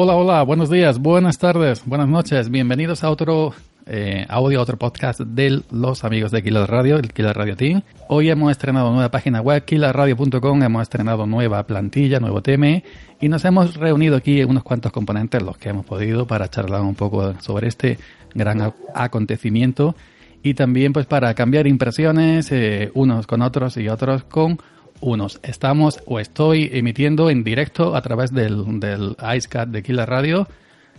[0.00, 2.50] Hola, hola, buenos días, buenas tardes, buenas noches.
[2.50, 3.52] Bienvenidos a otro
[3.84, 7.82] eh, audio, otro podcast de los amigos de Killer Radio, el Killer Radio Team.
[8.06, 12.80] Hoy hemos estrenado nueva página web, killerradio.com, hemos estrenado nueva plantilla, nuevo tema
[13.20, 16.94] y nos hemos reunido aquí unos cuantos componentes, los que hemos podido, para charlar un
[16.94, 17.98] poco sobre este
[18.36, 19.96] gran acontecimiento
[20.44, 24.60] y también pues para cambiar impresiones eh, unos con otros y otros con
[25.00, 25.40] unos.
[25.42, 30.48] Estamos o estoy emitiendo en directo a través del, del IceCat de Killer Radio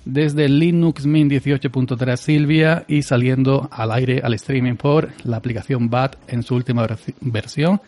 [0.05, 6.15] desde Linux Mint 18.3 Silvia y saliendo al aire al streaming por la aplicación BAT
[6.27, 6.85] en su última
[7.21, 7.79] versión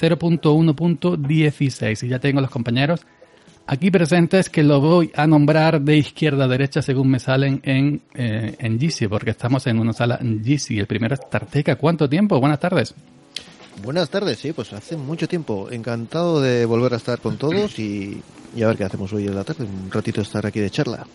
[0.00, 2.04] 0.1.16.
[2.04, 3.06] Y ya tengo los compañeros
[3.66, 8.02] aquí presentes que lo voy a nombrar de izquierda a derecha según me salen en,
[8.14, 10.78] eh, en GC, porque estamos en una sala en GC.
[10.78, 11.76] El primero es Tarteca.
[11.76, 12.40] ¿Cuánto tiempo?
[12.40, 12.94] Buenas tardes.
[13.82, 15.68] Buenas tardes, sí, pues hace mucho tiempo.
[15.70, 18.22] Encantado de volver a estar con todos y,
[18.54, 19.64] y a ver qué hacemos hoy en la tarde.
[19.64, 21.06] Un ratito estar aquí de charla.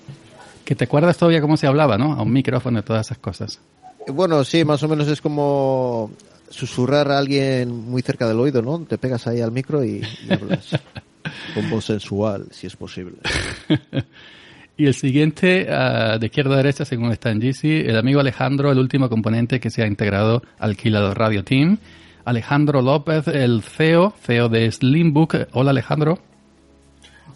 [0.63, 2.13] Que te acuerdas todavía cómo se hablaba, ¿no?
[2.13, 3.59] A un micrófono y todas esas cosas.
[4.07, 6.11] Bueno, sí, más o menos es como
[6.49, 8.79] susurrar a alguien muy cerca del oído, ¿no?
[8.79, 10.69] Te pegas ahí al micro y, y hablas
[11.53, 13.17] con voz sensual, si es posible.
[14.77, 18.71] y el siguiente, uh, de izquierda a derecha, según está en GC, el amigo Alejandro,
[18.71, 21.77] el último componente que se ha integrado al Kilo Radio Team.
[22.25, 25.35] Alejandro López, el CEO, CEO de Slimbook.
[25.53, 26.17] Hola Alejandro.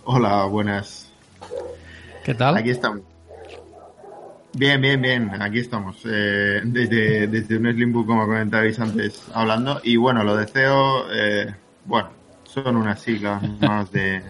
[0.03, 1.11] Hola, buenas.
[2.25, 2.57] ¿Qué tal?
[2.57, 3.01] Aquí estamos.
[4.53, 6.01] Bien, bien, bien, aquí estamos.
[6.05, 9.79] Eh, desde, desde un Slimbook, como comentabais antes, hablando.
[9.83, 11.53] Y bueno, lo de CEO, eh,
[11.85, 12.09] bueno,
[12.43, 14.23] son unas siglas más de,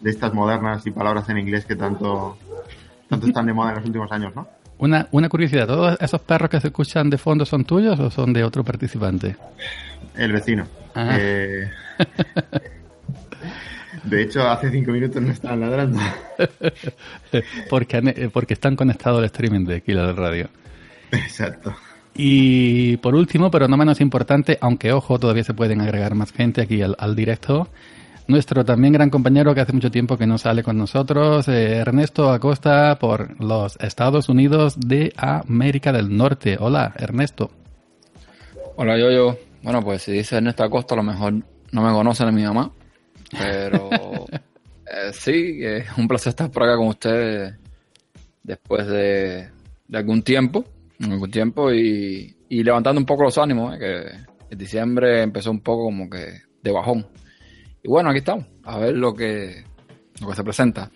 [0.00, 2.38] de estas modernas y palabras en inglés que tanto,
[3.10, 4.48] tanto están de moda en los últimos años, ¿no?
[4.78, 8.32] Una, una curiosidad, ¿todos esos perros que se escuchan de fondo son tuyos o son
[8.32, 9.36] de otro participante?
[10.16, 10.66] El vecino.
[10.94, 11.16] Ah.
[11.18, 11.68] Eh,
[14.04, 15.98] de hecho, hace cinco minutos no estaban ladrando.
[17.70, 20.48] porque, eh, porque están conectados al streaming de Killer Radio.
[21.10, 21.74] Exacto.
[22.14, 26.60] Y por último, pero no menos importante, aunque ojo, todavía se pueden agregar más gente
[26.60, 27.68] aquí al, al directo,
[28.28, 32.30] nuestro también gran compañero que hace mucho tiempo que no sale con nosotros, eh, Ernesto
[32.30, 36.56] Acosta, por los Estados Unidos de América del Norte.
[36.60, 37.50] Hola, Ernesto.
[38.76, 39.38] Hola, yo, yo.
[39.62, 41.32] Bueno, pues si dice Ernesto Acosta, a lo mejor
[41.72, 42.70] no me conocen a mi mamá.
[43.30, 43.90] Pero
[44.30, 47.54] eh, sí, es un placer estar por acá con ustedes
[48.42, 49.48] después de,
[49.88, 50.64] de algún tiempo.
[51.00, 55.60] Algún tiempo y, y levantando un poco los ánimos, eh, que en diciembre empezó un
[55.60, 57.06] poco como que de bajón.
[57.88, 59.64] Y bueno, aquí estamos, a ver lo que,
[60.20, 60.90] lo que se presenta.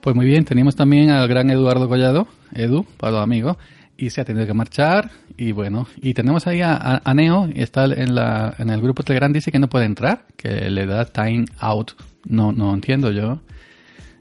[0.00, 3.58] Pues muy bien, tenemos también al gran Eduardo Collado, Edu, para los amigos,
[3.94, 7.60] y se ha tenido que marchar, y bueno, y tenemos ahí a, a- Neo, y
[7.60, 11.04] está en, la, en el grupo Telegram, dice que no puede entrar, que le da
[11.04, 11.90] time out.
[12.24, 13.40] No, no entiendo yo.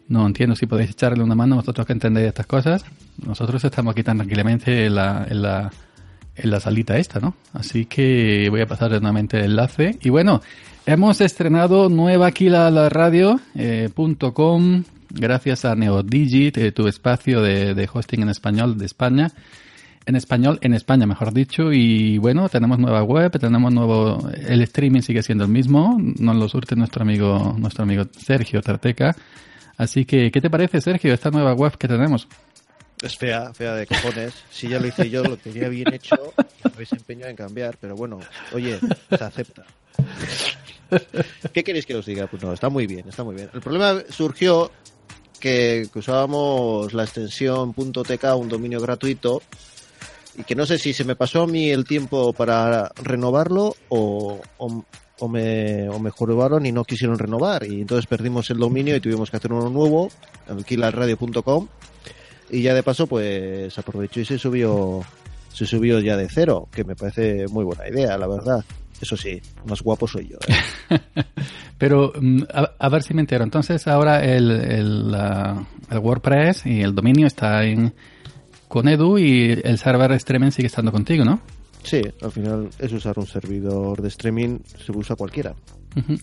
[0.09, 2.83] No entiendo si podéis echarle una mano vosotros que entendéis estas cosas.
[3.25, 5.71] Nosotros estamos aquí tan tranquilamente en la, en la,
[6.35, 7.33] en la salita esta, ¿no?
[7.53, 9.97] Así que voy a pasar nuevamente el enlace.
[10.01, 10.41] Y bueno,
[10.85, 13.89] hemos estrenado nueva aquí la, la radio, eh,
[15.09, 19.31] gracias a NeoDigit, eh, tu espacio de, hosting en español de España.
[20.07, 21.73] En español, en España, mejor dicho.
[21.73, 25.97] Y bueno, tenemos nueva web, tenemos nuevo, el streaming sigue siendo el mismo.
[25.99, 29.15] Nos lo surte nuestro amigo, nuestro amigo Sergio Tarteca.
[29.77, 32.27] Así que, ¿qué te parece, Sergio, esta nueva web que tenemos?
[33.01, 34.35] Es fea, fea de cojones.
[34.51, 38.19] Si ya lo hice yo, lo tenía bien hecho, habéis empeñado en cambiar, pero bueno,
[38.53, 38.79] oye,
[39.09, 39.65] se acepta.
[41.53, 42.27] ¿Qué queréis que os diga?
[42.27, 43.49] Pues no, está muy bien, está muy bien.
[43.53, 44.71] El problema surgió
[45.39, 49.41] que, usábamos la extensión .tk, un dominio gratuito,
[50.37, 54.41] y que no sé si se me pasó a mí el tiempo para renovarlo o,
[54.57, 54.85] o,
[55.19, 57.65] o me, o me jorobaron y no quisieron renovar.
[57.65, 60.09] Y entonces perdimos el dominio y tuvimos que hacer uno nuevo,
[60.47, 61.67] alquilarradio.com.
[62.49, 65.01] Y ya de paso, pues aprovechó y se subió,
[65.53, 68.63] se subió ya de cero, que me parece muy buena idea, la verdad.
[69.01, 70.37] Eso sí, más guapo soy yo.
[70.47, 70.99] ¿eh?
[71.77, 73.43] Pero mm, a, a ver si me entero.
[73.43, 75.15] Entonces ahora el, el,
[75.89, 77.93] el WordPress y el dominio está en,
[78.67, 81.41] con Edu y el server de streaming sigue estando contigo, ¿no?
[81.83, 85.53] Sí, al final es usar un servidor de streaming, se usa cualquiera.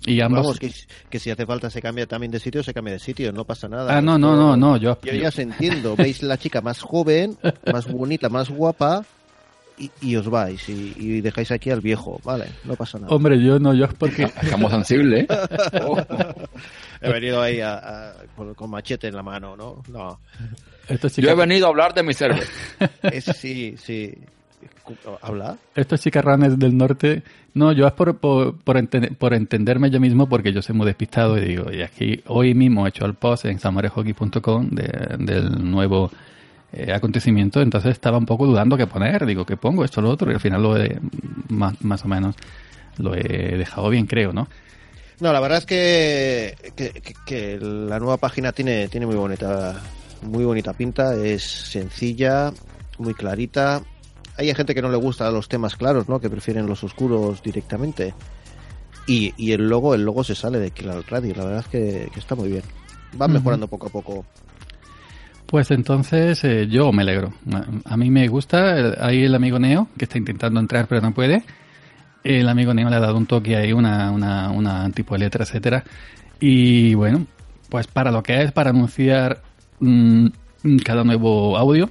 [0.05, 0.43] Y ambos...
[0.43, 0.73] Vamos, que,
[1.09, 3.69] que si hace falta se cambia también de sitio, se cambia de sitio, no pasa
[3.69, 3.97] nada.
[3.97, 4.99] Ah, no, no, no, no, yo...
[5.03, 7.39] Yo ya os entiendo, veis la chica más joven,
[7.73, 9.07] más bonita, más guapa
[9.79, 13.15] y, y os vais y, y dejáis aquí al viejo, vale, no pasa nada.
[13.15, 14.25] Hombre, yo no, yo es porque...
[14.25, 15.27] Estamos sensibles, ¿eh?
[15.83, 15.97] Oh.
[17.01, 17.79] He venido ahí a-
[18.11, 19.83] a- con, con machete en la mano, ¿no?
[19.89, 20.19] No,
[21.17, 22.51] Yo he venido a hablar de mi cerveza.
[23.03, 24.15] es, sí, sí.
[25.23, 25.57] ¿Habla?
[25.75, 27.23] estos chicarrones del norte...
[27.55, 30.87] No, yo es por, por, por, enten- por entenderme yo mismo porque yo soy muy
[30.87, 35.71] despistado y digo, y aquí hoy mismo he hecho el post en samarehockey.com de, del
[35.71, 36.11] nuevo
[36.73, 39.85] eh, acontecimiento, entonces estaba un poco dudando qué poner, digo, ¿qué pongo?
[39.85, 40.99] Esto, lo otro, y al final lo he,
[41.49, 42.35] más, más o menos,
[42.99, 44.49] lo he dejado bien, creo, ¿no?
[45.21, 49.81] No, la verdad es que, que, que- que la nueva página tiene, tiene muy bonita,
[50.23, 52.53] muy bonita pinta, es sencilla,
[52.99, 53.83] muy clarita.
[54.37, 56.19] Hay gente que no le gusta los temas claros, ¿no?
[56.19, 58.15] Que prefieren los oscuros directamente.
[59.07, 62.09] Y, y el logo, el logo se sale de Killer Radio, la verdad es que,
[62.13, 62.63] que está muy bien.
[63.27, 63.35] Ujú.
[63.35, 64.25] mejorando poco a poco.
[65.53, 67.35] Pues entonces eh, yo me alegro.
[67.85, 69.07] A, mí me gusta.
[69.07, 71.45] Ahí el amigo Neo, que está intentando entrar pero no puede.
[72.25, 75.45] El amigo Neo le ha dado un toque ahí, una, una, una tipo de letra,
[75.45, 75.85] etcétera.
[76.41, 77.27] Y bueno,
[77.69, 79.43] pues para lo que es, para anunciar
[79.79, 80.29] mm,
[80.87, 81.91] cada nuevo audio,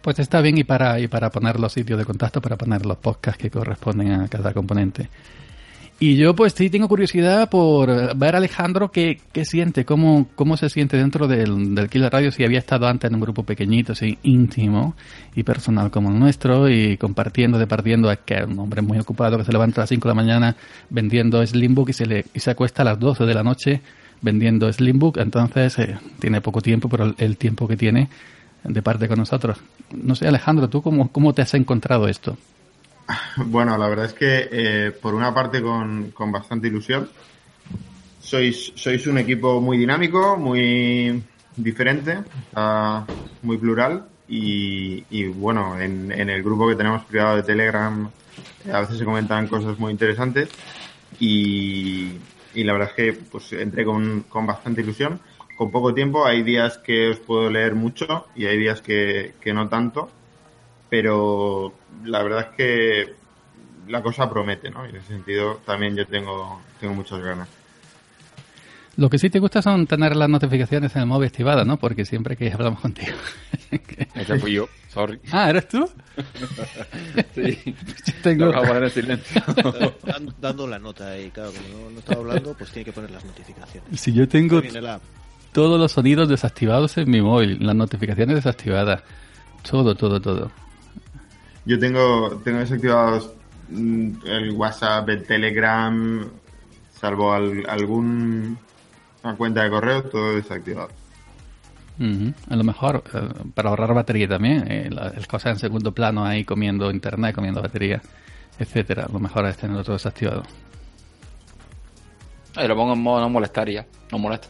[0.00, 2.96] pues está bien y para, y para poner los sitios de contacto, para poner los
[2.96, 5.10] podcasts que corresponden a cada componente.
[6.02, 10.56] Y yo pues sí tengo curiosidad por ver a Alejandro qué, qué siente, cómo, cómo
[10.56, 13.92] se siente dentro del, del Killer Radio, si había estado antes en un grupo pequeñito,
[13.92, 14.94] así íntimo
[15.34, 19.36] y personal como el nuestro, y compartiendo, departiendo, es que es un hombre muy ocupado
[19.36, 20.56] que se levanta a las 5 de la mañana
[20.88, 23.82] vendiendo Slimbook y se, le, y se acuesta a las 12 de la noche
[24.22, 28.08] vendiendo Slimbook, entonces eh, tiene poco tiempo, pero el, el tiempo que tiene
[28.64, 29.58] de parte con nosotros.
[29.92, 32.38] No sé, Alejandro, ¿tú cómo, cómo te has encontrado esto?
[33.36, 37.08] Bueno, la verdad es que eh, por una parte con, con bastante ilusión.
[38.20, 41.22] Sois, sois un equipo muy dinámico, muy
[41.56, 42.18] diferente,
[42.54, 43.04] ah,
[43.42, 48.10] muy plural y, y, bueno, en, en el grupo que tenemos privado de Telegram
[48.72, 50.50] a veces se comentan cosas muy interesantes
[51.18, 52.12] y,
[52.54, 55.20] y la verdad es que pues entré con, con bastante ilusión.
[55.56, 59.52] Con poco tiempo, hay días que os puedo leer mucho y hay días que, que
[59.52, 60.08] no tanto
[60.90, 61.72] pero
[62.04, 63.14] la verdad es que
[63.88, 64.84] la cosa promete, ¿no?
[64.86, 67.48] Y en ese sentido también yo tengo, tengo muchas ganas.
[68.96, 71.78] Lo que sí te gusta son tener las notificaciones en el móvil activadas, ¿no?
[71.78, 73.16] Porque siempre que hablamos contigo.
[74.14, 75.18] Ese fui yo, sorry.
[75.32, 75.88] ah, ¿eres tú?
[77.34, 77.74] Sí,
[78.22, 78.46] tengo...
[78.46, 79.42] lo acabo de poner en silencio.
[80.04, 83.10] Dan- dando la nota ahí, claro, como no, no estaba hablando, pues tiene que poner
[83.12, 84.00] las notificaciones.
[84.00, 84.60] Si yo tengo
[85.52, 89.02] todos los sonidos desactivados en mi móvil, las notificaciones desactivadas,
[89.68, 90.50] todo, todo, todo.
[91.70, 93.32] Yo tengo, tengo desactivados
[93.68, 96.28] mm, el WhatsApp, el Telegram,
[96.92, 98.58] salvo al- algún
[99.22, 100.88] una cuenta de correo, todo desactivado.
[102.48, 103.20] A lo mejor eh,
[103.54, 107.62] para ahorrar batería también, eh, la- el cosa en segundo plano ahí comiendo internet, comiendo
[107.62, 108.00] batería,
[108.58, 109.04] etcétera.
[109.08, 110.42] A lo mejor es tenerlo todo desactivado.
[112.56, 114.48] Lo pongo en modo no molestar y ya, no molesta.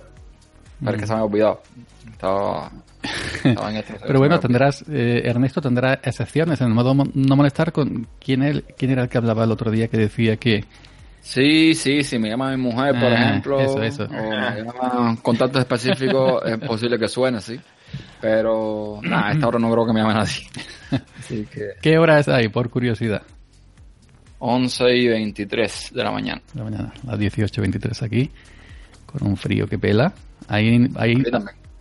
[0.81, 1.63] Pero es que se me ha olvidado.
[2.11, 2.71] Estaba,
[3.45, 3.95] estaba en esto.
[4.07, 8.43] Pero bueno, tendrás, eh, Ernesto tendrá excepciones en el modo mo- no molestar con quién,
[8.43, 10.65] el, quién era el que hablaba el otro día que decía que
[11.23, 14.05] Sí, sí, si me llama mi mujer, por Ah, ejemplo, eso, eso.
[14.05, 17.61] o me llama contactos específicos, es posible que suene, sí.
[18.23, 20.47] Pero, nada, a esta hora no creo que me llame nadie.
[21.19, 22.49] Así que, ¿qué hora es ahí?
[22.49, 23.23] Por curiosidad.
[24.39, 26.41] 11 y 23 de la mañana.
[26.55, 28.31] De la mañana, las 18.23 aquí,
[29.05, 30.13] con un frío que pela.
[30.51, 31.15] Ahí, ahí,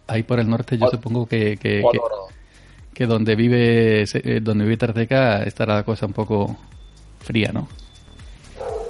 [0.08, 5.44] ahí por el norte yo supongo que, que, donde vive se- eh, donde vive Tarteca
[5.44, 6.56] estará la cosa un poco
[7.20, 7.68] fría, ¿no?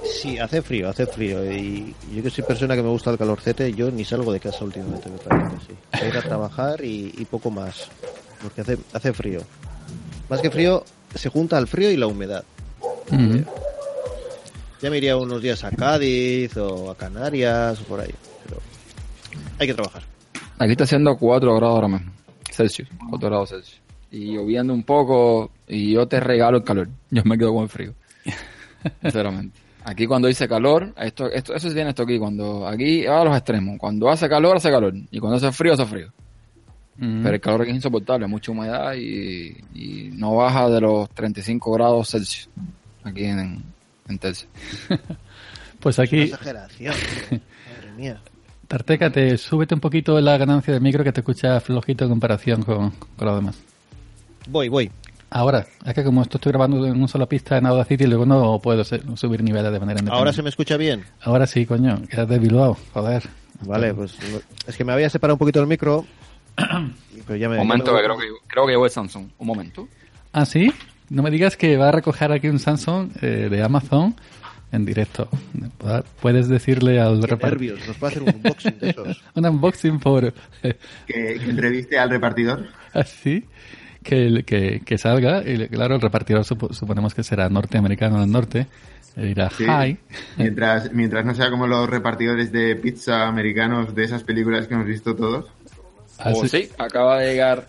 [0.04, 1.44] Sí, hace frío, hace frío.
[1.50, 4.64] Y yo que soy persona que me gusta el calorcete, yo ni salgo de casa
[4.64, 5.56] últimamente, me parece.
[5.66, 5.74] Sí.
[5.92, 7.88] A ir a trabajar y, y poco más.
[8.42, 9.40] Porque hace, hace frío.
[10.28, 10.84] Más que frío,
[11.14, 12.44] se junta el frío y la humedad.
[14.82, 18.14] Ya me iría unos días a Cádiz o a Canarias o por ahí.
[19.60, 20.02] Hay que trabajar.
[20.58, 22.10] Aquí está haciendo 4 grados ahora mismo.
[22.50, 22.88] Celsius.
[23.10, 23.80] 4 grados Celsius.
[24.10, 25.50] Y lloviendo un poco.
[25.68, 26.88] Y yo te regalo el calor.
[27.10, 27.94] Yo me quedo con el frío.
[29.02, 29.60] Sinceramente.
[29.84, 32.18] Aquí cuando dice calor, esto, esto, eso sí tiene esto aquí.
[32.18, 33.78] Cuando aquí va a los extremos.
[33.78, 34.94] Cuando hace calor, hace calor.
[35.10, 36.06] Y cuando hace frío, hace frío.
[36.98, 37.20] Ujú.
[37.22, 41.72] Pero el calor aquí es insoportable, mucha humedad y, y no baja de los 35
[41.72, 42.48] grados Celsius.
[43.04, 43.62] Aquí en,
[44.08, 44.20] en.
[45.80, 46.94] Pues aquí, exageración.
[47.30, 48.20] Madre mía.
[48.70, 52.62] Tarteca, te súbete un poquito la ganancia del micro que te escucha flojito en comparación
[52.62, 53.58] con, con lo demás.
[54.48, 54.88] Voy, voy.
[55.28, 58.60] Ahora, es que como esto estoy grabando en una sola pista en Audacity, luego no
[58.60, 60.16] puedo subir niveles de manera independiente.
[60.16, 61.04] ¿Ahora se me escucha bien?
[61.22, 63.24] Ahora sí, coño, que de Bilbao, joder.
[63.62, 64.16] Vale, pues
[64.68, 66.06] es que me había separado un poquito el micro.
[67.26, 68.26] Pero ya me, Un momento, ya me- que creo que,
[68.68, 69.26] creo que Samsung.
[69.36, 69.88] Un momento.
[70.32, 70.72] ¿Ah, sí?
[71.08, 74.14] No me digas que va a recoger aquí un Samsung eh, de Amazon
[74.72, 75.28] en directo.
[76.20, 77.50] Puedes decirle al repartidor.
[77.74, 79.22] nervios, nos puede hacer un unboxing de esos.
[79.34, 80.32] Un unboxing por...
[80.62, 80.74] Que,
[81.06, 82.66] que entreviste al repartidor.
[82.92, 83.44] así
[84.02, 88.66] que, que, que salga y claro el repartidor supo- suponemos que será norteamericano del norte
[89.16, 89.64] y dirá Sí.
[89.64, 89.98] hi
[90.38, 94.86] Mientras, mientras no sea como los repartidores de pizza americanos de esas películas que hemos
[94.86, 95.46] visto todos.
[96.18, 97.66] Así- O Oh, sí, acaba de llegar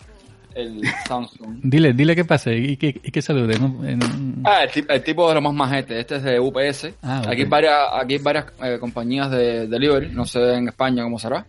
[0.54, 1.60] el Samsung.
[1.62, 3.84] dile dile que pase y que, y que salude ¿no?
[3.86, 5.98] En- Ah, el, ti- el tipo de los más majete.
[6.00, 6.88] Este es de UPS.
[7.02, 7.22] Ah.
[7.28, 10.10] Aquí hay varias, aquí hay varias eh, compañías de delivery.
[10.10, 11.44] No sé en España cómo será.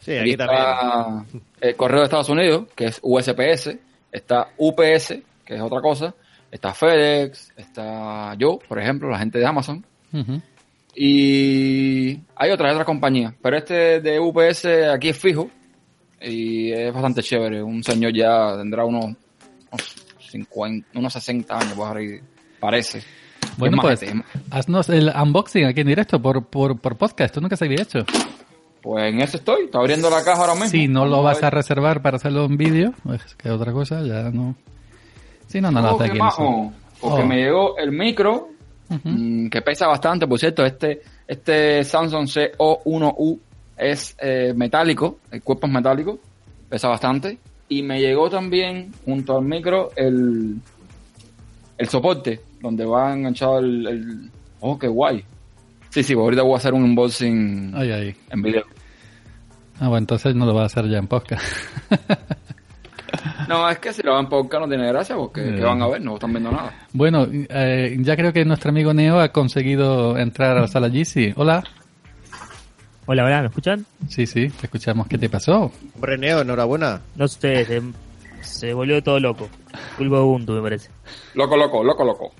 [0.00, 0.60] Sí, Aquí aquí también.
[0.60, 1.24] está
[1.68, 3.76] el correo de Estados Unidos, que es USPS.
[4.12, 6.14] Está UPS, que es otra cosa.
[6.50, 7.52] Está FedEx.
[7.56, 9.84] Está yo, por ejemplo, la gente de Amazon.
[10.12, 10.40] Ujú.
[10.94, 13.34] Y hay otras, hay otras compañías.
[13.42, 15.50] Pero este de UPS aquí es fijo.
[16.20, 17.62] Y es bastante chévere.
[17.62, 19.14] Un señor ya tendrá unos,
[20.30, 22.18] 50, unos 60 años, por ahí,
[22.60, 23.02] parece.
[23.58, 24.12] bueno Es pues
[24.50, 28.00] haznos el unboxing aquí en directo por, por, por podcast esto nunca se había hecho
[28.82, 29.64] Pues en eso estoy.
[29.66, 30.68] Está abriendo la caja ahora mismo.
[30.70, 34.30] si no lo vas a reservar para hacerlo en vídeo pues que otra cosa ya
[34.30, 34.54] no
[35.46, 36.72] si no no lo Oh, hace qué aquí majo.
[37.00, 37.26] Porque Oh.
[37.26, 38.48] me llegó el micro,
[38.88, 40.64] mm, que pesa bastante, por cierto.
[40.64, 43.38] Este, este Samsung CO1U
[43.76, 46.18] es eh, metálico, el cuerpo es metálico,
[46.68, 47.38] pesa bastante.
[47.68, 50.56] Y me llegó también, junto al micro, el,
[51.78, 54.30] el soporte, donde va enganchado el, el-
[54.60, 55.22] Oh, qué guay.
[55.90, 58.64] Sí, sí, ahorita voy a hacer un unboxing ay ay en video.
[59.80, 61.42] ah bueno entonces no lo vas a hacer ya en podcast
[63.48, 65.54] No, es que si lo van podcast no tiene gracia, porque Eh.
[65.56, 66.00] ¿qué van a ver?
[66.02, 66.74] No están viendo nada.
[66.92, 71.34] Bueno, eh, ya creo que nuestro amigo Neo ha conseguido entrar a la sala GC.
[71.36, 71.62] Hola.
[73.06, 73.86] Hola, hola, ¿me escuchan?
[74.08, 75.06] Sí, sí, te escuchamos.
[75.06, 75.70] ¿Qué te pasó?
[75.94, 77.00] Hombre, Neo, enhorabuena.
[77.14, 77.82] No sé, se,
[78.42, 79.48] se volvió todo loco.
[79.96, 80.90] Culpa Ubuntu, me parece.
[81.34, 82.32] Loco, loco, loco, loco.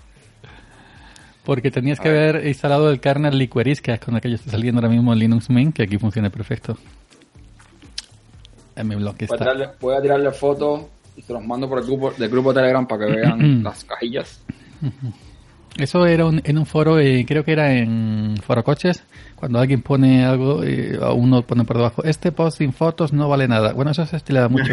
[1.44, 4.50] Porque tenías que haber instalado el kernel Liqueris, que es con el que yo estoy
[4.50, 6.76] saliendo ahora mismo en Linux Mint, que aquí funciona perfecto.
[8.74, 9.36] En mi blog Voy a, está.
[9.38, 10.82] tirarle, voy a tirarle fotos
[11.16, 13.84] y se los mando por el grupo, del grupo de Telegram para que vean las
[13.84, 14.40] cajillas.
[15.78, 19.02] Eso era un- en un foro, eh, creo que era en Foro Coches,
[19.34, 23.46] cuando alguien pone algo, eh, uno pone por debajo, este post sin fotos no vale
[23.46, 23.72] nada.
[23.74, 24.72] Bueno, eso se estilaba mucho.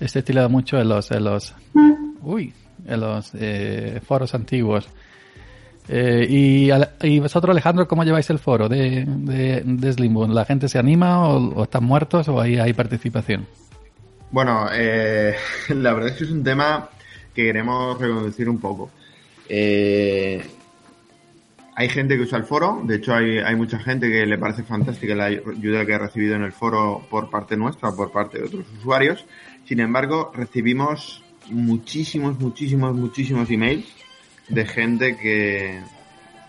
[0.00, 1.54] se estilaba mucho en los, en los,
[2.22, 2.54] uy,
[2.86, 4.88] en los eh, foros antiguos.
[5.88, 6.70] Eh, y,
[7.06, 10.26] y vosotros, Alejandro, ¿cómo lleváis el foro de, de, de Slimbo?
[10.26, 13.46] ¿La gente se anima o, o están muertos o ahí hay participación?
[14.30, 15.34] Bueno, eh,
[15.68, 16.88] la verdad es que es un tema
[17.34, 18.90] que queremos reconducir un poco.
[19.48, 20.44] Eh,
[21.78, 25.14] hay gente que usa el foro, de hecho hay, mucha gente que le parece fantástica
[25.14, 28.44] la ayuda que ha recibido en el foro por parte nuestra o por parte de
[28.44, 29.26] otros usuarios.
[29.66, 33.86] Sin embargo, recibimos muchísimos, muchísimos, muchísimos emails
[34.48, 35.82] de gente que,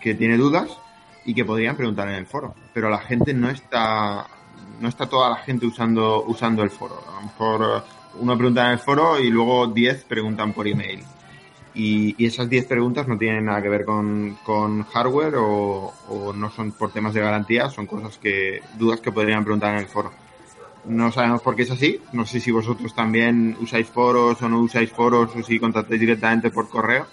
[0.00, 0.78] que tiene dudas
[1.26, 2.54] y que podrían preguntar en el foro.
[2.72, 4.26] Pero la gente no está,
[4.80, 7.04] no está toda la gente usando, usando el foro.
[7.06, 7.88] A lo mejor eh,
[8.20, 11.04] uno pregunta en el foro y luego 10 preguntan por email.
[11.78, 14.36] Y, y esas 10 preguntas no tienen nada que ver con,
[14.92, 19.44] hardware o, o no son por temas de garantía, son cosas que, dudas que podrían
[19.44, 20.10] preguntar en el foro.
[20.84, 22.00] No sabemos por qué es así.
[22.12, 26.50] No sé si vosotros también usáis foros o no usáis foros o si contactáis directamente
[26.50, 27.06] por correo.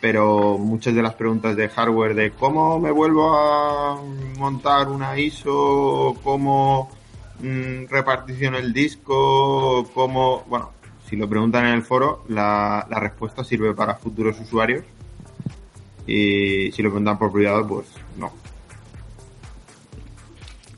[0.00, 4.00] Pero muchas de las preguntas de hardware de cómo me vuelvo a
[4.38, 6.90] montar una ISO, cómo
[7.40, 10.73] mm, repartición el disco, cómo, bueno,
[11.08, 14.84] si lo preguntan en el foro, la, la respuesta sirve para futuros usuarios.
[16.06, 17.86] Y si lo preguntan por privado, pues
[18.18, 18.32] no.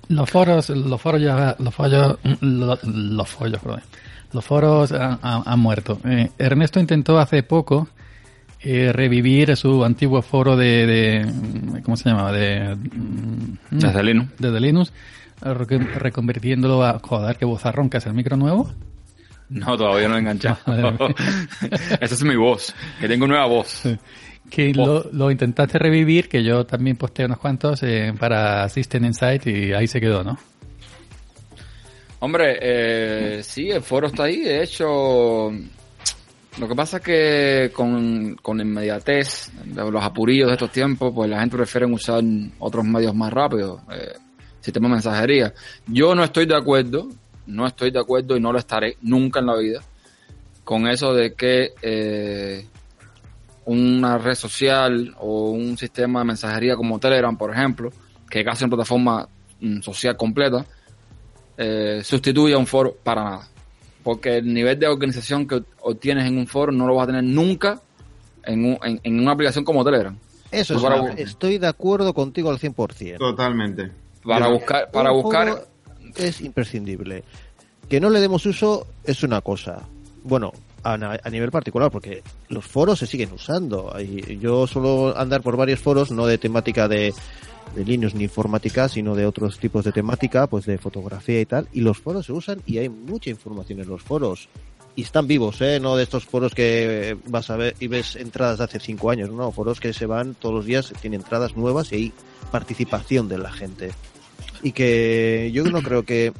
[0.09, 3.81] Los foros, los foros ya, los foros, los, los foros, perdón.
[4.33, 5.99] Los foros han, han- han muerto.
[6.05, 7.89] Eh, Ernesto intentó hace poco
[8.61, 12.33] eh, revivir su antiguo foro de, de ¿cómo se llamaba?
[12.33, 14.33] De, mm, Desde Linux.
[14.39, 14.93] desde Linux,
[15.41, 18.71] recon- reconvirtiéndolo a, joder, qué vozarrón, que es el micro nuevo.
[19.49, 20.59] No, todavía no he enganchado.
[22.01, 23.83] Esa es mi voz, que tengo nueva voz.
[24.51, 29.47] Que lo, lo intentaste revivir, que yo también posteé unos cuantos eh, para System Insight
[29.47, 30.39] y ahí se quedó, ¿no?
[32.21, 34.41] Hombre, eh, sí, el foro está ahí.
[34.41, 35.51] De hecho,
[36.59, 41.41] lo que pasa es que con, con inmediatez, los apurillos de estos tiempos, pues la
[41.41, 42.23] gente prefiere usar
[42.59, 44.15] otros medios más rápidos, eh,
[44.61, 45.53] sistema de mensajería.
[45.87, 47.09] Yo no estoy de acuerdo,
[47.47, 49.81] no estoy de acuerdo y no lo estaré nunca en la vida
[50.65, 52.67] con eso de que eh,
[53.67, 57.91] una red social o un sistema de mensajería como Telegram, por ejemplo,
[58.31, 59.29] que es casi una plataforma
[59.61, 60.65] mm, social completa,
[61.57, 63.49] eh, sustituye a un foro para nada.
[64.03, 67.25] Porque el nivel de organización que obtienes en un foro no lo vas a tener
[67.25, 67.81] nunca
[68.45, 70.17] en, un- en- en una aplicación como Telegram.
[70.53, 73.19] Eso Pues es para- estoy de acuerdo contigo al 100%.
[73.19, 73.91] Totalmente.
[74.25, 75.67] Para buscar, para buscar, foro
[76.17, 77.25] es imprescindible.
[77.89, 79.83] Que no le demos uso es una cosa.
[80.25, 83.97] Bueno, a, nivel particular, porque los foros se siguen usando.
[84.41, 87.15] Yo suelo andar por varios foros, no de temática de,
[87.75, 91.69] de ni informática, sino de otros tipos de temática, pues de fotografía y tal.
[91.73, 94.49] Y los foros se usan y hay mucha información en los foros.
[94.95, 95.79] Y están vivos, ¿eh?
[95.79, 99.31] No de estos foros que vas a ver y ves entradas de hace cinco años,
[99.31, 99.51] no.
[99.53, 102.13] Foros que se van todos los días, tienen entradas nuevas y hay
[102.51, 103.91] participación de la gente
[104.63, 106.33] y que yo no creo que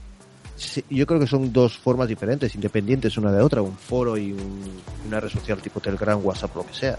[0.89, 4.81] yo creo que son dos formas diferentes, independientes una de otra, un foro y un-
[5.07, 6.97] una red social tipo Telegram, WhatsApp, lo que sea.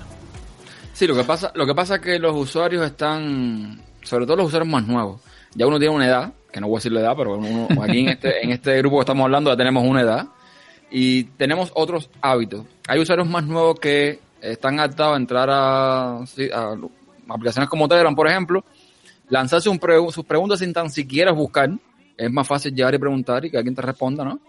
[0.93, 4.47] Sí, lo que pasa, lo que pasa es que los usuarios están, sobre todo los
[4.47, 5.21] usuarios más nuevos.
[5.55, 7.99] Ya uno tiene una edad, que no voy a decir la edad, pero uno, aquí
[7.99, 10.27] en este, en este grupo que estamos hablando ya tenemos una edad
[10.91, 12.63] y tenemos otros hábitos.
[12.87, 16.75] Hay usuarios más nuevos que están adaptados a entrar a, a
[17.29, 18.63] aplicaciones como Telegram, por ejemplo,
[19.29, 21.69] lanzarse un pre- sus preguntas sin tan siquiera buscar.
[22.17, 24.39] Es más fácil llegar y preguntar y que alguien te responda, ¿no?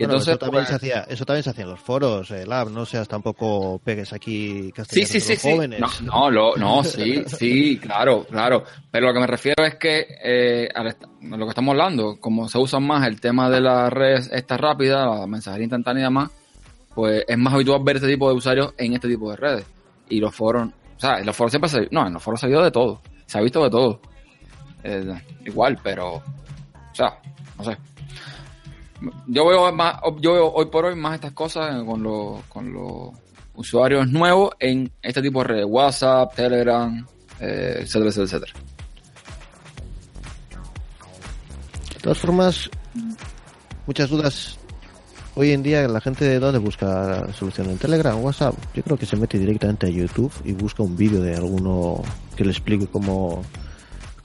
[0.00, 2.30] Y Bueno, entonces, eso también pues, se hacía, eso también se hacía en los foros,
[2.30, 5.50] eh, Lab, no seas tampoco pegues aquí Sí, castellanos sí, sí, sí.
[5.50, 5.80] jóvenes.
[5.80, 8.62] No, no, lo- no, sí, sí, claro, claro.
[8.92, 12.58] Pero lo que me refiero es que eh, a lo que estamos hablando, como se
[12.58, 16.30] usa más el tema de las redes esta rápida, la mensajería instantánea y demás,
[16.94, 19.66] pues es más habitual ver este tipo de usuarios en este tipo de redes.
[20.08, 22.46] Y los foros, o sea, en los foros siempre se, no, en los foros se
[22.46, 24.00] ha de todo, se ha visto de todo.
[24.82, 26.22] Eh, igual, pero, o
[26.94, 27.18] sea,
[27.56, 27.76] no sé.
[29.26, 33.10] Yo veo más, yo veo hoy por hoy más estas cosas con los, con los
[33.54, 37.06] usuarios nuevos en este tipo de redes, WhatsApp, Telegram,
[37.40, 38.52] eh, etcétera, etcétera, etcétera.
[41.94, 42.70] De todas formas,
[43.86, 44.58] muchas dudas.
[45.34, 48.54] Hoy en día la gente de dónde busca solución en Telegram, WhatsApp.
[48.74, 52.02] Yo creo que se mete directamente a YouTube y busca un vídeo de alguno
[52.34, 53.44] que le explique cómo,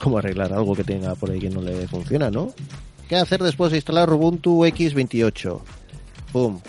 [0.04, 2.54] cómo arreglar algo que tenga por ahí que no le funciona, ¿no?
[3.08, 5.62] ¿Qué hacer después de instalar Ubuntu X28?
[6.32, 6.60] ¡Pum!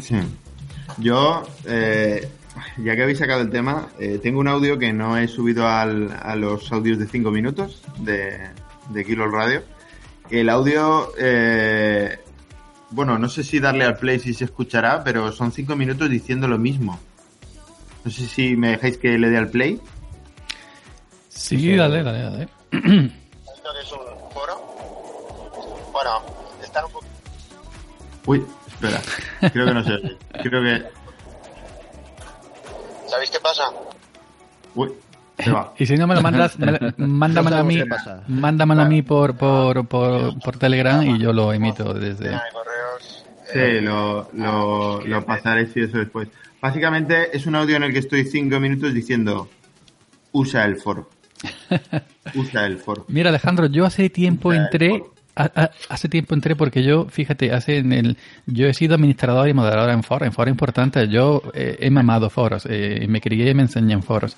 [0.00, 0.16] Sí.
[0.98, 2.28] Yo, eh,
[2.78, 6.10] ya que habéis sacado el tema, eh, tengo un audio que no he subido al-
[6.22, 8.38] a los audios de 5 minutos de,
[8.90, 9.62] de Kilo Radio.
[10.30, 12.18] El audio, eh,
[12.90, 16.48] bueno, no sé si darle al play si se escuchará, pero son 5 minutos diciendo
[16.48, 16.98] lo mismo.
[18.04, 19.80] No sé si me dejáis que le dé al play.
[21.38, 22.48] Sí, dale, dale, dale.
[22.70, 24.60] que es un foro.
[25.92, 26.10] Bueno,
[26.62, 27.06] están un poco.
[28.26, 29.00] Uy, espera,
[29.52, 30.18] creo que no oye.
[30.42, 30.84] Creo que...
[33.08, 33.70] ¿Sabéis qué pasa?
[34.74, 34.90] Uy,
[35.38, 35.72] se va.
[35.78, 37.80] Y si no me lo mandas, me- mándamelo a mí,
[38.26, 42.30] mándamelo a mí por, por, por, por Telegram y yo lo emito desde...
[43.50, 46.28] Sí, lo, lo, lo pasaré si eso después.
[46.60, 49.48] Básicamente es un audio en el que estoy cinco minutos diciendo
[50.32, 51.08] usa el foro.
[52.34, 53.04] Usa el foro.
[53.08, 55.02] Mira, Alejandro, yo hace tiempo Ya, entré,
[55.34, 59.48] a- a- hace tiempo entré porque yo, fíjate, hace en el, yo he sido administrador
[59.48, 61.08] y moderador en foros, en foros importantes.
[61.08, 64.36] Yo eh, he mamado foros, eh, me crié y me enseñé en foros.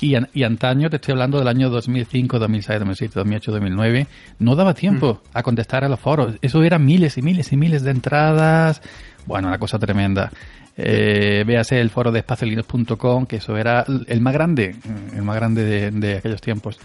[0.00, 4.06] Y, y antaño, te estoy hablando del año 2005, 2006, 2007, 2008, 2009,
[4.40, 6.34] no daba tiempo a contestar a los foros.
[6.42, 8.82] Eso eran miles y miles y miles de entradas.
[9.24, 10.30] Bueno, una cosa tremenda.
[10.76, 14.74] Eh, véase el foro de espaciolinux.com, que eso era el más grande,
[15.14, 16.78] el más grande de, aquellos tiempos.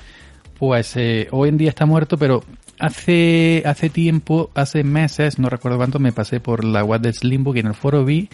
[0.57, 2.43] Pues eh, hoy en día está muerto, pero
[2.79, 7.55] hace hace tiempo, hace meses, no recuerdo cuánto, me pasé por la web de Slimbook
[7.55, 8.29] y en el foro vi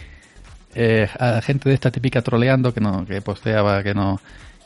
[0.74, 4.20] eh, a gente de esta típica troleando que no que posteaba que no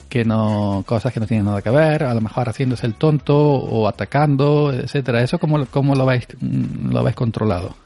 [0.09, 3.39] que no cosas que no tienen nada que ver, a lo mejor haciéndose el tonto
[3.39, 5.23] o atacando, etcétera.
[5.23, 7.77] Eso cómo, cómo lo habéis lo habéis controlado.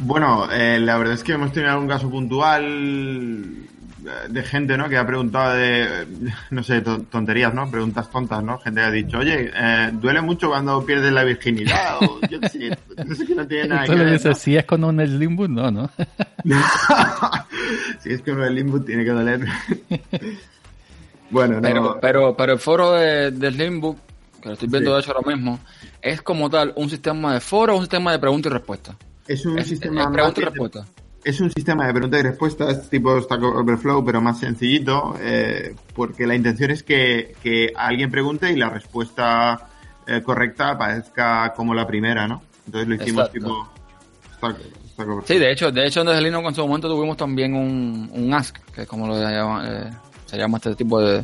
[0.00, 4.88] Bueno, eh, la verdad es que hemos tenido algún caso puntual eh, de gente, ¿no?
[4.88, 6.06] Que ha preguntado de,
[6.50, 7.70] no sé, to- tonterías, ¿no?
[7.70, 8.58] Preguntas tontas, ¿no?
[8.58, 12.48] Gente que ha dicho, oye, eh, duele mucho cuando pierdes la virginidad o yo qué
[12.48, 14.36] sé, no sé que no tiene nada que Entonces le ver.
[14.36, 15.90] si es con un Slimbook, no, ¿no?
[16.44, 16.56] ¿no?
[18.00, 19.40] si es que uno del limbo tiene que doler.
[21.30, 21.60] bueno, no.
[21.62, 23.98] Pero, pero, pero el foro de, de Slimbook,
[24.40, 24.94] que lo estoy viendo Sí.
[24.94, 25.60] de hecho ahora mismo,
[26.00, 28.96] es como tal un sistema de foro o un sistema de pregunta y respuesta.
[29.32, 30.86] Es un Es, sistema es más pregunta y bien de- respuesta.
[31.22, 36.26] Es un sistema de preguntas y respuestas tipo Stack Overflow, pero más sencillito, eh, porque
[36.26, 39.68] la intención es que, que alguien pregunte y la respuesta
[40.06, 42.40] eh, correcta aparezca como la primera, ¿no?
[42.64, 43.32] Entonces lo hicimos Exacto.
[43.38, 43.68] tipo
[44.36, 44.56] Stack,
[44.96, 45.26] cobertura.
[45.26, 48.56] Sí, de hecho, de hecho desde Linux en su momento tuvimos también un, un Ask,
[48.74, 49.90] que es como lo llama, eh,
[50.24, 51.22] se llama este tipo de...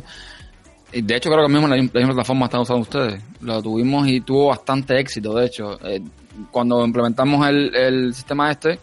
[0.93, 3.19] y De hecho, creo que mismo la, la misma plataforma están usando ustedes.
[3.41, 5.79] Lo tuvimos y tuvo bastante éxito, de hecho.
[6.51, 8.79] Cuando implementamos el, el sistema este,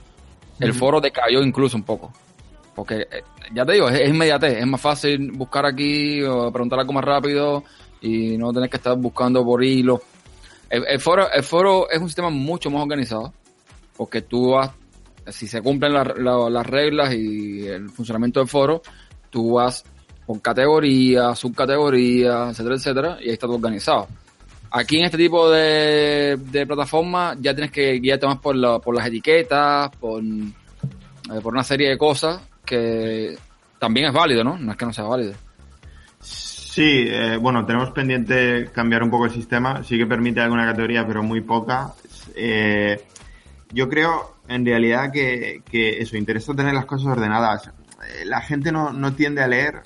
[0.61, 2.13] el foro decayó incluso un poco.
[2.75, 3.23] Porque, eh,
[3.55, 4.59] ya te digo, es, es inmediatez.
[4.59, 7.63] Es más fácil buscar aquí o preguntar algo más rápido
[8.01, 10.01] y no tener que estar buscando por hilo.
[10.69, 13.33] El, el foro, el foro es un sistema mucho más organizado
[13.97, 14.71] porque tú vas,
[15.29, 18.83] si se cumplen la- la- las reglas y el funcionamiento del foro,
[19.31, 19.85] tú vas
[20.27, 24.09] por categoría, subcategoría, etcétera, etcétera, y ahí está todo organizado.
[24.77, 28.95] Aquí en este tipo de, de plataformas ya tienes que guiarte más por, la- por
[28.95, 33.37] las etiquetas, por, eh, por una serie de cosas que
[33.79, 34.59] también es válido, ¿no?
[34.59, 35.35] No es que no sea válido.
[36.21, 39.85] Sí, eh, bueno, tenemos pendiente cambiar un poco el sistema.
[39.85, 41.93] Sí que permite alguna categoría, pero muy poca.
[42.35, 43.01] Eh,
[43.73, 47.71] yo creo, en realidad, que, que eso, interesa tener las cosas ordenadas.
[48.25, 49.83] La gente no, no tiende a leer.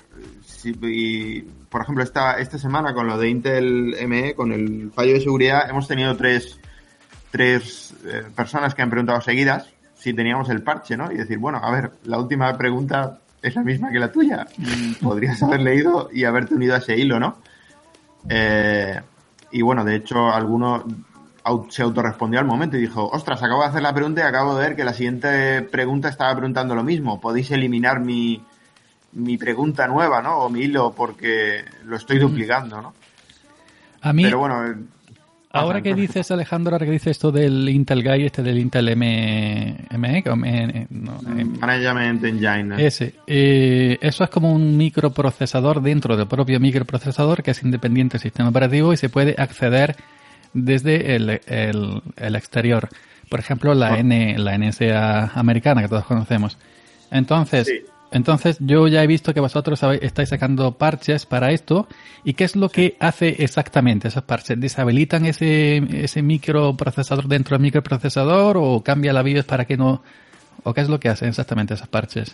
[0.81, 5.21] Y, por ejemplo, esta, esta semana con lo de Intel ME, con el fallo de
[5.21, 6.59] seguridad, hemos tenido tres,
[7.31, 11.11] tres eh, personas que han preguntado seguidas si teníamos el parche, ¿no?
[11.11, 14.47] Y decir, bueno, a ver, la última pregunta es la misma que la tuya.
[14.57, 17.37] Mm, Podrías haber leído y haberte unido a ese hilo, ¿no?
[18.27, 18.99] Eh,
[19.51, 20.85] y bueno, de hecho, alguno
[21.69, 24.67] se autorrespondió al momento y dijo, ostras, acabo de hacer la pregunta y acabo de
[24.67, 27.19] ver que la siguiente pregunta estaba preguntando lo mismo.
[27.19, 28.41] Podéis eliminar mi,
[29.13, 30.37] mi pregunta nueva, ¿no?
[30.39, 32.93] O mi hilo porque lo estoy duplicando, ¿no?
[34.01, 34.75] A mí, Pero bueno, eh,
[35.51, 39.75] ahora que dices, Alejandro, ahora que dices esto del Intel Guy, este del Intel M,
[39.89, 41.39] M- no, Mm.
[41.39, 42.85] M- Management Engine.
[42.85, 48.21] ese, eh, eso es como un microprocesador dentro del propio microprocesador que es independiente del
[48.21, 49.95] sistema operativo y se puede acceder
[50.53, 52.87] desde el, el- el exterior.
[53.29, 53.99] Por ejemplo, la Ah.
[53.99, 56.57] N, la NSA americana que todos conocemos.
[57.11, 57.81] Entonces, Sí.
[58.11, 61.87] Entonces yo ya he visto que vosotros estáis sacando parches para esto.
[62.23, 64.59] ¿Y qué es lo que hace exactamente esos parches?
[64.59, 70.01] ¿Deshabilitan ese, ese microprocesador dentro del microprocesador o cambia la BIOS para que no...
[70.63, 72.33] ¿O qué es lo que hacen exactamente esos parches?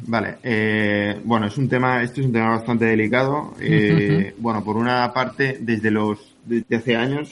[0.00, 3.54] Vale, eh, bueno, es un tema, esto es un tema bastante delicado.
[3.60, 7.30] Eh, Bueno, por una parte, desde los, desde hace años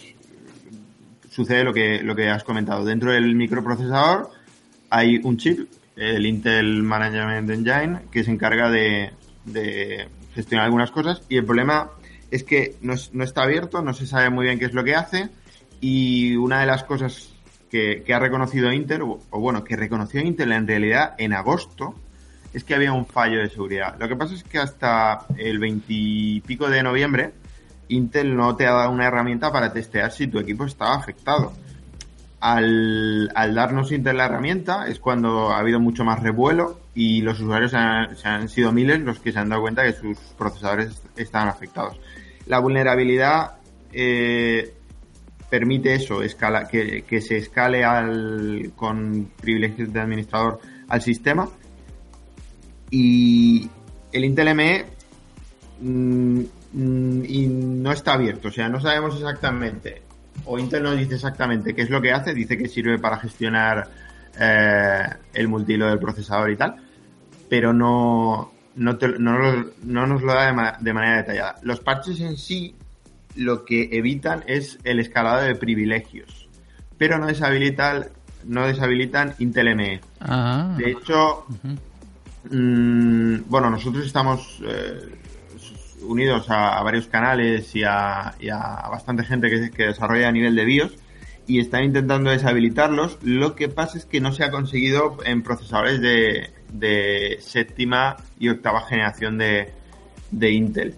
[1.30, 2.84] sucede lo que, lo que has comentado.
[2.84, 4.30] Dentro del microprocesador
[4.90, 9.12] hay un chip, el Intel Management Engine, que se encarga de,
[9.44, 11.90] de gestionar algunas cosas y el problema
[12.30, 14.94] es que no, no está abierto, no se sabe muy bien qué es lo que
[14.94, 15.28] hace
[15.80, 17.32] y una de las cosas
[17.70, 21.94] que, que ha reconocido Intel, o, o bueno, que reconoció Intel en realidad en agosto,
[22.52, 23.96] es que había un fallo de seguridad.
[23.98, 27.32] Lo que pasa es que hasta el 20 y pico de noviembre,
[27.88, 31.52] Intel no te ha dado una herramienta para testear si tu equipo estaba afectado.
[32.46, 37.40] Al, al darnos Intel la herramienta es cuando ha habido mucho más revuelo y los
[37.40, 41.02] usuarios han, se han sido miles los que se han dado cuenta que sus procesadores
[41.16, 41.98] estaban afectados.
[42.46, 43.52] La vulnerabilidad
[43.94, 44.74] eh,
[45.48, 51.48] permite eso, que se escale al, con privilegios de administrador al sistema
[52.90, 53.68] y
[54.12, 54.84] el Intel ME
[55.80, 56.40] mm,
[56.72, 60.02] mm, y no está abierto, o sea, no sabemos exactamente,
[60.46, 63.88] o Intel no dice exactamente qué es lo que hace, dice que sirve para gestionar
[64.38, 65.02] eh,
[65.32, 66.76] el multihilo del procesador y tal,
[67.48, 69.38] pero no, no, te- no,
[69.82, 71.56] no nos lo da de, ma- de manera detallada.
[71.62, 72.74] Los parches en sí
[73.36, 76.48] lo que evitan es el escalado de privilegios,
[76.98, 78.06] pero no deshabilitan,
[78.44, 80.00] no deshabilitan Intel ME.
[80.20, 81.44] Ah, De hecho,
[82.50, 85.18] mm, bueno, nosotros estamos eh,
[86.06, 88.34] unidos a, varios canales y a,
[88.90, 90.96] bastante gente que, desarrolla a nivel de BIOS
[91.46, 93.18] y están intentando deshabilitarlos.
[93.22, 98.82] Lo que pasa es que no se ha conseguido en procesadores de, séptima y octava
[98.82, 99.72] generación de,
[100.30, 100.94] de Intel.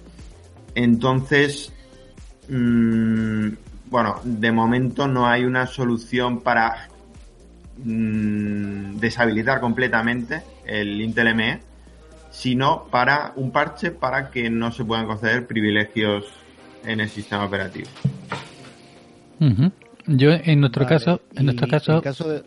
[0.75, 1.73] Entonces,
[2.49, 3.49] mm,
[3.89, 6.89] bueno, de momento no hay una solución para
[7.79, 11.61] mm, deshabilitar completamente el Intel ME,
[12.37, 16.27] sino para un parche para que no se puedan conceder privilegios
[16.85, 17.89] en el sistema operativo.
[20.07, 21.95] Yo, en nuestro Vale, caso, en y nuestro caso...
[21.95, 22.43] en caso de-.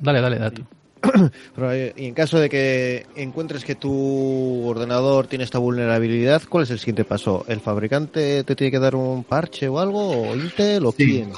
[0.00, 0.64] Dale, dale, dale.
[1.54, 6.70] Pero, y en caso de que encuentres que tu ordenador tiene esta vulnerabilidad, ¿cuál es
[6.70, 7.44] el siguiente paso?
[7.48, 10.28] ¿El fabricante te tiene que dar un parche o algo?
[10.28, 11.06] ¿O Intel o Sí.
[11.06, 11.32] quién?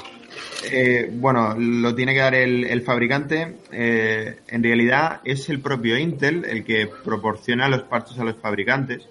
[0.71, 3.57] Eh, bueno, lo tiene que dar el, el fabricante.
[3.71, 9.07] Eh, en realidad es el propio Intel el que proporciona los parches a los fabricantes,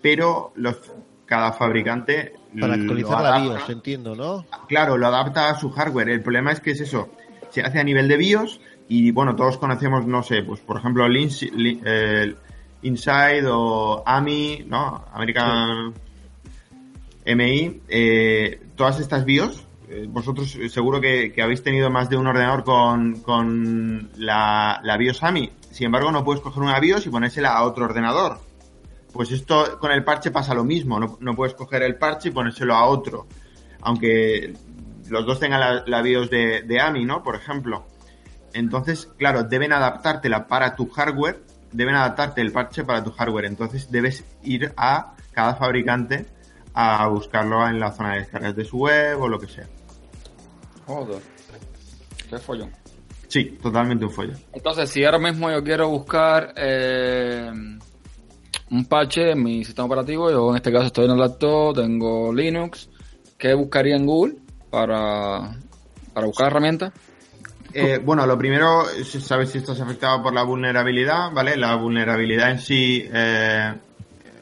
[0.00, 0.76] pero los,
[1.26, 3.38] cada fabricante Para lo actualizar la.
[3.40, 4.46] BIOS, entiendo, ¿no?
[4.68, 6.08] Claro, lo adapta a su hardware.
[6.08, 7.10] El problema es que es eso.
[7.50, 11.06] Se hace a nivel de BIOS, y bueno, todos conocemos, no sé, pues por ejemplo,
[11.08, 12.34] eh,
[12.82, 15.04] Inside o AMI, ¿no?
[15.12, 15.94] American
[17.24, 19.65] MI, eh, todas estas BIOS,
[20.08, 25.22] vosotros eh, seguro que, habéis tenido más de un ordenador con, con la, la BIOS
[25.22, 25.52] AMI.
[25.70, 28.40] Sin embargo, no puedes coger una BIOS y ponérsela a otro ordenador.
[29.12, 30.98] Pues esto con el parche pasa lo mismo.
[30.98, 33.26] No, no puedes coger el parche y ponérselo a otro.
[33.80, 34.54] Aunque
[35.08, 37.22] los dos tengan la, la BIOS de, de AMI, ¿no?
[37.22, 37.86] Por ejemplo.
[38.52, 43.44] Entonces, claro, deben adaptártela para tu hardware, deben adaptarte el parche para tu hardware.
[43.44, 46.26] Entonces debes ir a cada fabricante
[46.74, 49.66] a buscarlo en la zona de descargas de su web o lo que sea.
[50.86, 51.22] Joder.
[52.30, 52.70] Qué follón.
[53.28, 54.34] Sí, totalmente un follo.
[54.52, 57.50] Entonces, si ahora mismo yo quiero buscar eh,
[58.70, 62.32] un parche en mi sistema operativo, yo en este caso estoy en el laptop, tengo
[62.32, 62.88] Linux,
[63.36, 64.36] ¿qué buscaría en Google
[64.70, 65.56] para,
[66.14, 66.92] para buscar herramientas?
[67.72, 71.56] Eh, bueno, lo primero es saber si estás afectado por la vulnerabilidad, ¿vale?
[71.56, 73.74] La vulnerabilidad en sí, eh,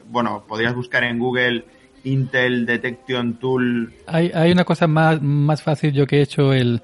[0.07, 1.65] bueno, podrías buscar en Google
[2.05, 3.93] Intel Detection Tool.
[4.07, 6.81] Hay, hay una cosa más, más fácil yo que he hecho el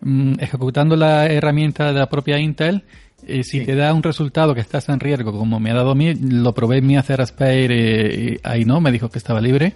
[0.00, 2.82] mm, ejecutando la herramienta de la propia Intel.
[3.26, 3.64] eh, si Sí.
[3.66, 6.52] te da un resultado que estás en riesgo, como me ha dado a mí, lo
[6.52, 9.72] probé en mi Aceraspair eh, y ahí no, me dijo que estaba libre.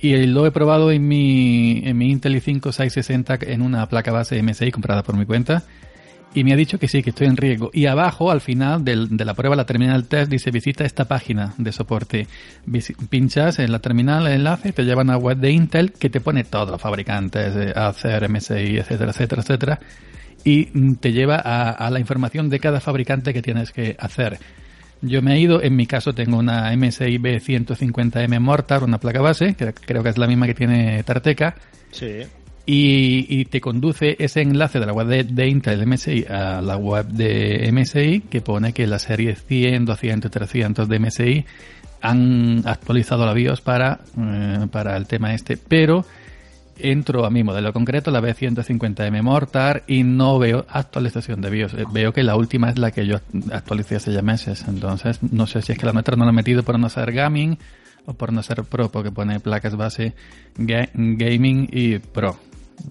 [0.00, 4.42] Y lo he probado en mi, en mi Intel i5 660 en una placa base
[4.42, 5.62] MSI comprada por mi cuenta.
[6.32, 7.70] Y me ha dicho que sí, que estoy en riesgo.
[7.72, 11.54] Y abajo, al final del- de la prueba, la terminal test, dice visita esta página
[11.58, 12.28] de soporte.
[13.08, 16.44] Pinchas en la terminal, el enlace, te llevan a web de Intel que te pone
[16.44, 19.80] todos los fabricantes, eh, Acer, MSI, etcétera, etcétera, etcétera.
[20.44, 20.66] Y
[20.96, 24.38] te lleva a, a la información de cada fabricante que tienes que hacer.
[25.02, 29.54] Yo me he ido, en mi caso tengo una MSI B150M Mortar, una placa base,
[29.54, 31.56] que creo que es la misma que tiene Tarteca,
[31.90, 32.20] Sí.
[32.66, 37.68] Y, te conduce ese enlace de la web de, Intel MSI a la web de
[37.72, 41.44] MSI que pone que la serie 100, 200, 300 de MSI
[42.02, 46.04] han actualizado la BIOS para, eh, para el tema este, pero
[46.78, 51.74] entro a mi modelo concreto, la B150M Mortar, y no veo actualización de BIOS.
[51.74, 53.16] Eh, Veo que la última es la que yo
[53.52, 54.64] actualicé hace ya meses.
[54.66, 57.12] Entonces, no sé si es que la nuestra no la he metido por no ser
[57.12, 57.58] gaming
[58.06, 60.14] o por no ser pro, porque pone placas base
[60.56, 62.38] ga- gaming y pro.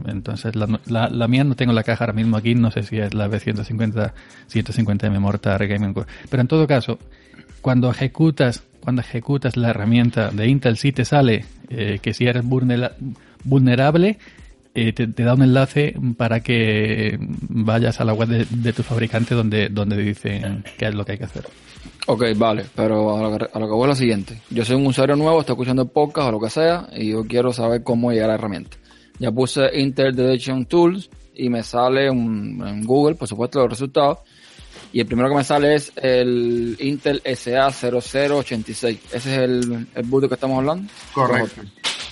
[0.06, 2.98] Entonces, la, la, la mía no tengo la caja ahora mismo aquí, no sé si
[2.98, 4.14] es la B150,
[4.52, 6.08] 150M Mortar Gaming Core.
[6.30, 7.00] Pero en todo caso,
[7.62, 12.44] cuando ejecutas cuando ejecutas la herramienta de Intel sí te sale eh, que si eres
[12.46, 12.96] vulnera-
[13.44, 14.18] vulnerable
[14.74, 19.68] eh, te, da un enlace para que vayas a la web de, tu fabricante donde
[19.68, 21.46] donde dicen qué es lo que hay que hacer
[22.08, 24.42] Ok, vale, pero a lo, que, a lo voy es lo siguiente.
[24.50, 27.54] Yo soy un usuario nuevo, estoy escuchando podcast o lo que sea, y yo quiero
[27.54, 28.78] saber cómo llegar a la herramienta.
[29.20, 34.20] Ya puse Intel Detection Tools y me sale un, en Google, por supuesto, los resultados.
[34.92, 39.00] Y el primero que me sale es el Intel SA0086.
[39.12, 40.92] Ese es el, el boot que estamos hablando.
[41.14, 41.62] Correcto.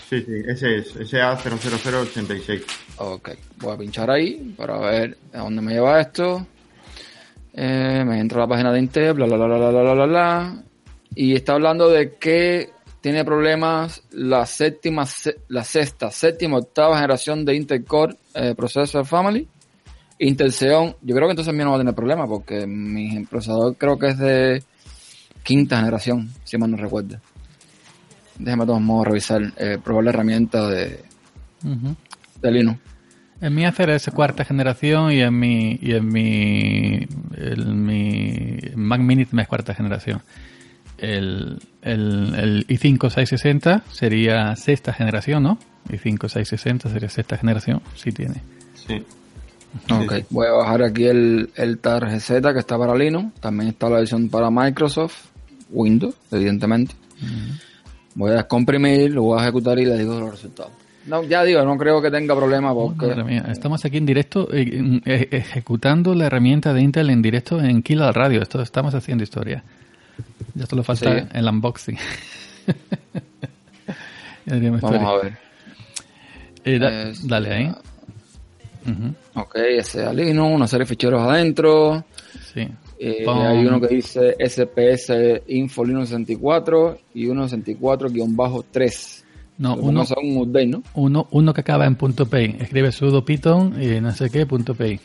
[0.10, 2.64] Sí, sí, ese es, SA00086.
[2.98, 6.48] Ok, voy a pinchar ahí para ver a dónde me lleva esto.
[7.54, 10.64] Eh, me entro a la página de Intel, bla, bla, bla, bla, bla, bla, bla.
[11.16, 12.70] Y está hablando de qué
[13.02, 15.06] tiene problemas la séptima,
[15.50, 19.48] la sexta, séptima, octava generación de Intel Core eh, Processor Family.
[20.20, 23.24] Intel Xeon, yo creo que entonces a mí no va a tener problema porque mi
[23.26, 24.64] procesador creo que es de
[25.44, 27.20] quinta generación, si mal no recuerdo.
[28.40, 31.04] Déjame de todos modos revisar, eh, probar la herramienta de,
[32.42, 32.80] de Linux.
[33.42, 39.02] en mi hacer es cuarta generación y en mi y en mi el, mi Mac
[39.02, 40.22] Mini es cuarta generación
[40.98, 45.58] el, el, el i5 660 sería sexta generación ¿no?
[45.90, 48.42] i5 660 sería sexta generación sí tiene
[48.74, 49.04] Sí.
[49.92, 50.26] Ok, Sí, sí.
[50.30, 53.34] voy a bajar aquí el, el TAR GZ que está para Linux.
[53.42, 55.26] También está la versión para Microsoft,
[55.70, 56.96] Windows, evidentemente.
[58.16, 60.72] Voy a descomprimir, lo voy a ejecutar y le digo los resultados.
[61.06, 63.08] No, ya digo, no creo que tenga problema porque...
[63.08, 67.60] Madre mía, estamos aquí en directo eh, eh, ejecutando la herramienta de Intel en directo
[67.62, 68.42] en Kill al Radio.
[68.42, 69.64] Esto estamos haciendo historia.
[70.56, 71.28] Ya solo falta Sí.
[71.34, 71.98] el unboxing.
[74.46, 75.08] Vamos historia.
[75.10, 75.38] a ver.
[76.64, 77.66] Eh, da- Es- dale ahí.
[78.88, 82.06] Ujú, Ok, ese es Linux, una serie de ficheros adentro.
[82.54, 82.68] Sí.
[83.00, 89.24] Eh, hay uno que dice SPS Info Linux 64 y uno 64-3.
[89.60, 90.84] No, Supongo uno, un update, ¿no?
[90.94, 92.56] uno, uno que acaba en punto .py.
[92.60, 95.00] Escribe sudo python y no sé qué punto .py.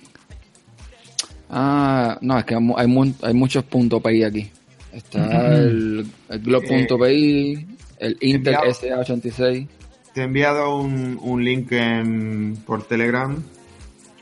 [1.50, 4.50] Ah, no, es que hay, hay, mu- hay muchos puntos PI aquí.
[4.92, 7.66] Está el, el Globe.pi,
[7.98, 8.64] el Intel enviado.
[8.66, 9.66] SA86.
[10.14, 13.42] Te he enviado un, un link en, por Telegram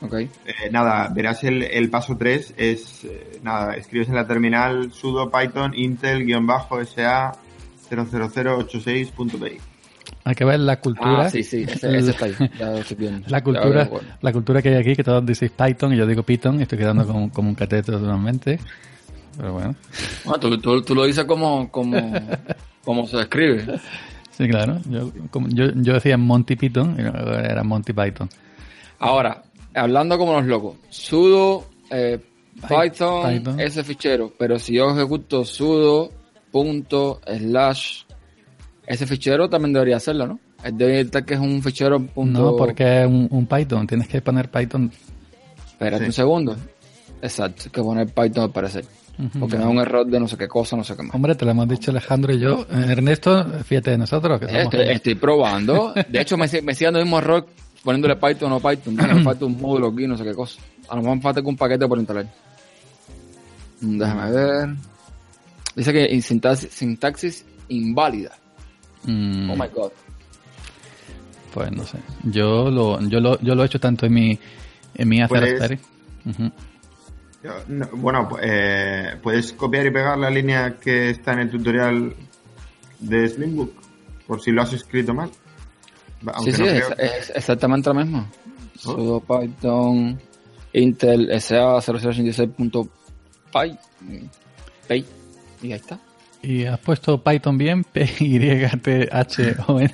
[0.01, 0.13] Ok.
[0.13, 0.29] Eh,
[0.71, 5.73] nada, verás el, el paso 3 es, eh, nada, escribes en la terminal sudo python
[5.75, 7.33] intel-sa
[7.89, 9.59] 00086.py.
[10.23, 11.25] Hay que ver la cultura.
[11.25, 12.35] Ah, sí, sí, ese, ese está ahí.
[12.57, 13.27] Ya lo estoy viendo.
[13.27, 14.07] La Ya cultura, veo, bueno.
[14.21, 16.77] la cultura que hay aquí, que todos decís Python y yo digo Python, y estoy
[16.79, 18.59] quedando como, como un cateto totalmente.
[19.37, 19.75] Pero bueno,
[20.25, 21.97] Ah, tú, tú- tú lo dices como, como,
[22.83, 23.79] como se escribe.
[24.31, 24.79] sí, claro.
[24.89, 28.29] Yo, como- yo, yo decía Monty Python y era Monty Python.
[28.99, 32.19] Ahora, hablando como los locos, sudo eh,
[32.67, 33.59] Python, Python.
[33.59, 36.11] ese fichero, pero si yo ejecuto sudo
[36.51, 38.03] punto slash
[38.85, 40.39] ese fichero también debería hacerlo, ¿no?
[40.63, 42.39] Es de estar que es un fichero punto.
[42.51, 43.87] No, porque es un, un Python.
[43.87, 44.91] Tienes que poner Python.
[45.65, 46.07] Espérate Sí.
[46.07, 46.55] un segundo.
[47.21, 48.85] Exacto, que poner Python al parecer.
[49.39, 51.13] Porque me da un error de no sé qué cosa, no sé qué más.
[51.15, 52.65] Hombre, te lo hemos dicho Alejandro y yo.
[52.71, 54.39] Ernesto, fíjate de nosotros.
[54.39, 55.93] Que somos Estoy, estoy probando.
[56.07, 57.45] De hecho, me, me sigue dando el mismo error
[57.83, 58.95] poniéndole Python o no Python.
[58.95, 60.59] Me falta un módulo aquí, no sé qué cosa.
[60.89, 62.25] A lo mejor me falta que un paquete por instalar.
[63.81, 64.69] Mm, Déjame ver.
[65.75, 68.31] Dice que sintaxis, sintaxis inválida.
[69.05, 69.91] Mm, Oh my god.
[71.53, 71.97] Pues no sé.
[72.23, 74.39] Yo lo, yo lo, yo lo he hecho tanto en mi,
[74.95, 75.79] en mi Raspberry.
[76.25, 76.43] Ujú.
[76.43, 76.51] Yo-
[77.67, 82.15] no, bueno, eh, puedes copiar y pegar la línea que está en el tutorial
[82.99, 83.73] de Slimbook,
[84.27, 85.29] por si lo has escrito mal.
[85.31, 88.27] Sí, aunque sí, no es, creo- es exactamente lo mismo.
[88.77, 90.19] Sudo Python
[90.73, 93.77] Intel SA 0086.py.
[94.87, 95.05] Py.
[95.63, 95.99] Y ahí está.
[96.43, 99.93] Y has puesto Python bien, P-Y-T-H-O-N.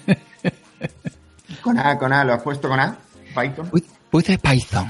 [1.61, 2.97] Con A, con A, lo has puesto con A,
[3.35, 3.69] Python.
[4.09, 4.87] Puse Python.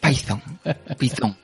[0.00, 0.42] Python.
[0.98, 1.36] Python.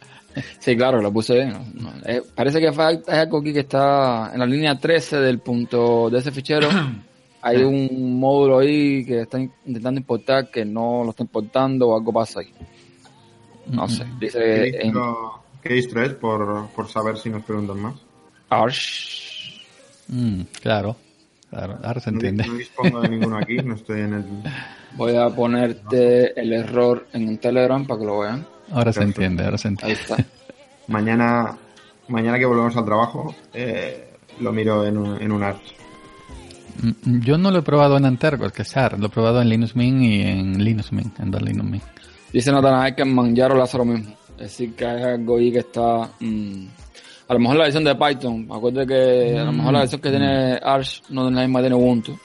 [0.59, 1.53] Sí, claro, lo puse bien.
[1.53, 1.93] no, no.
[2.05, 6.19] Eh, parece que falta algo aquí que está en la línea 13 del punto de
[6.19, 6.69] ese fichero.
[7.45, 11.97] Hay un módulo ahí que está in- intentando importar que no lo está importando o
[11.97, 12.53] algo pasa ahí.
[13.67, 14.05] No sé.
[14.21, 14.93] ¿Qué Dice en
[15.61, 16.15] qué distro es?
[16.15, 17.95] Por, por saber si nos preguntan más.
[18.49, 19.61] Arch.
[20.09, 20.97] Mm, claro,
[21.51, 22.47] claro, ahora se No, entiende.
[22.47, 24.25] no dispongo de ninguno aquí, no estoy en el...
[24.97, 28.47] Voy a ponerte el error en Telegram para que lo vean.
[28.73, 30.01] Ahora se entiende, ahora se Ahí entiende.
[30.01, 30.17] está.
[30.89, 31.57] Mañana,
[32.09, 35.63] mañana que volvemos al trabajo, eh, lo miro en un, en un Arch.
[36.83, 39.49] Mm, Yo no lo he probado en Antergos, que es SAR, lo he probado en
[39.49, 41.85] Linux Mint y en Linux Mint, en dos Linux Mint.
[42.33, 44.15] Dice Natanael que en Manjaro le hace lo mismo.
[44.37, 46.11] Es decir, que hay algo ahí que está...
[46.21, 46.65] mm,
[47.29, 48.49] a lo mejor la versión de Python.
[48.51, 51.69] Acuérdate que a lo mejor la versión que tiene Arch no es la misma que
[51.69, 52.19] tiene Ubuntu.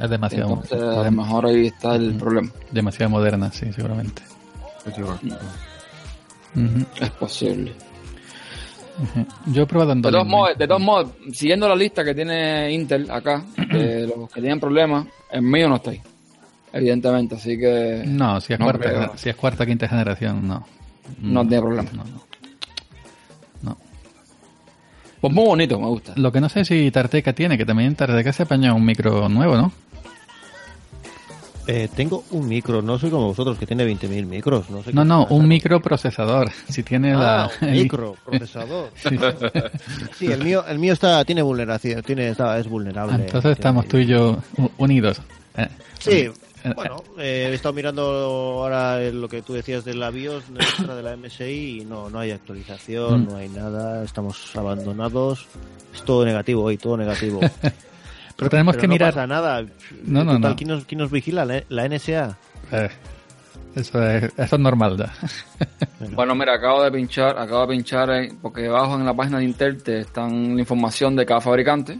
[0.00, 2.50] Es demasiado, Entonces, a lo mejor ahí está el problema.
[2.70, 4.22] demasiado moderna, sí, seguramente.
[4.86, 4.94] Es
[7.00, 7.72] Es posible.
[9.46, 10.58] Yo he probado en De dos todos, modos, Mint.
[10.58, 15.06] de todos modos, siguiendo la lista que tiene Intel acá, de los que tienen problemas,
[15.30, 16.00] el mío no está ahí.
[16.72, 19.12] Evidentemente, así que No, si es, No cuarta, creo.
[19.16, 20.66] si es cuarta quinta generación, no.
[21.20, 21.90] no tiene problema.
[23.62, 23.76] No.
[25.20, 26.12] Pues muy bonito, me gusta.
[26.16, 29.56] Lo que no sé si Tarteca tiene, que también Tarteca se apañó un micro nuevo,
[29.56, 29.72] ¿no?
[31.70, 34.70] Eh, tengo un micro, no soy como vosotros que tiene 20.000 micros.
[34.70, 36.50] No, sé No, no, un microprocesador.
[36.70, 37.44] Si tiene la...
[37.44, 38.90] Ah, un el- micro, procesador.
[38.96, 39.16] Sí.
[40.16, 43.16] Sí, el mío, el mío está, tiene vulneración, tiene, está, es vulnerable.
[43.16, 44.38] Ah, Entonces estamos tú y yo
[44.78, 45.20] unidos.
[45.58, 46.10] Eh, Sí,
[46.64, 50.96] Eh, bueno, eh, he estado mirando ahora lo que tú decías de la BIOS nuestra
[50.96, 53.28] de la MSI y no, no hay actualización, Mm.
[53.28, 55.46] no hay nada, estamos abandonados.
[55.94, 57.40] Es todo negativo hoy, todo negativo.
[58.38, 59.14] Pero tenemos Pero que no mirar...
[59.14, 59.62] pasa nada.
[60.04, 60.56] No, no, Total, no.
[60.56, 61.44] ¿quién, nos, quién nos vigila?
[61.44, 62.38] ¿La, la NSA?
[62.70, 62.88] Eh,
[63.74, 65.12] eso, es, eso es normal ya.
[66.14, 69.44] Bueno, mira, acabo de pinchar, acabo de pinchar, eh, porque abajo en la página de
[69.44, 71.98] Intel te están la información de cada fabricante.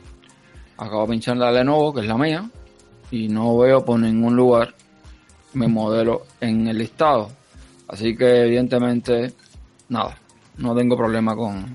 [0.77, 2.49] Acabo de pinchar la Lenovo, que es la mía,
[3.11, 4.73] y no veo por ningún lugar
[5.55, 7.31] mi modelo en el listado.
[7.89, 9.33] Así que evidentemente,
[9.89, 10.17] nada,
[10.59, 11.75] no tengo problema con,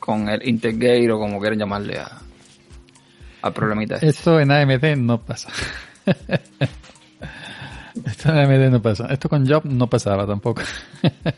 [0.00, 2.23] con el Intergate o como quieran llamarle a,
[3.44, 4.08] al problemita este.
[4.08, 5.50] Esto en AMD no pasa.
[8.06, 9.06] Esto en AMD no pasa.
[9.06, 10.62] Esto con Job no pasaba tampoco.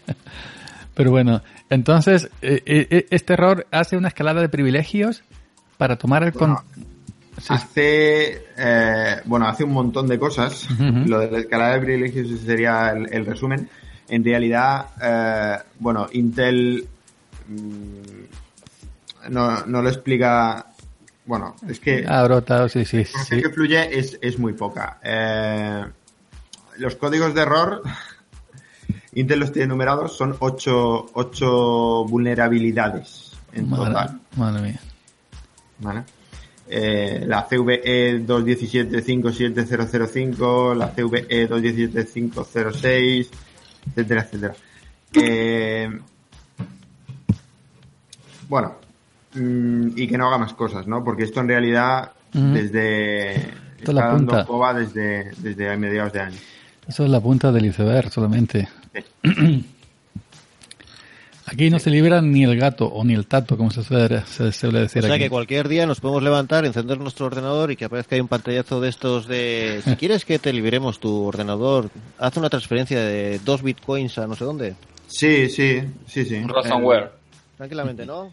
[0.95, 5.23] Pero bueno, entonces, eh, eh, este error hace una escalada de privilegios
[5.77, 6.57] para tomar el con...
[7.39, 10.67] Sí, Hace, eh, bueno, hace un montón de cosas.
[10.79, 13.69] Lo de la escalada de privilegios sería el, el resumen.
[14.09, 16.87] En realidad, eh, bueno, Intel
[17.47, 20.67] mm, no, no lo explica.
[21.27, 23.43] Bueno, es que ha brotado, sí, sí, la sí.
[23.43, 25.01] que fluye es, es muy poca.
[25.03, 25.85] Eh,
[26.79, 27.83] los códigos de error,
[29.15, 34.21] Intel los tiene numerados, son ocho, ocho vulnerabilidades en Madre, total.
[34.37, 34.81] madre mía.
[35.81, 36.05] ¿vale?
[36.69, 43.29] Eh, la CVE 217-57005, la CVE 217-506,
[43.89, 44.55] etcétera, etcétera.
[45.15, 45.89] Eh,
[48.49, 48.75] bueno,
[49.37, 51.05] mm, y que no haga más cosas, ¿no?
[51.05, 52.53] Porque esto en realidad Ujú.
[52.53, 54.45] desde Esto es está la dando punta.
[54.47, 56.37] coba desde, desde mediados de año.
[56.89, 58.69] Eso es la punta del iceberg solamente.
[61.49, 64.51] Aquí no se libra ni el gato o ni el tato, como se suele, se
[64.51, 65.23] suele O decir sea aquí.
[65.25, 68.81] que cualquier día nos podemos levantar, encender nuestro ordenador y que aparezca ahí un pantallazo
[68.81, 69.81] de estos de...
[69.85, 74.35] Si quieres que te liberemos tu ordenador, haz una transferencia de dos bitcoins a no
[74.35, 74.75] sé dónde.
[75.07, 76.35] Sí, sí, sí, sí.
[76.35, 77.13] Un Eh, ransomware.
[77.57, 78.29] Tranquilamente, ¿no?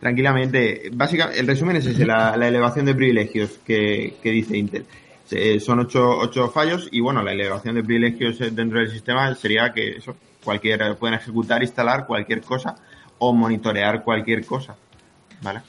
[0.00, 0.90] Tranquilamente.
[0.92, 4.84] Básicamente, el resumen es ese, la, elevación de privilegios que, que dice Intel.
[5.24, 9.34] Se- son ocho, ocho fallos y bueno, la elevación de privilegios eh, dentro del sistema
[9.34, 12.76] sería que eso, cualquier, pueden ejecutar, instalar cualquier cosa
[13.18, 14.76] o monitorear cualquier cosa.
[15.42, 15.62] ¿Vale?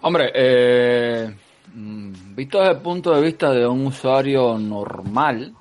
[0.00, 1.34] Hombre, eh,
[1.74, 5.52] mm, visto desde el punto de vista de un usuario normal,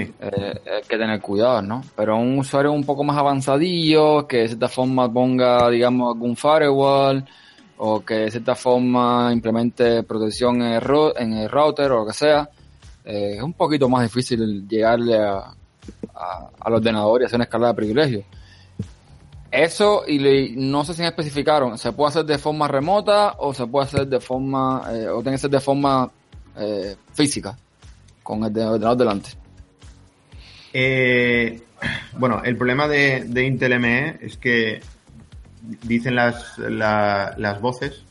[0.00, 1.82] Eh, hay que tener cuidado, ¿no?
[1.96, 7.24] Pero un usuario un poco más avanzadillo, que de cierta forma ponga, digamos, algún firewall,
[7.78, 10.82] o que de cierta forma implemente protección en el,
[11.16, 12.48] en el router o lo que sea,
[13.04, 15.36] eh, es un poquito más difícil llegarle a,
[16.14, 18.24] a- al ordenador y hacer una escala de privilegios.
[19.50, 23.66] Eso, y no sé si me especificaron, ¿se puede hacer de forma remota o se
[23.66, 26.10] puede hacer de forma, eh, o tiene que ser de forma
[27.14, 27.56] física,
[28.22, 29.30] con el de- ordenador delante?
[30.78, 31.62] Eh,
[32.18, 34.80] bueno, el problema de, Intel ME es que
[35.84, 38.02] dicen las, la- las voces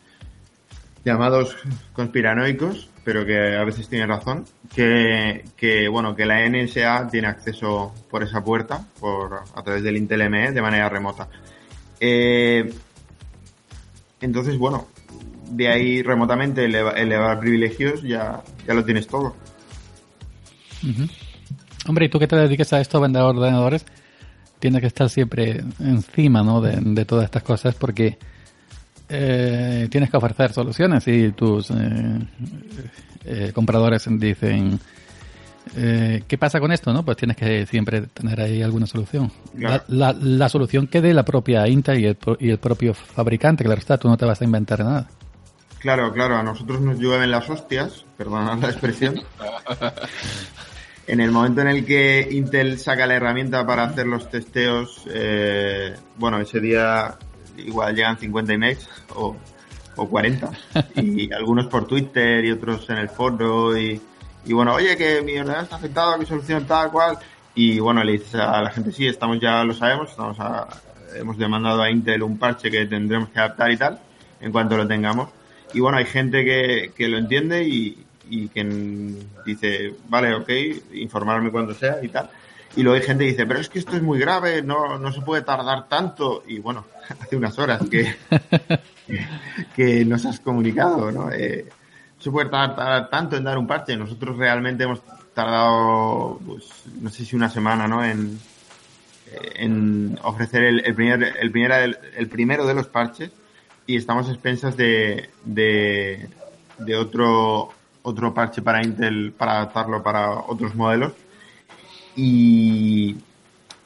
[1.04, 1.56] llamados
[1.94, 7.94] conspiranoicos, pero que a veces tienen razón, que, que, bueno, que la NSA tiene acceso
[8.10, 11.28] por esa puerta, por, a través del Intel ME de manera remota.
[12.00, 12.74] Eh,
[14.22, 14.88] entonces, bueno,
[15.52, 19.36] de ahí remotamente eleva- elevar privilegios ya, ya lo tienes todo.
[21.88, 23.86] Hombre, y tú que te dediques a esto, vender ordenadores,
[24.60, 26.62] tienes que estar siempre encima ¿no?
[26.62, 28.18] de, de todas estas cosas porque
[29.10, 31.76] eh, tienes que ofrecer soluciones y tus eh,
[33.26, 34.80] eh, compradores dicen
[35.76, 36.92] eh, ¿qué pasa con esto?
[36.94, 39.32] no Pues tienes que siempre tener ahí alguna solución.
[39.58, 39.84] Claro.
[39.90, 43.64] La, la- la solución que dé la propia Intel y el, y el propio fabricante,
[43.64, 45.08] claro está, tú no te vas a inventar nada.
[45.80, 49.22] Claro, claro, a nosotros nos llueven las hostias, perdonad la expresión.
[51.08, 55.94] En el momento en el que Intel saca la herramienta para hacer los testeos, eh,
[56.18, 57.16] bueno, ese día
[57.58, 59.36] igual llegan 50 emails o,
[59.96, 60.50] o 40.
[60.96, 63.78] Y algunos por Twitter y otros en el foro.
[63.78, 64.02] Y,
[64.46, 67.18] y bueno, oye, que mi ordenador está afectado, mi solución tal cual.
[67.54, 70.68] Y bueno, le dices a la gente, sí, estamos ya lo sabemos, estamos a-
[71.16, 74.00] hemos demandado a Intel un parche que tendremos que adaptar y tal,
[74.42, 75.30] en cuanto lo tengamos.
[75.74, 80.50] Y bueno, hay gente que, que lo entiende y, y mm, dice, vale, ok,
[80.94, 82.30] informarme cuando sea y tal.
[82.76, 85.12] Y luego hay gente que dice, pero es que esto es muy grave, no, no
[85.12, 86.44] se puede tardar tanto.
[86.48, 86.86] Y bueno,
[87.20, 88.16] hace unas horas que,
[89.76, 91.32] que nos has comunicado, ¿no?
[91.32, 91.66] Eh,
[92.20, 93.96] se puede tardar, tardar tanto en dar un parche.
[93.96, 95.02] Nosotros realmente hemos
[95.34, 96.66] tardado, pues,
[97.02, 98.04] no sé si una semana, ¿no?
[98.04, 98.40] En,
[99.56, 103.32] en ofrecer el, el, primer, el, primer, el primero de los parches
[103.88, 106.28] y estamos a expensas de, de,
[106.80, 107.70] de otro,
[108.06, 111.12] otro parche para Intel para adaptarlo para otros modelos.
[112.16, 113.16] Y,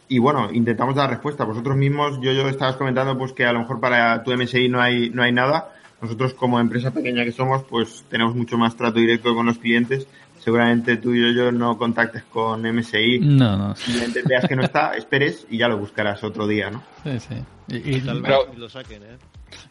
[0.07, 1.43] y bueno, intentamos dar respuesta.
[1.45, 4.81] Vosotros mismos, yo, yo estabas comentando pues que a lo mejor para tu MSI no
[4.81, 5.73] hay, no hay nada.
[6.01, 10.07] Nosotros como empresa pequeña que somos, pues tenemos mucho más trato directo con los clientes.
[10.39, 13.19] Seguramente tú y yo, yo no contactes con MSI.
[13.19, 13.75] No, no.
[13.75, 16.81] Simplemente veas que no está, esperes y ya lo buscarás otro día, ¿no?
[17.03, 17.35] Sí, sí.
[17.67, 19.17] Y, y- Tal vez Pero- lo saquen, ¿eh?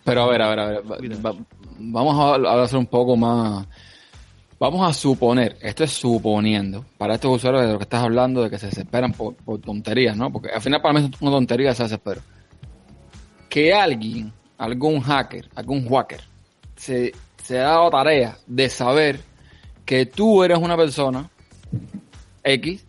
[0.05, 0.83] Pero a ver, a ver, a ver.
[0.85, 1.39] va- va-
[1.79, 3.67] vamos a, a hacer un poco más.
[4.61, 8.51] Vamos a suponer, esto es suponiendo, para estos usuarios de lo que estás hablando, de
[8.51, 10.33] que se desesperan por, tonterías, ¿no?
[10.33, 12.21] Porque al final para mí es una tontería se desespero.
[13.49, 16.23] Que alguien, algún hacker, algún hacker,
[16.75, 19.21] se, se ha dado tarea de saber
[19.85, 21.31] que tú eres una persona
[22.43, 22.85] X,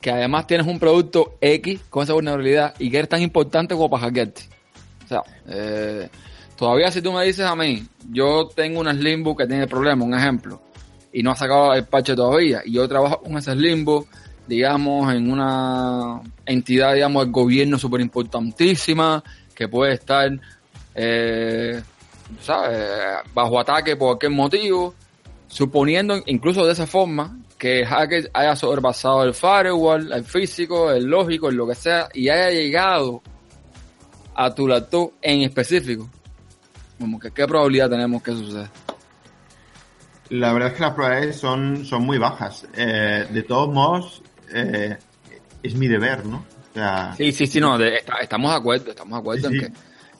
[0.00, 3.90] que además tienes un producto X con esa vulnerabilidad y que eres tan importante como
[3.90, 4.44] para hackearte.
[5.04, 6.08] O sea, eh,
[6.56, 10.14] todavía si tú me dices a mí, yo tengo una Slimbook que tiene problema, un
[10.14, 10.62] ejemplo,
[11.12, 14.06] y no ha sacado el parche todavía, y yo trabajo con ese Slimbook,
[14.46, 19.22] digamos, en una entidad, digamos, del gobierno súper importantísima,
[19.54, 20.30] que puede estar,
[20.94, 21.80] eh,
[22.40, 22.80] ¿sabes?,
[23.34, 24.94] bajo ataque por cualquier motivo,
[25.46, 31.04] suponiendo incluso de esa forma que el hacker haya sobrepasado el firewall, el físico, el
[31.04, 33.20] lógico, el lo que sea, y haya llegado
[34.34, 36.08] a tu laptop en específico.
[36.98, 38.70] Como que qué probabilidad tenemos que suceda.
[40.30, 42.66] La verdad es que las probabilidades son, son muy bajas.
[42.76, 44.22] Eh, de todos modos,
[44.54, 44.96] eh,
[45.62, 46.38] es mi deber, ¿no?
[46.70, 49.54] O sea, Sí, sí, sí, no, de- está- estamos de acuerdo, estamos de acuerdo Sí,
[49.56, 49.66] en, sí.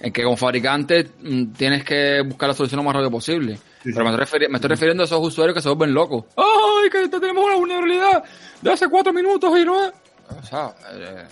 [0.01, 3.57] que, en que como fabricante mm, tienes que buscar la solución lo más rápido posible.
[3.85, 4.05] Sí, Pero.
[4.05, 6.25] Me, estoy refiri- me estoy refiriendo a esos usuarios que se vuelven locos.
[6.37, 8.25] ¡Ay, que tenemos una vulnerabilidad
[8.61, 9.93] de hace cuatro minutos y no es!
[10.39, 11.25] O sea, eh,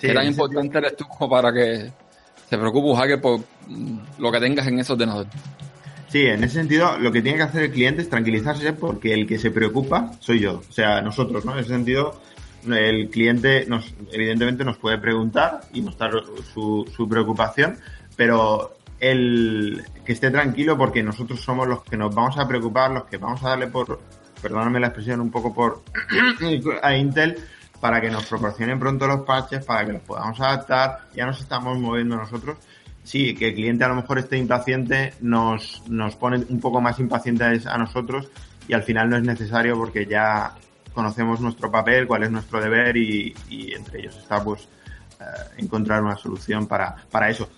[0.00, 1.90] ¿qué tan importante eres tú para que
[2.48, 5.26] se preocupe un hacker por mm, lo que tengas en ese ordenador?
[6.12, 9.26] Sí, en ese sentido, lo que tiene que hacer el cliente es tranquilizarse porque el
[9.26, 11.54] que se preocupa soy yo, o sea, nosotros, ¿no?
[11.54, 12.20] En ese sentido,
[12.70, 16.12] el cliente nos, evidentemente nos puede preguntar y mostrar
[16.52, 17.78] su, su preocupación,
[18.14, 23.04] pero el que esté tranquilo porque nosotros somos los que nos vamos a preocupar, los
[23.04, 23.98] que vamos a darle por,
[24.42, 25.82] perdóname la expresión, un poco por
[26.82, 27.38] a Intel
[27.80, 31.78] para que nos proporcionen pronto los parches, para que los podamos adaptar, ya nos estamos
[31.78, 32.58] moviendo nosotros
[33.02, 36.98] sí, que el cliente a lo mejor esté impaciente, nos, nos pone un poco más
[36.98, 38.28] impacientes a nosotros
[38.68, 40.54] y al final no es necesario porque ya
[40.92, 44.68] conocemos nuestro papel, cuál es nuestro deber y, y entre ellos está pues
[45.20, 45.24] eh,
[45.58, 47.48] encontrar una solución para, para eso.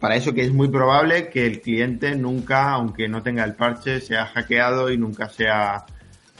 [0.00, 4.00] Para eso que es muy probable que el cliente nunca, aunque no tenga el parche,
[4.00, 5.86] sea hackeado y nunca sea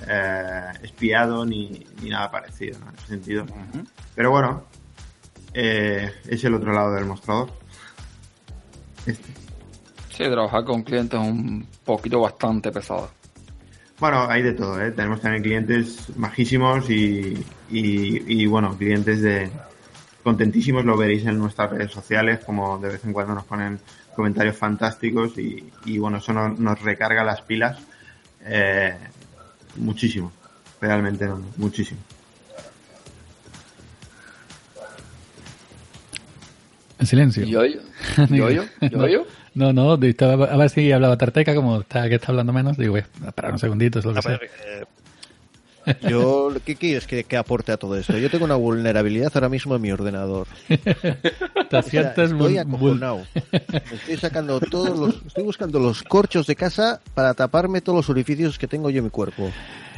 [0.06, 2.90] eh, espiado ni, ni nada parecido ¿no?
[2.90, 3.46] en ese sentido.
[4.14, 4.64] Pero bueno,
[5.54, 7.63] eh, es el otro lado del mostrador.
[9.06, 9.32] Este.
[10.10, 13.10] Sí, trabajar con clientes es un poquito bastante pesado.
[13.98, 14.90] Bueno, hay de todo, ¿eh?
[14.90, 19.50] Tenemos también clientes majísimos y, y, y, bueno, clientes de
[20.22, 23.78] contentísimos, lo veréis en nuestras redes sociales, como de vez en cuando nos ponen
[24.14, 27.78] comentarios fantásticos y, y bueno, eso nos, nos recarga las pilas
[28.44, 28.96] eh,
[29.76, 30.32] muchísimo,
[30.80, 32.00] realmente no, muchísimo.
[36.98, 37.44] En silencio.
[37.44, 37.80] ¿Yo, yo?
[38.30, 38.64] ¿Yo, yo?
[38.80, 39.26] ¿Yo, yo?
[39.54, 42.76] No, no, estaba, a ver si hablaba Tarteca, como está, que está hablando menos.
[42.76, 44.32] Digo, voy a parar un segundito, es lo que A sea.
[44.38, 44.84] ver, eh,
[46.08, 48.16] yo, ¿qué quieres que, que aporte a todo esto?
[48.18, 50.46] Yo tengo una vulnerabilidad ahora mismo en mi ordenador.
[50.68, 53.22] Te O sea, sientes estoy muy- acojonado.
[53.52, 58.10] Me Estoy sacando todos los, estoy buscando los corchos de casa para taparme todos los
[58.10, 59.44] orificios que tengo yo en mi cuerpo.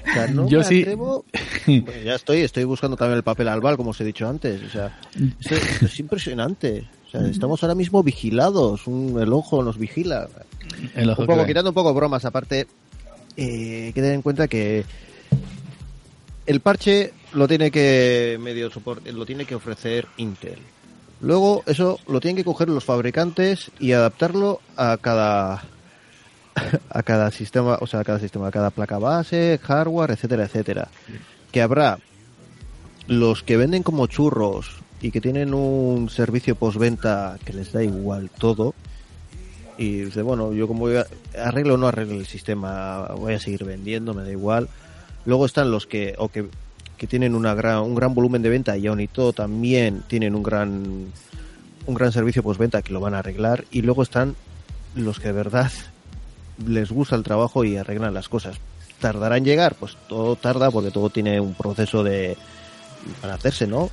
[0.08, 1.24] O sea, no Yo me sí- atrevo-
[1.66, 4.62] Bueno, ya estoy, estoy buscando también el papel albal, como os he dicho antes.
[4.64, 4.98] O sea,
[5.40, 6.84] esto, esto es impresionante.
[7.06, 8.86] O sea, estamos ahora mismo vigilados.
[8.86, 10.28] Un, el ojo nos vigila.
[10.94, 12.66] El ojo Un poco, quitando un poco bromas, aparte,
[13.36, 14.84] eh, hay que tener en cuenta que
[16.46, 20.58] el parche lo tiene que medio soporte, lo tiene que ofrecer Intel.
[21.20, 25.64] Luego eso lo tienen que coger los fabricantes y adaptarlo a cada
[26.90, 30.88] a cada sistema, o sea, a cada sistema, a cada placa base, hardware, etcétera, etcétera.
[31.52, 31.98] Que habrá
[33.06, 38.30] los que venden como churros y que tienen un servicio postventa que les da igual
[38.38, 38.74] todo,
[39.78, 41.06] y dice, bueno, yo como voy a-
[41.44, 44.68] arreglo o no arreglo el sistema, voy a seguir vendiendo, me da igual.
[45.26, 46.46] Luego están los que, o que,
[46.96, 50.34] que tienen una gran, un gran volumen de venta y aún y todo también tienen
[50.34, 51.06] un gran,
[51.86, 53.64] un gran servicio postventa que lo van a arreglar.
[53.70, 54.34] Y luego están
[54.94, 55.70] los que de verdad
[56.66, 58.56] les gusta el trabajo y arreglan las cosas.
[58.98, 59.74] ¿Tardará en llegar?
[59.74, 62.34] Pues todo tarda porque todo tiene un proceso de,
[63.20, 63.90] para hacerse, ¿no?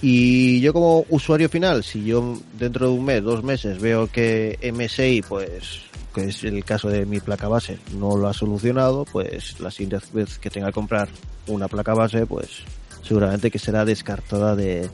[0.00, 4.58] Y yo como usuario final, si yo dentro de un mes, dos meses veo que
[4.72, 5.82] MSI, pues,
[6.14, 10.04] que es el caso de mi placa base, no lo ha solucionado, pues la siguiente
[10.12, 11.08] vez que tenga que comprar
[11.48, 12.62] una placa base, pues
[13.02, 14.88] seguramente que será descartada de,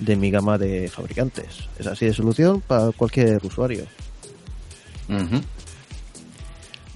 [0.00, 1.68] de mi gama de fabricantes.
[1.78, 3.84] Es así de solución para cualquier usuario.
[5.08, 5.40] Ujú.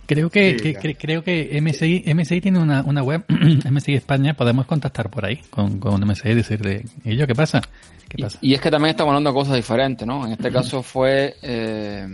[0.07, 0.89] Creo que, Sí, que- claro.
[0.89, 3.25] cre- creo que MSI, MSI tiene una, una web,
[3.71, 7.63] MSI España, podemos contactar por ahí con, con MSI y decirle, ¿y yo qué pasa?
[8.09, 8.39] ¿Qué Y, pasa?
[8.43, 10.27] y es que también estamos hablando de cosas diferentes, ¿no?
[10.27, 12.07] En este caso fue eh,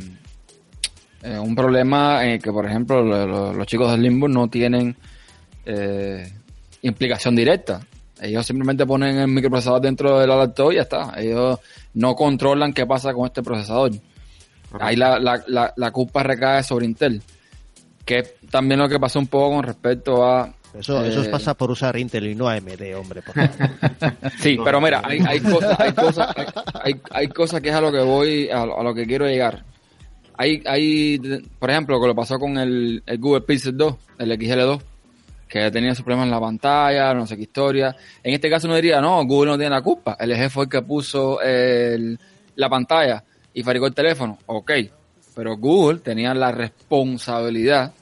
[1.23, 4.49] eh, un problema en el que, por ejemplo, lo- lo- los chicos del Limbo no
[4.49, 4.95] tienen
[5.67, 6.31] eh,
[6.83, 7.81] implicación directa.
[8.21, 11.13] Ellos simplemente ponen el microprocesador dentro del laptop y ya está.
[11.17, 11.59] Ellos
[11.95, 13.93] no controlan qué pasa con este procesador.
[14.81, 17.23] Ahí la, la, la, la culpa recae sobre Intel.
[18.09, 21.53] Que es también lo que pasó un poco con respecto a Eso, eso Eh, pasa
[21.55, 23.21] por usar Intel y no AMD, hombre.
[23.21, 23.51] Por favor.
[24.41, 26.35] Sí, pero mira, hay, hay cosas, hay cosas,
[26.83, 29.27] hay, hay, cosas que es a lo que voy, a, lo- a lo que quiero
[29.27, 29.63] llegar.
[30.39, 31.19] Hay, hay,
[31.59, 34.81] por ejemplo, lo que lo pasó con el, el Google Pixel 2, el XL2,
[35.49, 37.95] que tenía sus problemas en la pantalla, no sé qué historia.
[38.23, 40.17] En este caso uno diría, no, Google no tiene la culpa.
[40.21, 42.19] El LG fue el que puso el-
[42.57, 44.39] la pantalla y fabricó el teléfono.
[44.47, 44.71] Ok,
[45.35, 47.93] pero Google tenía la responsabilidad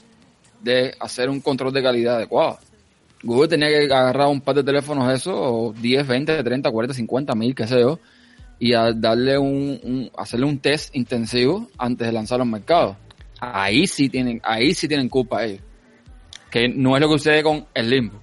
[0.62, 2.58] de hacer un control de calidad adecuado.
[3.22, 7.34] Google tenía que agarrar un par de teléfonos esos, o 10, 20, 30, 40, 50
[7.34, 7.98] mil, qué sé yo,
[8.58, 12.96] y a darle un, un- hacerle un test intensivo antes de lanzarlo al mercado.
[13.40, 15.60] Ahí sí tienen, ahí sí tienen culpa ellos.
[16.50, 18.20] Que no es lo que sucede con el limbo.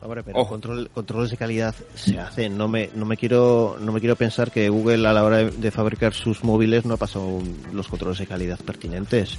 [0.00, 2.56] Hombre, pero control, controles de calidad se hacen.
[2.58, 5.50] No me, no me quiero, no me quiero pensar que Google a la hora de,
[5.52, 9.38] de fabricar sus móviles no ha pasado un- los controles de calidad pertinentes.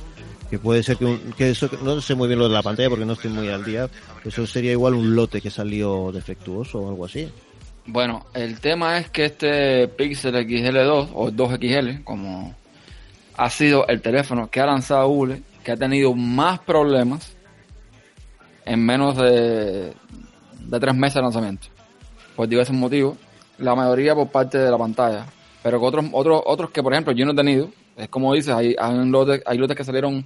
[0.50, 2.90] Que puede ser que, un- que eso, no sé muy bien lo de la pantalla
[2.90, 3.90] porque no estoy muy al día.
[4.24, 7.30] Eso sería igual un lote que salió defectuoso o algo así.
[7.86, 12.56] Bueno, el tema es que este Pixel XL2 o 2XL, como
[13.36, 17.34] ha sido el teléfono que ha lanzado Google, que ha tenido más problemas
[18.66, 19.92] en menos de,
[20.60, 21.68] de tres meses de lanzamiento.
[22.36, 23.18] Por diversos motivos.
[23.58, 25.26] La mayoría por parte de la pantalla.
[25.62, 27.70] Pero que otros, otros, otros que, por ejemplo, yo no he tenido.
[27.98, 30.26] Es como dices, hay, hay, un lote- hay lotes que salieron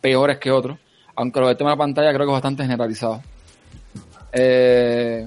[0.00, 0.78] peores que otros.
[1.14, 3.22] Aunque lo del tema de la pantalla creo que es bastante generalizado.
[4.32, 5.26] Eh,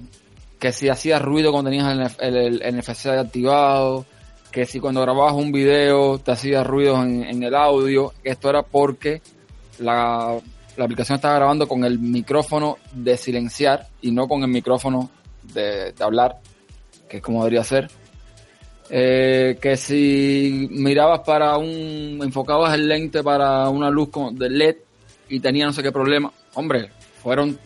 [0.59, 4.05] que si hacía ruido cuando tenías el, NFC activado,
[4.51, 8.61] que si cuando grababas un video te hacía ruido en, en el audio, esto era
[8.61, 9.21] porque
[9.79, 10.37] la,
[10.75, 15.09] la aplicación estaba grabando con el micrófono de silenciar y no con el micrófono
[15.53, 16.37] de hablar,
[17.07, 17.89] que es como debería ser.
[18.91, 24.75] Eh, que si mirabas para un, enfocabas el lente para una luz con- de LED
[25.29, 26.89] y tenía no sé qué problema, hombre,
[27.21, 27.59] fueron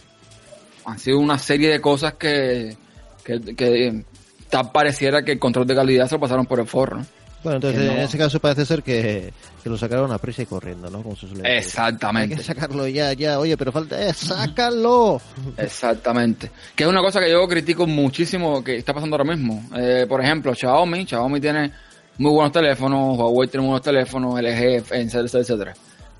[0.85, 2.75] han sido una serie de cosas que,
[3.23, 4.03] que, que eh,
[4.49, 6.97] tal pareciera que el control de calidad se lo pasaron por el forro.
[6.97, 7.05] ¿no?
[7.43, 10.45] Bueno, entonces no- en ese caso parece ser que, que lo sacaron a prisa y
[10.45, 11.03] corriendo, ¿no?
[11.03, 11.47] Como se suele decir.
[11.51, 12.35] Hay Exactamente.
[12.37, 13.37] que sacarlo ya, ya.
[13.39, 14.01] Oye, pero falta...
[14.01, 15.19] ¡Eh, sácalo!
[15.57, 16.49] Exactamente.
[16.75, 19.63] Que es una cosa que yo critico muchísimo que está pasando ahora mismo.
[19.75, 21.05] Eh, por ejemplo, Xiaomi.
[21.05, 21.71] Xiaomi tiene
[22.17, 25.73] muy buenos teléfonos, Huawei tiene buenos teléfonos, LG, etcétera, etcétera.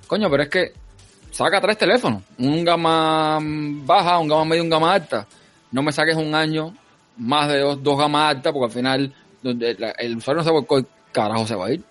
[0.08, 0.74] Coño, pero es que
[1.32, 2.22] saca tres teléfonos.
[2.40, 5.26] Un gama baja, un gama media, un gama alta.
[5.72, 6.74] No me saques un año
[7.18, 10.66] más de dos, dos gamas altas porque al final donde la- el usuario no sabe
[11.14, 11.82] carajo se va a ir.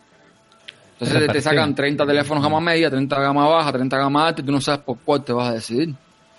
[1.00, 4.52] Entonces te, sacan 30 teléfonos gama media, 30 gama baja, 30 gama alta y tú
[4.52, 5.94] no sabes por cuál te vas a decidir.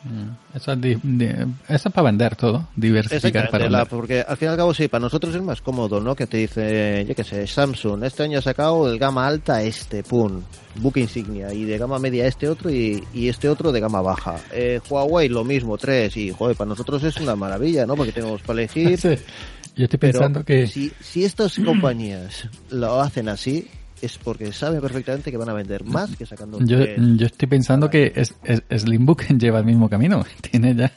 [0.06, 1.26] Mm, Eso es, di- di-
[1.70, 3.90] eso es para vender todo, diversificar para Exactamente, la- vender.
[3.98, 6.14] porque al fin y al cabo sí, para nosotros es más cómodo, ¿no?
[6.14, 10.04] Que te dice, yo qué sé, Samsung, este año ha sacado el gama alta este,
[10.04, 10.42] pum,
[10.76, 14.36] buque insignia, y de gama media este otro y, y este otro de gama baja.
[14.52, 17.96] Eh, Huawei lo mismo, tres, y joder, para nosotros es una maravilla, ¿no?
[17.96, 18.98] Porque tenemos para elegir.
[19.00, 19.16] Sí.
[19.76, 23.68] Yo estoy pero pensando que si, si estas compañías lo hacen así,
[24.02, 27.00] es porque saben perfectamente que van a vender más que sacando yo, tres.
[27.18, 30.26] yo estoy pensando que es, es, Slimbook lleva el mismo camino.
[30.52, 30.92] Tiene ya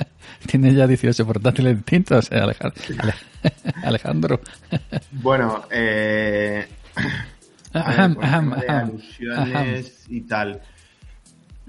[0.46, 2.56] tiene ya 18 portátiles distintos, Ale-
[3.82, 4.40] Alejandro.
[5.10, 6.66] Bueno, eh,
[7.72, 10.60] Ajam, ajam, ajam, alusiones y tal.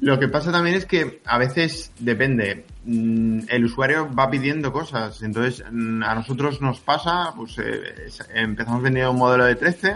[0.01, 2.65] Lo que pasa también es que a veces depende.
[2.85, 5.21] Mm, El usuario va pidiendo cosas.
[5.21, 9.95] Entonces, mm, a nosotros nos pasa, pues eh, empezamos vendiendo un modelo de 13,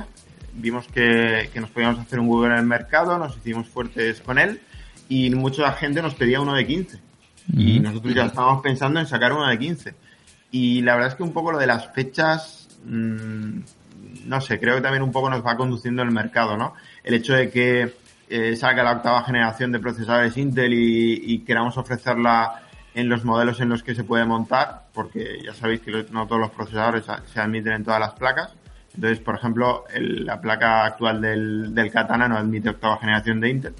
[0.53, 4.37] vimos que, que nos podíamos hacer un Google en el mercado, nos hicimos fuertes con
[4.37, 4.61] él
[5.09, 6.99] y mucha gente nos pedía uno de 15.
[7.57, 9.95] Y nosotros ya estábamos pensando en sacar uno de 15.
[10.51, 13.59] Y la verdad es que un poco lo de las fechas, mm,
[14.25, 16.75] no sé, creo que también un poco nos va conduciendo el mercado, ¿no?
[17.03, 21.77] El hecho de que eh, salga la octava generación de procesadores Intel y, y queramos
[21.77, 22.61] ofrecerla
[22.93, 26.41] en los modelos en los que se puede montar, porque ya sabéis que no todos
[26.41, 28.53] los procesadores se admiten en todas las placas.
[28.95, 33.73] Entonces, por ejemplo, la placa actual del, del Katana no admite octava generación de Intel.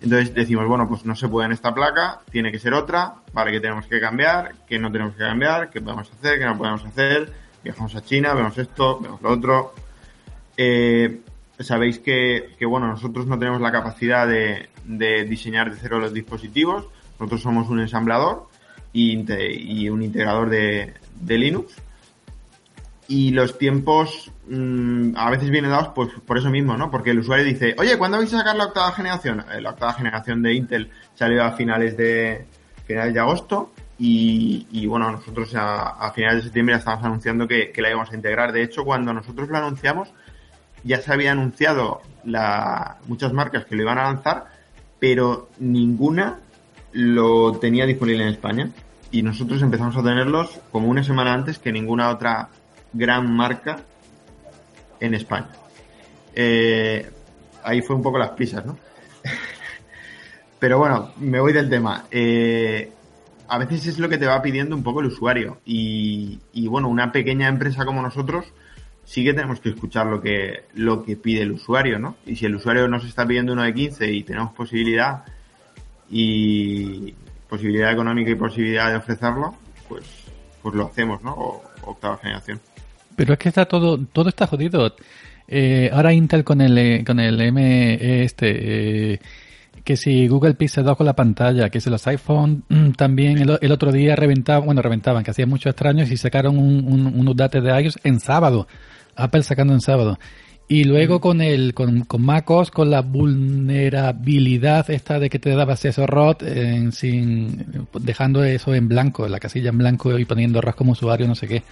[0.00, 3.50] Entonces decimos, bueno, pues no se puede en esta placa, tiene que ser otra, vale,
[3.50, 6.84] que tenemos que cambiar, que no tenemos que cambiar, qué podemos hacer, qué no podemos
[6.84, 7.32] hacer.
[7.64, 9.74] Viajamos a China, vemos esto, vemos lo otro.
[10.56, 11.20] Eh,
[11.60, 16.14] sabéis que, que, bueno, nosotros no tenemos la capacidad de, de diseñar de cero los
[16.14, 16.86] dispositivos.
[17.18, 18.48] Nosotros somos un ensamblador
[18.92, 21.74] y, un integrador de, de Linux.
[23.08, 26.90] Y los tiempos mm, a veces vienen dados pues, por eso mismo, ¿no?
[26.90, 29.44] Porque el usuario dice, oye, ¿cuándo vais a sacar la octava generación?
[29.52, 32.46] Eh, La octava generación de Intel salió a finales de,
[32.86, 37.72] finales de agosto y, y, bueno, nosotros a, finales de septiembre ya estábamos anunciando que
[37.78, 38.52] la íbamos a integrar.
[38.52, 40.12] De hecho, cuando nosotros lo anunciamos,
[40.84, 44.46] ya se había anunciado la, muchas marcas que lo iban a lanzar,
[44.98, 46.40] pero ninguna
[46.92, 48.70] lo tenía disponible en España.
[49.10, 52.48] Y nosotros empezamos a tenerlos como una semana antes que ninguna otra
[52.92, 53.80] gran marca
[55.00, 55.48] en España.
[56.34, 57.10] Eh,
[57.62, 58.78] ahí fue un poco las prisas, ¿no?
[60.58, 62.04] Pero bueno, me voy del tema.
[62.10, 62.92] Eh,
[63.48, 65.58] a veces es lo que te va pidiendo un poco el usuario.
[65.64, 68.46] Y, y, bueno, una pequeña empresa como nosotros
[69.08, 72.16] sí que tenemos que escuchar lo que, lo que pide el usuario, ¿no?
[72.26, 75.24] Y si el usuario nos está pidiendo uno de 15 y tenemos posibilidad
[76.10, 77.14] y
[77.48, 79.54] posibilidad económica y posibilidad de ofrecerlo,
[79.88, 80.04] pues,
[80.60, 81.32] pues lo hacemos, ¿no?
[81.32, 82.60] O, octava generación.
[83.16, 84.94] Pero es que está todo, todo está jodido.
[85.48, 89.20] Eh, ahora Intel con el, eh, con el M este, eh,
[89.84, 93.58] que si Google Pixel 2 con la pantalla, que si los iPhone mm, también el,
[93.58, 97.34] el otro día reventaban, bueno, reventaban, que hacían muchos extraños y sacaron un, un, unos
[97.34, 98.68] datos de iOS en sábado.
[99.18, 100.18] Apple sacando en sábado.
[100.70, 105.72] Y luego con el con, con MacOS, con la vulnerabilidad esta de que te daba
[105.74, 110.74] acceso ROT en, sin dejando eso en blanco, la casilla en blanco y poniendo ROT
[110.76, 111.62] como usuario, no sé qué.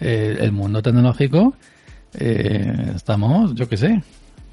[0.00, 1.54] Eh, el mundo tecnológico,
[2.18, 4.02] eh, estamos, yo qué sé,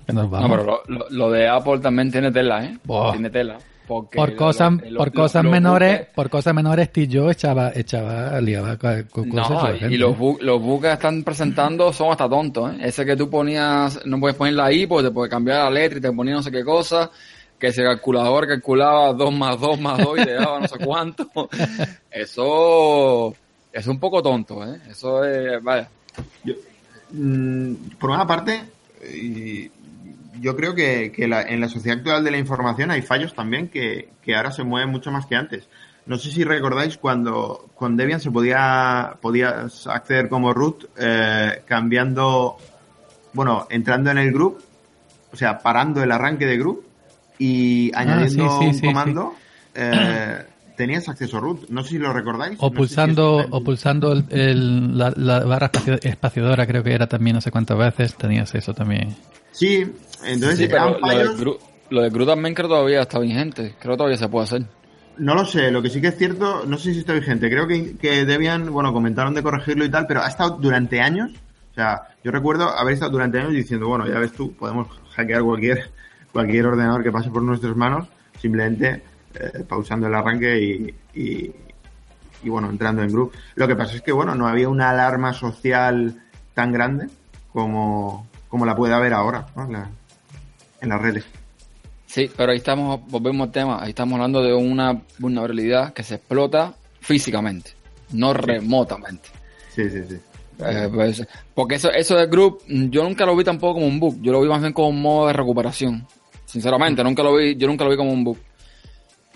[0.06, 0.52] que nos No, vamos.
[0.52, 2.78] pero lo, lo- lo de Apple también tiene tela, ¿eh?
[2.84, 3.12] Buah.
[3.14, 3.58] Tiene tela.
[3.90, 7.32] Porque por cosas, lo- por lo- cosas los menores, buques- por cosas menores, Steve Jobs
[7.34, 9.50] echaba, echaba, liaba con cosas.
[9.50, 12.78] No, la y los, bu- los bugs que están presentando son hasta tontos, ¿eh?
[12.84, 16.02] Ese que tú ponías, no puedes ponerla ahí porque te puede cambiar la letra y
[16.02, 17.10] te ponía no sé qué cosa,
[17.60, 21.28] que ese calculador calculaba 2 más 2 más 2 y te daba no sé cuánto.
[22.12, 23.34] Eso
[23.74, 24.80] es un poco tonto, ¿eh?
[24.90, 25.90] Eso es, vaya.
[27.12, 28.62] Mm, por una parte,
[29.16, 29.70] y
[30.42, 33.68] yo creo que, que la- en la sociedad actual de la información hay fallos también
[33.70, 35.68] que, que ahora se mueven mucho más que antes.
[36.06, 42.58] No sé si recordáis cuando con Debian se podía podías acceder como root eh, cambiando,
[43.34, 44.60] bueno, entrando en el group,
[45.32, 46.84] o sea, parando el arranque de group
[47.38, 49.36] y añadiendo Ah, sí, sí, un sí, comando,
[49.76, 51.70] eh, tenías acceso a root.
[51.70, 52.58] No sé si lo recordáis.
[52.60, 55.72] O No sé si pulsando, o pulsando el, el- la, la barra
[56.02, 59.16] espaciadora, creo que era también no sé cuántas veces, tenías eso también.
[59.52, 59.92] Sí,
[60.26, 61.40] entonces Sí, pero eran lo de.
[61.40, 63.76] Gru, lo de Gru todavía está vigente.
[63.80, 64.66] Creo que todavía se puede hacer.
[65.20, 67.68] No lo sé, lo que sí que es cierto, no sé si está vigente, creo
[67.68, 71.32] que, que Debian, bueno, comentaron de corregirlo y tal, pero ha estado durante años,
[71.72, 75.44] o sea, yo recuerdo haber estado durante años diciendo, bueno, ya ves tú, podemos hackear
[75.44, 75.92] cualquier,
[76.32, 78.08] cualquier ordenador que pase por nuestras manos,
[78.40, 79.04] simplemente
[79.36, 81.52] eh, pausando el arranque y, y,
[82.42, 83.34] y, bueno, entrando en group.
[83.56, 86.16] Lo que pasa es que, bueno, no había una alarma social
[86.54, 87.08] tan grande
[87.52, 89.64] como, como la puede haber ahora, ¿no?
[89.66, 89.90] En, la-
[90.82, 91.24] en las redes.
[92.08, 96.16] Sí, pero ahí estamos, volvemos al tema, ahí estamos hablando de una vulnerabilidad que se
[96.16, 97.72] explota físicamente,
[98.12, 99.30] no remotamente.
[99.76, 100.18] Sí, sí, sí.
[100.62, 104.20] Eh, pues, porque eso, eso del group, yo nunca lo vi tampoco como un bug,
[104.22, 106.06] yo lo vi más bien como un modo de recuperación.
[106.46, 108.38] Sinceramente, nunca lo vi, yo nunca lo vi como un bug.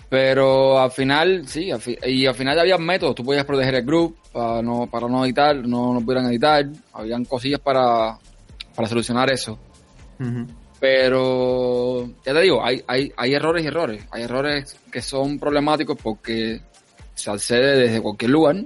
[0.08, 3.84] Pero al final, sí, al fi- y al final había métodos, tú podías proteger el
[3.84, 8.18] group para no, para no editar, no, no pudieran editar, habían cosillas para,
[8.74, 9.58] para solucionar eso.
[10.80, 14.04] Pero ya te digo, hay, hay, hay errores y errores.
[14.10, 16.60] Hay errores que son problemáticos porque
[17.14, 18.56] se accede desde cualquier lugar.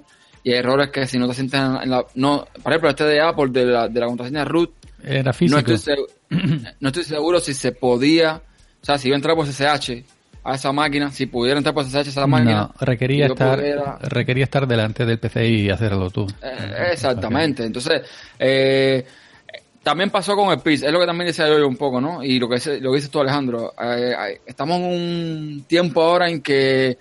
[0.43, 2.05] Y hay errores que si no te sientes en la...
[2.15, 4.71] No, por ejemplo, este de Apple, de la, de la contraseña root,
[5.05, 5.59] Era no físico.
[5.73, 8.41] estoy, segu- no estoy seguro si se podía...
[8.81, 10.05] O sea, si iba a entrar por SSH
[10.45, 12.63] a esa máquina, si pudiera entrar por SSH a esa máquina...
[12.63, 16.27] No, requería yo estar, pudiera- requería estar delante del PC y hacerlo tú.
[16.43, 17.65] eh, exactamente.
[17.65, 18.03] Entonces,
[18.39, 19.05] eh,
[19.89, 22.23] también pasó con el PIS, es lo que también decía yo un poco, ¿no?
[22.23, 26.03] Y lo que, dice- lo que dices tú, Alejandro, eh, eh, estamos en un tiempo
[26.03, 26.99] ahora en que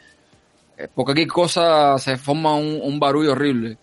[0.77, 3.77] eh, por cualquier cosa se forma un, un barullo horrible.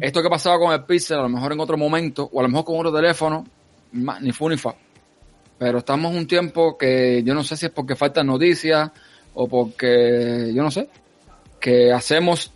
[0.00, 2.48] Esto que pasaba con el Pixel, a lo mejor en otro momento, o a lo
[2.48, 3.46] mejor con otro teléfono,
[3.92, 4.74] ni fu ni fa.
[5.58, 8.90] Pero estamos en un tiempo que yo no sé si es porque faltan noticias
[9.34, 10.88] o porque, yo no sé,
[11.60, 12.50] que hacemos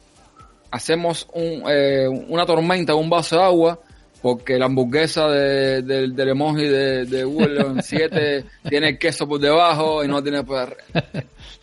[0.73, 3.79] hacemos un, eh, una tormenta, un vaso de agua,
[4.25, 9.39] porque la hamburguesa de- del- del emoji de, de Google 7 tiene el queso por
[9.39, 10.79] debajo y no tiene por arriba.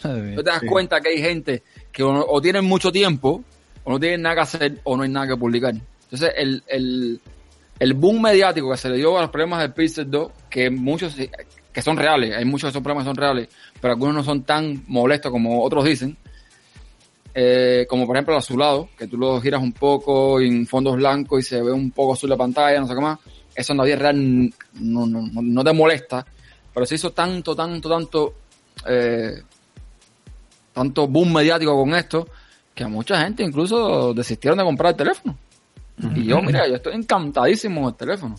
[0.03, 3.43] ¿No te das cuenta que hay gente que o, o tienen mucho tiempo,
[3.83, 5.73] o no tienen nada que hacer, o no hay nada que publicar?
[6.03, 7.19] Entonces, el, el,
[7.79, 11.15] el boom mediático que se le dio a los problemas del Pixel 2, que muchos,
[11.73, 13.47] que son reales, hay muchos de esos problemas que son reales,
[13.81, 16.15] pero algunos no son tan molestos como otros dicen,
[17.33, 21.39] eh, como por ejemplo el azulado, que tú lo giras un poco en fondos blancos
[21.39, 23.19] y se ve un poco azul la pantalla, no sé qué más,
[23.55, 26.25] eso en la vida real no, no, no, no te molesta,
[26.73, 28.33] pero se hizo tanto, tanto, tanto,
[28.87, 29.41] eh,
[30.73, 32.27] tanto boom mediático con esto,
[32.73, 35.37] que a mucha gente incluso desistieron de comprar el teléfono.
[36.15, 38.35] Y yo, mira, yo estoy encantadísimo con el teléfono.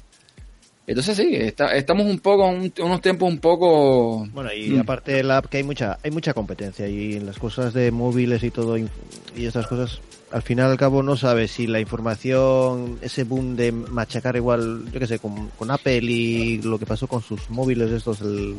[0.87, 4.27] Entonces sí, está- estamos un poco, unos tiempos un poco...
[4.33, 4.81] Bueno, y Mm.
[4.81, 7.91] aparte de la app que hay mucha, hay mucha competencia y en las cosas de
[7.93, 8.89] móviles y todo y
[9.37, 10.01] estas cosas,
[10.33, 14.99] al final al cabo no sabes si la información, ese boom de machacar igual, yo
[14.99, 18.57] qué sé, con, con Apple y lo que pasó con sus móviles estos, el,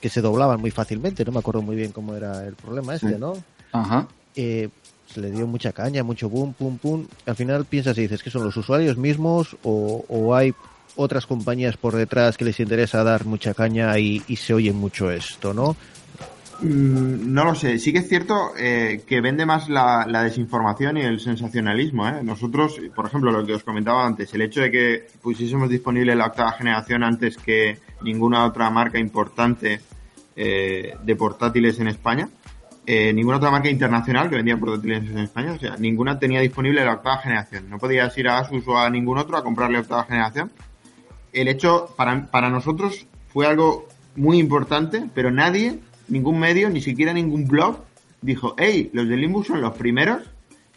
[0.00, 3.18] que se doblaban muy fácilmente, no me acuerdo muy bien cómo era el problema este.
[3.18, 3.34] ¿no?
[3.72, 4.08] Ajá.
[4.34, 4.70] Eh,
[5.12, 7.06] se le dio mucha caña, mucho boom, pum, pum.
[7.26, 10.54] Al final piensas y dices que son los usuarios mismos o, o hay
[10.96, 15.54] otras compañías por detrás que les interesa dar mucha caña y, se oye mucho esto,
[15.54, 15.76] ¿no?
[16.60, 17.78] Mm, No lo sé.
[17.78, 22.08] Sí que es cierto eh, que vende más la, la desinformación y el sensacionalismo.
[22.08, 22.22] ¿eh?
[22.22, 26.26] Nosotros, por ejemplo, lo que os comentaba antes, el hecho de que pusiésemos disponible la
[26.26, 29.80] octava generación antes que ninguna otra marca importante
[30.34, 32.28] eh, de portátiles en España.
[32.86, 36.84] Eh, ninguna otra marca internacional que vendía portátiles en España, o sea, ninguna tenía disponible
[36.84, 37.68] la octava generación.
[37.68, 40.50] No podías ir a Asus o a ningún otro a comprarle octava generación.
[41.32, 45.78] El hecho, para, para nosotros, fue algo muy importante, pero nadie,
[46.08, 47.78] ningún medio, ni siquiera ningún blog,
[48.20, 50.18] dijo, hey, los de Limbus son los primeros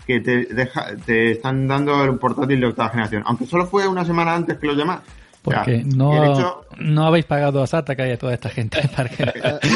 [0.08, 3.24] que te, deja, te están dando el portátil de octava generación.
[3.26, 5.00] Aunque solo fue una semana antes que los demás.
[5.44, 8.80] O sea, Porque no, hecho- no habéis pagado a Sataka y a toda esta gente
[8.96, 9.26] para que...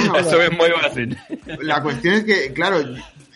[0.08, 1.18] no, Eso es muy fácil.
[1.62, 2.78] La cuestión es que, claro,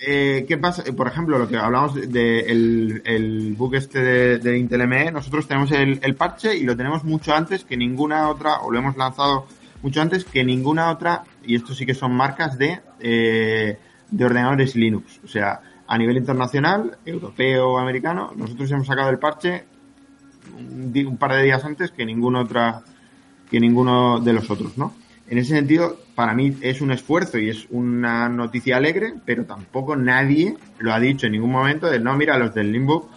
[0.06, 0.84] eh, ¿qué pasa?
[0.96, 5.72] Por ejemplo, lo que hablamos de el, bug este de, de Intel ME, nosotros tenemos
[5.72, 9.48] el, el parche y lo tenemos mucho antes que ninguna otra, o lo hemos lanzado
[9.82, 13.78] mucho antes que ninguna otra, y esto sí que son marcas de, eh,
[14.10, 15.20] de ordenadores Linux.
[15.24, 19.66] O sea, a nivel internacional, europeo americano, nosotros hemos sacado el parche
[20.58, 22.82] un par de días antes que ninguna otra,
[23.50, 24.94] que ninguno de los otros, ¿no?
[25.30, 29.96] En ese sentido, para mí es un esfuerzo y es una noticia alegre, pero tampoco
[29.96, 33.10] nadie lo ha dicho en ningún momento de no, mira, los del Limbo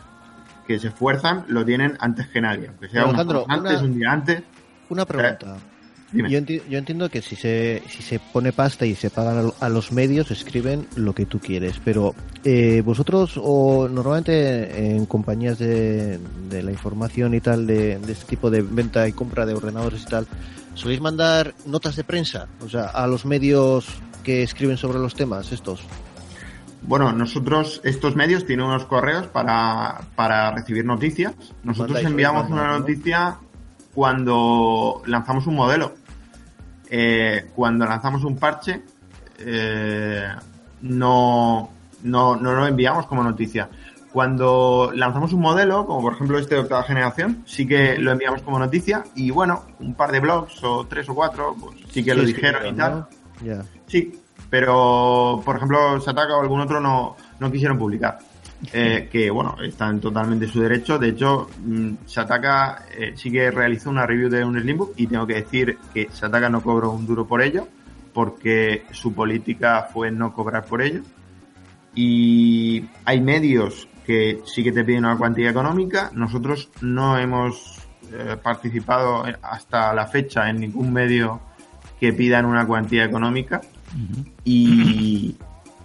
[0.66, 4.12] que se esfuerzan lo tienen antes que nadie, aunque sea Alejandro, antes, una- un día
[4.12, 4.42] antes.
[4.88, 5.56] Una pregunta.
[6.12, 6.30] Dime.
[6.30, 9.68] Yo, enti- yo entiendo que si se, si se pone pasta y se pagan a
[9.68, 11.80] los medios, escriben lo que tú quieres.
[11.84, 18.12] Pero eh, vosotros, o normalmente en compañías de, de la información y tal, de, de
[18.12, 20.26] este tipo de venta y compra de ordenadores y tal,
[20.76, 22.46] ¿soléis mandar notas de prensa?
[22.64, 23.88] O sea, a los medios
[24.22, 25.80] que escriben sobre los temas estos.
[26.82, 31.34] Bueno, nosotros, estos medios tienen unos correos para, para recibir noticias.
[31.64, 32.78] Nosotros enviamos una ¿no?
[32.78, 33.38] noticia
[33.92, 35.94] cuando lanzamos un modelo.
[36.88, 38.82] Eh, cuando lanzamos un parche,
[39.38, 40.28] eh,
[40.82, 41.70] no,
[42.04, 43.68] no, no lo enviamos como noticia.
[44.16, 48.40] Cuando lanzamos un modelo, como por ejemplo este de octava generación, sí que lo enviamos
[48.40, 52.14] como noticia y bueno, un par de blogs o tres o cuatro, pues sí que
[52.14, 53.06] lo dijeron y tal.
[53.86, 58.18] Sí, pero por ejemplo Sataka o algún otro no, no quisieron publicar.
[58.72, 60.98] Eh, que bueno, están totalmente en su derecho.
[60.98, 65.26] De hecho, mm, Sataka eh, sí que realizó una review de un Slimbook y tengo
[65.26, 67.68] que decir que Sataka no cobró un duro por ello,
[68.14, 71.02] porque su política fue no cobrar por ello.
[71.94, 76.10] Y hay medios que sí que te piden una cuantía económica.
[76.14, 77.78] Nosotros no hemos
[78.12, 81.40] eh, participado hasta la fecha en ningún medio
[82.00, 83.60] que pidan una cuantía económica.
[84.44, 85.36] Y,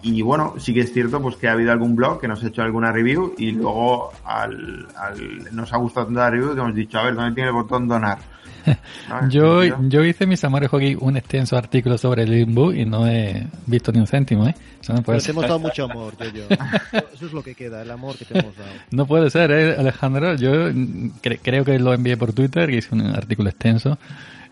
[0.01, 2.47] y bueno, sí que es cierto pues que ha habido algún blog que nos ha
[2.47, 6.76] hecho alguna review y luego al, al- nos ha gustado tanto la review que hemos
[6.76, 8.19] dicho, a ver, ¿dónde tiene el botón donar?
[8.66, 8.78] Ese
[9.30, 13.45] Yo, yo hice mis amores Hockey un extenso artículo sobre el Limbo y no he
[13.66, 14.55] visto ni un céntimo, ¿eh?
[14.82, 15.32] Eso no puede Pero te ser.
[15.32, 16.43] hemos dado mucho amor, yo,
[17.14, 18.70] Eso es lo que queda, el amor que te hemos dado.
[18.91, 20.36] No puede ser, ¿eh, Alejandro?
[20.36, 23.97] Yo cre- creo que lo envié por Twitter y hice un artículo extenso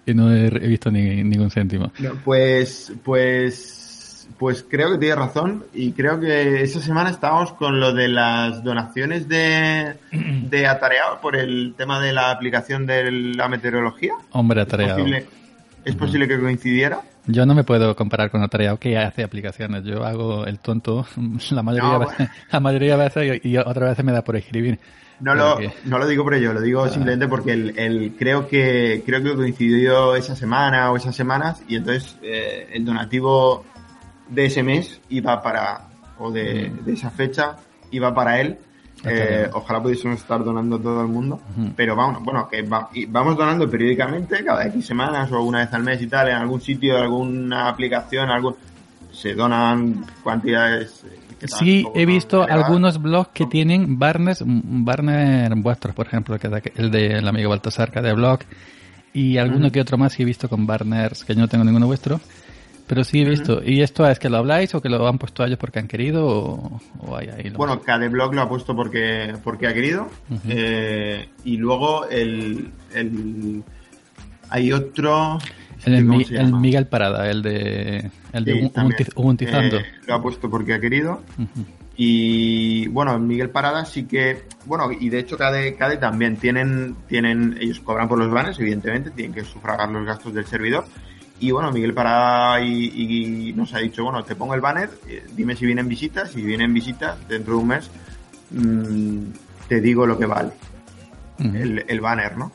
[0.06, 1.92] y no he, he visto ni ningún céntimo.
[2.00, 3.76] No, pues, pues,
[4.38, 8.64] pues creo que tienes razón y creo que esa semana estábamos con lo de las
[8.64, 14.14] donaciones de, de Atareado por el tema de la aplicación de la meteorología.
[14.32, 14.98] Hombre Es atareado.
[14.98, 15.26] posible,
[15.86, 17.02] es posible que coincidiera.
[17.28, 19.84] Yo no me puedo comparar con atareado que hace aplicaciones.
[19.84, 21.06] Yo hago el tonto
[21.52, 22.08] la mayoría, No,
[22.52, 24.80] la mayoría de veces y, otras veces me da por escribir.
[25.20, 29.04] No lo, no lo digo por ello, lo digo simplemente porque el, el- creo que
[29.06, 33.66] creo que coincidió esa semana o esas semanas y entonces eh, el donativo
[34.30, 35.82] de ese mes iba para
[36.20, 37.56] o de, de esa fecha
[37.92, 38.58] iba para él.
[39.06, 41.40] Eh, ojalá pudiésemos estar donando todo el mundo,
[41.76, 45.74] pero vamos, bueno, que va- y vamos donando periódicamente, cada X semanas o una vez
[45.74, 48.56] al mes y tal, en algún sitio, alguna aplicación, algún
[49.12, 51.06] se donan cantidades.
[51.06, 52.66] eh, que Sí, he visto elevadas.
[52.66, 56.36] algunos blogs que tienen banners, mm, banner vuestros, por ejemplo,
[56.76, 58.40] el del amigo Baltasar, de blog,
[59.14, 61.88] y alguno que otro más que he visto con banners, que yo no tengo ninguno
[61.88, 62.20] vuestro,
[62.90, 63.62] pero sí he visto.
[63.64, 65.88] ¿Y esto es que lo habláis o que lo han puesto a ellos porque han
[65.88, 67.50] querido o, o hay ahí?
[67.52, 70.10] lo- Bueno, KDBlog lo ha puesto porque, porque ha querido.
[70.50, 73.64] Eh, y luego el, el
[74.50, 75.38] hay otro.
[75.86, 76.60] el, ¿cómo Mi- se el llama?
[76.60, 78.94] Miguel Parada, el de, el de Sí, Un-.
[79.78, 81.22] Eh, lo ha puesto porque ha querido.
[82.02, 87.58] Y bueno, Miguel Parada sí que, bueno, y de hecho KDE, KDE también tienen, tienen,
[87.60, 90.86] ellos cobran por los banners, evidentemente, tienen que sufragar los gastos del servidor.
[91.40, 95.26] Y bueno, Miguel Parada y, y nos ha dicho, bueno, te pongo el banner, eh,
[95.36, 97.90] dime si vienen visitas, si vienen visitas dentro de un mes,
[98.52, 99.24] mm,
[99.68, 100.52] te digo lo que vale
[101.40, 102.52] el, el banner, ¿no?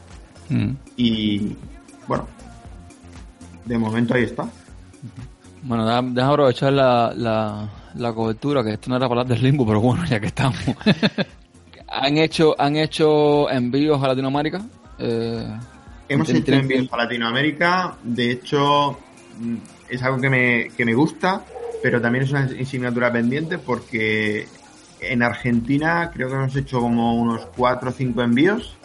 [0.97, 1.57] Y
[2.07, 2.29] bueno,
[3.65, 4.47] de momento ahí está.
[5.63, 9.67] Bueno, déjame aprovechar la, la, la cobertura, que esto no era para hablar del limbo,
[9.67, 10.59] pero bueno, ya que estamos.
[11.89, 14.61] han hecho han hecho envíos a Latinoamérica.
[14.99, 15.49] Eh,
[16.09, 18.99] Hemos hecho envíos a Latinoamérica, de hecho,
[19.39, 19.57] mm,
[19.89, 21.45] es algo que me, que me gusta,
[21.83, 24.47] pero también es una asignatura pendiente porque
[25.01, 28.77] en Argentina creo que hemos hecho como unos 4 o 5 envíos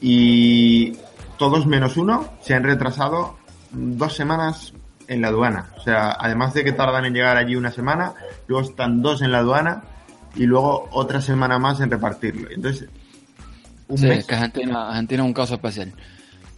[0.00, 0.92] y
[1.38, 3.36] todos menos uno se han retrasado
[3.70, 4.72] dos semanas
[5.08, 5.70] en la aduana.
[5.76, 8.12] O sea, además de que tardan en llegar allí una semana,
[8.46, 9.82] luego están dos en la aduana
[10.34, 12.48] y luego otra semana más en repartirlo.
[12.50, 12.88] Entonces,
[13.88, 14.20] un Sí, mes.
[14.20, 15.92] es que Argentina, Argentina es un caso especial.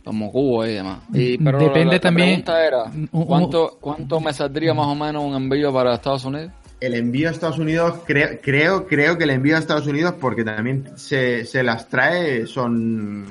[0.05, 0.99] Como Cuba y demás.
[1.15, 4.95] Y, pero la- Depende la, la también- pregunta era, ¿cuánto, ¿cuánto me saldría más o
[4.95, 6.53] menos un envío para Estados Unidos?
[6.81, 10.45] El envío a Estados Unidos, cre- creo, creo que el envío a Estados Unidos, porque
[10.45, 13.25] también se, se las trae, son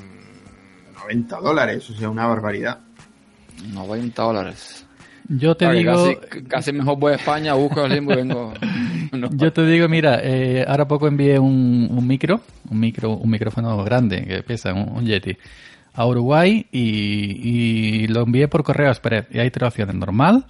[0.95, 2.79] 90 dólares, o sea, una barbaridad.
[3.71, 4.85] 90 dólares.
[5.29, 5.91] Yo te Oye, digo,
[6.29, 8.53] Casi, casi mejor voy a España, busco el limbo y vengo...
[9.13, 9.29] no.
[9.31, 13.83] yo te digo, mira, eh, ahora poco envié un, un micro, un micro, un micrófono
[13.83, 15.37] grande que pesa, un, un Yeti,
[15.93, 19.25] a Uruguay y, lo envié por correo express.
[19.31, 20.45] Y hay tres opciones: normal,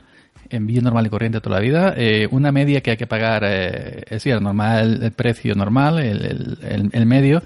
[0.50, 4.02] envío normal y corriente toda la vida, eh, una media que hay que pagar, eh,
[4.06, 7.42] es decir, normal, el precio normal, el, el, el- el medio,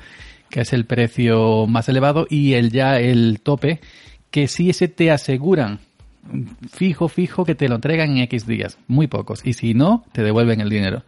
[0.49, 3.79] que es el precio más elevado, y el ya el tope,
[4.31, 5.79] que sí ese te aseguran
[6.71, 10.23] fijo, fijo, que te lo entregan en X días, muy pocos, y si no, te
[10.23, 11.03] devuelven el dinero.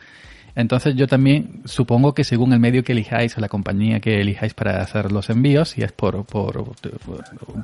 [0.59, 4.53] Entonces yo también supongo que según el medio que elijáis o la compañía que elijáis
[4.53, 6.73] para hacer los envíos, si es por, por,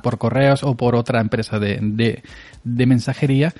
[0.02, 1.78] por, correos o por otra empresa de,
[2.64, 3.52] de, mensajería,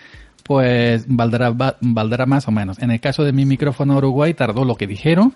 [0.43, 2.78] pues valdrá, va- valdrá más o menos.
[2.78, 5.34] En el caso de mi micrófono Uruguay tardó lo que dijeron,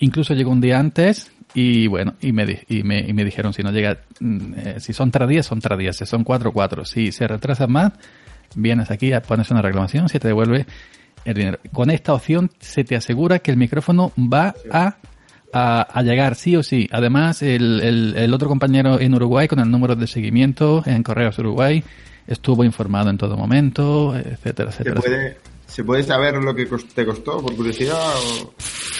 [0.00, 3.62] incluso llegó un día antes y bueno, y me, y me, y me dijeron si
[3.62, 6.84] no llega, mm, eh, si son tres días, son tres días, si son cuatro, cuatro.
[6.84, 7.92] Si se retrasa más,
[8.56, 10.66] vienes aquí, pones una reclamación, se te devuelve
[11.26, 11.58] el dinero.
[11.72, 14.96] Con esta opción se te asegura que el micrófono va a,
[15.52, 16.88] a, a llegar sí o sí.
[16.92, 21.38] Además, el, el, el otro compañero en Uruguay con el número de seguimiento en Correos
[21.38, 21.82] Uruguay
[22.26, 25.00] estuvo informado en todo momento, etcétera, ¿Se etcétera.
[25.00, 25.36] puede,
[25.66, 26.64] ¿Se puede saber lo que
[26.94, 27.98] te costó, por curiosidad?
[28.16, 28.54] O...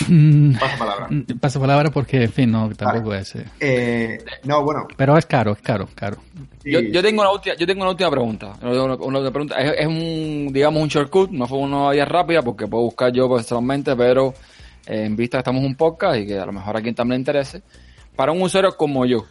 [0.08, 1.06] Mm, Pasa palabra.
[1.10, 3.34] mm, Paso palabra porque, en fin, no, tampoco es.
[3.36, 3.44] eh.
[3.60, 4.86] Eh, no, bueno.
[4.96, 6.16] Pero es caro, es caro, caro.
[6.62, 6.70] sí.
[6.72, 8.52] Yo, yo tengo una última, yo tengo una última pregunta.
[8.60, 9.56] Una, una última pregunta.
[9.58, 13.32] Es, es un, digamos, un shortcut, no fue una vía rápida porque puedo buscar yo
[13.32, 14.34] personalmente, pero
[14.86, 16.94] eh, en vista que estamos en un podcast y que a lo mejor a quien
[16.94, 17.62] también le interese,
[18.14, 19.24] para un usuario como yo,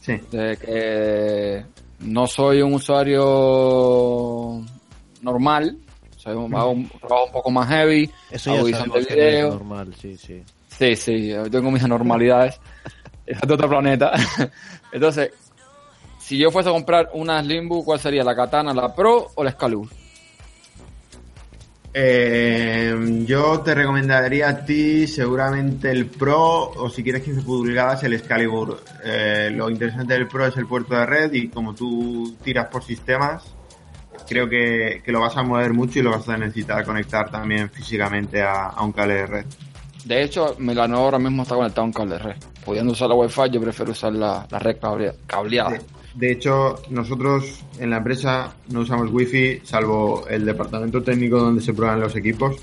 [0.00, 0.14] Sí.
[0.32, 1.64] de que
[2.00, 4.62] no soy un usuario
[5.22, 5.76] normal,
[6.22, 9.08] soy un, hago un trabajo un poco más heavy, Eso hago ya edición de es
[9.08, 9.50] video.
[9.50, 10.42] normal, sí, sí.
[10.68, 12.60] Sí, sí, yo tengo mis anormalidades.
[13.24, 14.10] Es de otro planeta.
[14.92, 15.30] Entonces,
[16.18, 18.24] si yo fuese a comprar una Slimbook, ¿cuál sería?
[18.24, 19.88] ¿La Katana, la Pro o la Excalibur?
[21.94, 28.14] Eh, yo te recomendaría a ti seguramente el Pro o si quieres 15 pulgadas el
[28.14, 28.82] Excalibur.
[29.04, 32.82] Eh, lo interesante del Pro es el puerto de red y como tú tiras por
[32.82, 33.44] sistemas,
[34.28, 37.70] creo que, que lo vas a mover mucho y lo vas a necesitar conectar también
[37.70, 39.46] físicamente a, a un cable de red.
[40.04, 42.36] De hecho, mi la nueva ahora mismo está conectada a un cable de red.
[42.64, 45.70] Pudiendo usar la Wi-Fi, yo prefiero usar la, la red cable- cableada.
[45.70, 45.80] De,
[46.14, 51.72] de hecho, nosotros en la empresa no usamos wifi, salvo el departamento técnico donde se
[51.72, 52.56] prueban los equipos.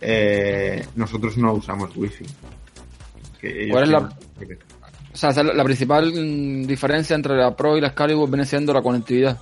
[0.00, 2.24] Eh, nosotros no usamos wifi.
[3.40, 3.98] Que ¿Cuál es la-
[5.12, 8.82] O sea, la principal mm, diferencia entre la Pro y la Excalibur viene siendo la
[8.82, 9.38] conectividad.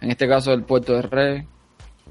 [0.00, 1.42] En este caso, el puerto de red.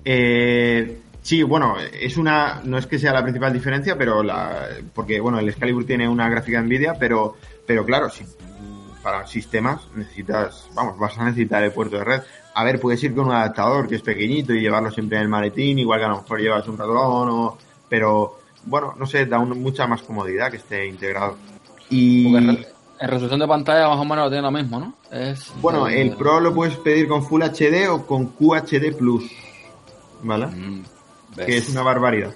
[0.06, 5.20] Eh, sí, bueno, es una, no es que sea la principal diferencia, pero la, porque
[5.20, 7.36] bueno, el Excalibur tiene una gráfica Nvidia, pero,
[7.66, 8.24] pero claro, si,
[9.04, 12.22] para sistemas necesitas, vamos, vas a necesitar el puerto de red.
[12.54, 15.30] A ver, puedes ir con un adaptador que es pequeñito y llevarlo siempre en el
[15.30, 19.40] maletín, igual que a lo mejor llevas un ratón o, pero bueno, no sé, da
[19.40, 21.38] un- mucha más comodidad que esté integrado.
[21.90, 22.34] Y
[23.00, 24.94] en, re- en resolución de pantalla más o menos lo tiene lo mismo, ¿no?
[25.12, 29.24] Es, bueno, eh, el Pro lo puedes pedir con Full HD o con QHD Plus,
[30.24, 30.48] ¿vale?
[30.48, 30.84] mm,
[31.36, 32.34] Que es una barbaridad.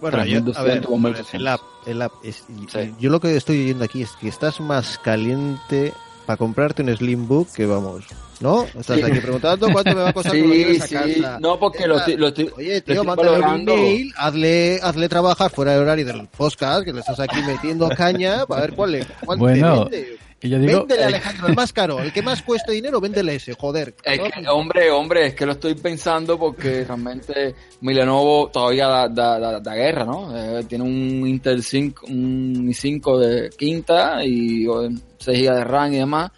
[0.00, 1.34] Bueno, yo, a 3200 ver, con 1200.
[1.34, 2.94] el app, el app es- Sí.
[2.98, 5.92] yo lo que estoy oyendo aquí es que estás más caliente
[6.26, 8.04] para comprarte un Slimbook que vamos,
[8.40, 8.64] ¿no?
[8.64, 9.02] Estás Sí.
[9.02, 10.94] aquí preguntando cuánto me va a costar Sí, a sí.
[10.94, 11.38] casa.
[11.40, 13.72] No, porque lo estoy, lo estoy, Oye, tío, estoy mándale un valorando.
[13.74, 18.46] email, hazle, hazle trabajar fuera del horario del podcast, que le estás aquí metiendo caña,
[18.46, 20.16] para ver cuál le, cuál te Bueno, vende.
[20.42, 23.34] Y yo digo, véndele, eh, Alejandro, el más caro, el que más cueste dinero, véndele
[23.34, 23.94] ese, joder.
[24.02, 29.08] Es que, hombre, hombre, es que lo estoy pensando porque realmente mi Lenovo todavía da,
[29.08, 30.34] da, da- da guerra, ¿no?
[30.34, 34.88] Eh, tiene un Intel 5, un i5 de quinta y oh,
[35.18, 36.30] 6 GB de RAM y demás,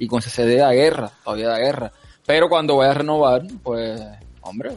[0.00, 1.92] y con SSD da guerra, todavía da guerra.
[2.26, 4.00] Pero cuando voy a renovar, pues,
[4.40, 4.72] hombre,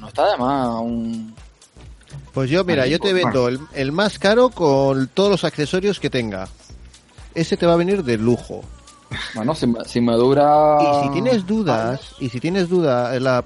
[0.00, 1.34] no está de más un...
[2.32, 6.10] Pues yo, mira, yo te vendo el, el más caro con todos los accesorios que
[6.10, 6.48] tenga.
[7.34, 8.62] Ese te va a venir de lujo.
[9.34, 10.78] Bueno, si me, si me dura...
[10.80, 13.44] Y si tienes dudas, y si tienes duda, la,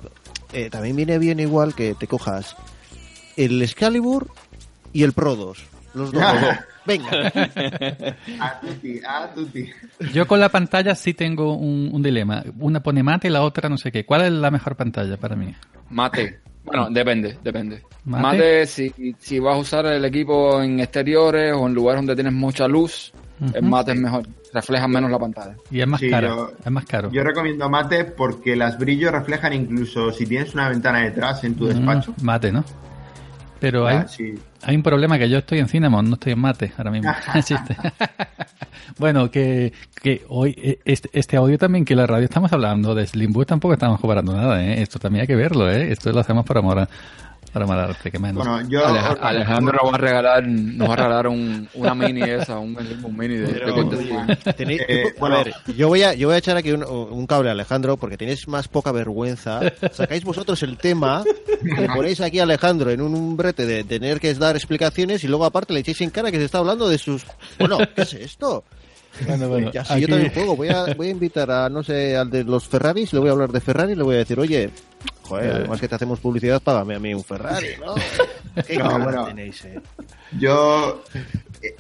[0.55, 2.57] eh, también viene bien igual que te cojas
[3.37, 4.29] el Excalibur
[4.95, 5.59] y el Pro 2.
[5.95, 6.23] Los dos.
[6.89, 7.11] Venga.
[8.41, 9.71] A tutti, a tutti.
[10.13, 12.43] Yo con la pantalla sí tengo un, un dilema.
[12.59, 14.05] Una pone mate y la otra no sé qué.
[14.07, 15.55] ¿Cuál es la mejor pantalla para mí?
[15.91, 16.41] Mate.
[16.65, 17.83] Bueno, depende, depende.
[18.05, 18.23] ¿Mate?
[18.23, 22.33] Mate, si, si vas a usar el equipo en exteriores o en lugares donde tienes
[22.33, 23.13] mucha luz,
[23.55, 24.27] el mate es mejor.
[24.53, 25.55] Refleja menos la pantalla.
[25.71, 26.29] Y es más Sí, caro.
[26.29, 27.11] yo- Es más caro.
[27.13, 31.65] Yo recomiendo mate porque las brillos reflejan incluso si tienes una ventana detrás en tu
[31.65, 32.15] Mm, despacho.
[32.23, 32.65] mate, ¿no?
[33.61, 34.35] Pero hay, Ah, sí.
[34.63, 37.11] hay un problema que yo estoy en Cinnamon, no estoy en mate ahora mismo.
[38.99, 43.07] Bueno, que, que hoy, eh, este, este audio también, que la radio estamos hablando de
[43.07, 44.81] Slimbook, tampoco estamos cobrando nada, ¿eh?
[44.83, 45.93] Esto también hay que verlo, ¿eh?
[45.93, 46.89] Esto lo hacemos para amor, a-
[47.51, 48.47] para amor al arte, que menos.
[48.47, 48.87] Bueno, yo.
[48.87, 52.77] Aleja- Alejandro nos va a regalar, nos va a regalar un, una mini esa, un,
[53.03, 54.11] un mini de, de Pero, oye,
[54.57, 55.37] tenéis- Eh, a bueno.
[55.45, 58.17] ver, yo voy a, yo voy a echar aquí un, un cable a Alejandro porque
[58.17, 59.61] tenéis más poca vergüenza.
[59.93, 61.23] Sacáis vosotros el tema,
[61.63, 65.45] le ponéis aquí a Alejandro en un, brete de tener que dar explicaciones y luego
[65.45, 67.25] aparte le echáis en cara que se está hablando de sus...
[67.59, 68.65] Bueno, ¿qué es esto?
[69.27, 71.83] Bueno, bueno, Ya, si aquí- yo también juego, voy a, voy a invitar a, no
[71.83, 74.19] sé, al de los Ferraris, le voy a hablar de Ferrari y le voy a
[74.19, 74.71] decir, oye,
[75.23, 77.95] joder, además que te hacemos publicidad, págame a mí un Ferrari, ¿no?
[78.67, 79.27] ¿Qué No, bueno.
[79.27, 79.81] tenéis, eh?
[80.39, 81.03] Yo,
[81.63, 81.77] eh,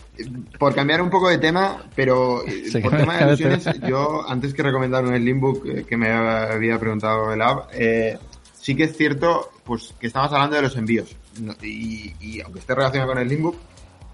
[0.58, 4.62] por cambiar un poco de tema, pero eh, por tema de ilusiones, yo antes que
[4.62, 8.18] recomendar un Slimbook eh, que me había preguntado el app, eh,
[8.52, 11.14] sí que es cierto pues que estamos hablando de los envíos.
[11.62, 13.56] Y, y aunque esté relacionado con el Slimbook,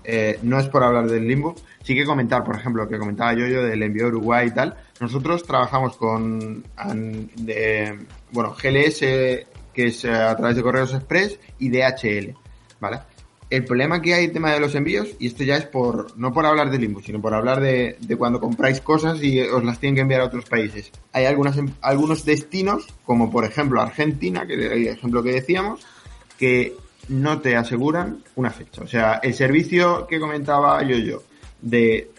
[0.05, 3.46] eh, no es por hablar del Slimbook, sí que comentar, por ejemplo, que comentaba yo,
[3.46, 4.76] yo del envío a Uruguay y tal.
[5.00, 6.64] Nosotros trabajamos con
[8.30, 9.00] bueno, GLS,
[9.72, 12.34] que es eh, a través de Correos Express, y DHL,
[12.80, 13.00] ¿vale?
[13.50, 16.32] El problema que hay el tema de los envíos, y esto ya es por, no
[16.32, 19.78] por hablar de limbo, sino por hablar de, de cuando compráis cosas y os las
[19.78, 20.90] tienen que enviar a otros países.
[21.12, 25.86] Hay em- algunos destinos, como por ejemplo Argentina, que era el ejemplo que decíamos,
[26.38, 26.74] que
[27.09, 28.82] no te aseguran una fecha.
[28.82, 31.22] O sea, el servicio que comentaba yo yo,
[31.61, 32.11] de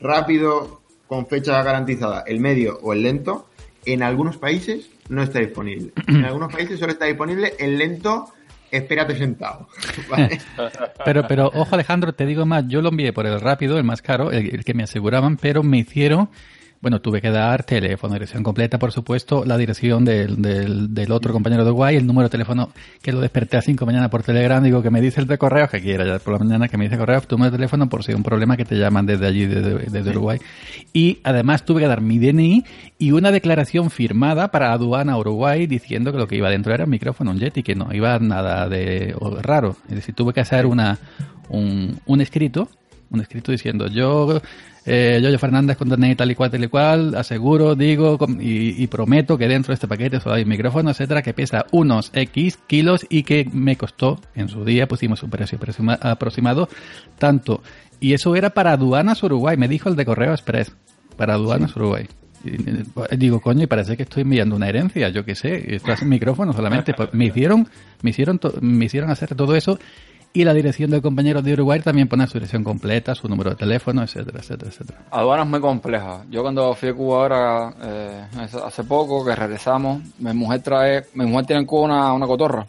[0.00, 3.48] rápido, con fecha garantizada, el medio o el lento,
[3.84, 5.92] en algunos países no está disponible.
[6.06, 8.32] En algunos países solo está disponible el lento,
[8.70, 9.68] espérate sentado.
[10.10, 10.40] ¿vale?
[11.04, 14.02] Pero, pero, ojo Alejandro, te digo más, yo lo envié por el rápido, el más
[14.02, 16.28] caro, el, el que me aseguraban, pero me hicieron,
[16.80, 21.32] bueno, tuve que dar teléfono, dirección completa, por supuesto, la dirección del, del, del otro
[21.32, 22.70] compañero de Uruguay, el número de teléfono
[23.02, 25.36] que lo desperté a 5 de mañana por Telegram, digo que me dice el de
[25.36, 27.88] correo, que quiera ya por la mañana, que me dice correo, tu número de teléfono
[27.90, 30.38] por si hay un problema que te llaman desde allí, desde, desde Uruguay.
[30.94, 32.64] Y además tuve que dar mi DNI
[32.98, 36.90] y una declaración firmada para aduana Uruguay diciendo que lo que iba dentro era un
[36.90, 39.76] micrófono, un Yeti, que no iba nada de raro.
[39.88, 40.98] Es decir, tuve que hacer una,
[41.50, 42.68] un, un escrito,
[43.10, 44.40] un escrito diciendo yo,
[44.86, 48.86] eh, Yoyo Fernández con DNI tal y cual, tal y cual, aseguro, digo y, y
[48.86, 53.06] prometo que dentro de este paquete solo hay micrófono, etcétera, que pesa unos X kilos
[53.10, 56.68] y que me costó, en su día pusimos un precio aproxima- aproximado,
[57.18, 57.62] tanto.
[57.98, 60.72] Y eso era para aduanas Uruguay, me dijo el de Correo Express,
[61.16, 62.06] para aduanas Uruguay.
[62.42, 62.84] Y, eh,
[63.18, 66.08] digo, coño, y parece que estoy enviando una herencia, yo qué sé, esto es un
[66.08, 66.94] micrófono solamente.
[66.94, 67.68] Pues me hicieron,
[68.02, 69.78] me hicieron, me hicieron hacer todo eso
[70.32, 73.56] y la dirección del compañero de Uruguay también pone su dirección completa, su número de
[73.56, 74.98] teléfono, etcétera, etcétera, etcétera.
[75.10, 76.24] Aduana es muy compleja.
[76.30, 78.24] Yo cuando fui a Cuba ahora, eh,
[78.64, 82.66] hace- poco que regresamos, mi mujer trae, mi mujer tiene en Cuba una, una cotorra.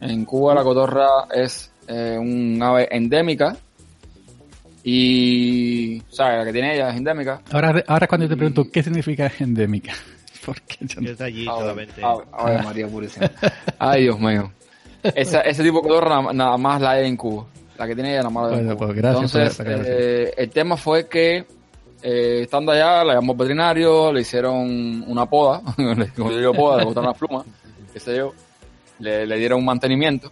[0.00, 3.56] En Cuba la cotorra es eh, un ave endémica
[4.84, 6.38] y, ¿sabes?
[6.38, 7.40] La que tiene ella es endémica.
[7.52, 9.92] Ahora, ahora cuando te pregunto qué significa endémica,
[10.44, 12.02] porque yo Que no- es de allí solamente.
[12.04, 13.30] ave María Purísima.
[13.78, 14.50] Ay, Dios mío.
[15.14, 17.46] Esa- ese tipo de cotorra nada, más la hay en Cuba.
[17.78, 18.86] La que tiene ella nada más la Bueno, Cuba.
[18.86, 21.44] pues gracias por la Entonces, eh, el tema fue que
[22.02, 25.60] eh, estando allá, le llamó al veterinario, le hicieron una poda,
[26.16, 27.44] como yo digo poda, le botaron las plumas,
[27.92, 28.32] qué sé yo,
[28.98, 30.30] le, le dieron un mantenimiento.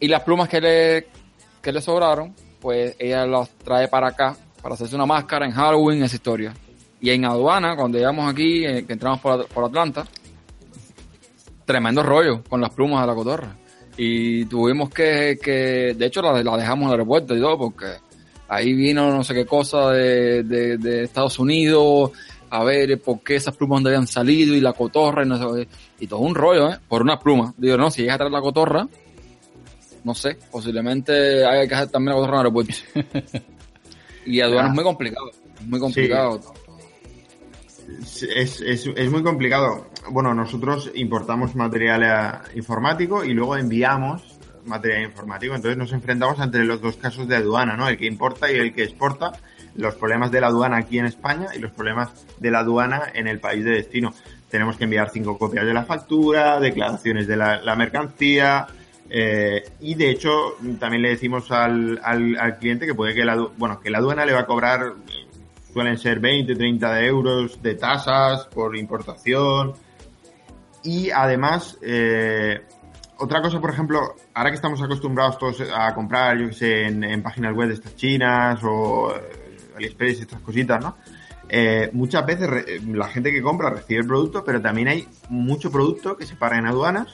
[0.00, 1.06] Y las plumas que le,
[1.62, 6.02] que le sobraron, pues ella las trae para acá, para hacerse una máscara en Halloween,
[6.02, 6.52] esa historia.
[7.00, 10.06] Y en aduana, cuando llegamos aquí, eh, que entramos por, por Atlanta,
[11.64, 13.56] tremendo rollo con las plumas de la cotorra.
[13.96, 17.86] Y tuvimos que, que de hecho la, la dejamos en el aeropuerto y todo, porque
[18.48, 22.10] ahí vino no sé qué cosa de, de, de Estados Unidos,
[22.50, 25.68] a ver por qué esas plumas no habían salido y la cotorra y no sé,
[26.00, 26.78] y todo un rollo, ¿eh?
[26.88, 27.54] Por unas plumas.
[27.56, 28.88] Digo, no, si llegas a traer la cotorra,
[30.04, 33.40] no sé, posiblemente haya que hacer también la cotorra en el aeropuerto.
[34.26, 34.68] y aduana Ya.
[34.70, 35.30] es muy complicado,
[35.66, 36.40] muy complicado.
[38.00, 39.86] Es, es, es muy complicado.
[40.10, 44.34] Bueno, nosotros importamos material eh, informático y luego enviamos
[44.66, 45.54] material informático.
[45.54, 47.88] Entonces nos enfrentamos entre los dos casos de aduana, ¿no?
[47.88, 49.32] El que importa y el que exporta.
[49.76, 53.26] los problemas de la aduana aquí en España y los problemas de la aduana en
[53.26, 54.14] el país de destino.
[54.48, 58.68] Tenemos que enviar cinco copias de la factura, declaraciones de la, mercancía,
[59.10, 63.36] eh, y de hecho, también le decimos al, al, al cliente que puede que la,
[63.56, 64.94] bueno, que la aduana le va a cobrar,
[65.74, 69.72] suelen ser 20, 30 de euros de tasas por importación.
[70.84, 72.62] Y además, eh,
[73.18, 77.22] otra cosa, por ejemplo, ahora que estamos acostumbrados todos a comprar, yo que sé, en,
[77.22, 80.96] páginas web de estas chinas o eh, AliExpress, estas cositas, ¿no?
[81.48, 85.72] Eh, muchas veces re- la gente que compra recibe el producto, pero también hay mucho
[85.72, 87.08] producto que se paga en aduanas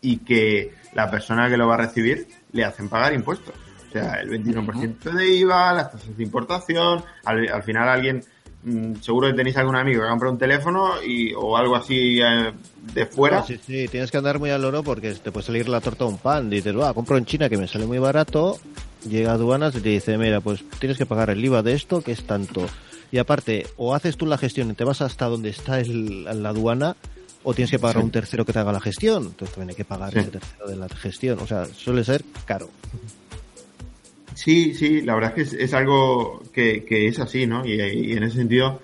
[0.00, 3.54] y que la persona que lo va a recibir le hacen pagar impuestos.
[4.00, 8.24] Sea, el 21% de IVA, las tasas de importación, al, al final alguien,
[8.64, 12.52] mm, seguro que tenéis algún amigo que compra un teléfono y, o algo así eh,
[12.92, 13.42] de fuera.
[13.44, 16.08] Sí, sí, tienes que andar muy al oro porque te puede salir la torta a
[16.08, 16.50] un pan.
[16.50, 18.58] Dices, va, compro en China que me sale muy barato.
[19.08, 22.00] Llega a aduanas y te dice, mira, pues tienes que pagar el IVA de esto,
[22.02, 22.66] que es tanto.
[23.12, 26.48] Y aparte, o haces tú la gestión y te vas hasta donde está el, la
[26.48, 26.96] aduana,
[27.44, 29.24] o tienes que pagar a un tercero que te haga la gestión.
[29.26, 30.18] Entonces también hay que pagar Sí.
[30.20, 31.38] ese tercero de la gestión.
[31.40, 32.70] O sea, suele ser caro.
[34.34, 37.64] Sí, sí, la verdad es que es, es algo que, que es así, ¿no?
[37.64, 38.80] Y, en ese sentido,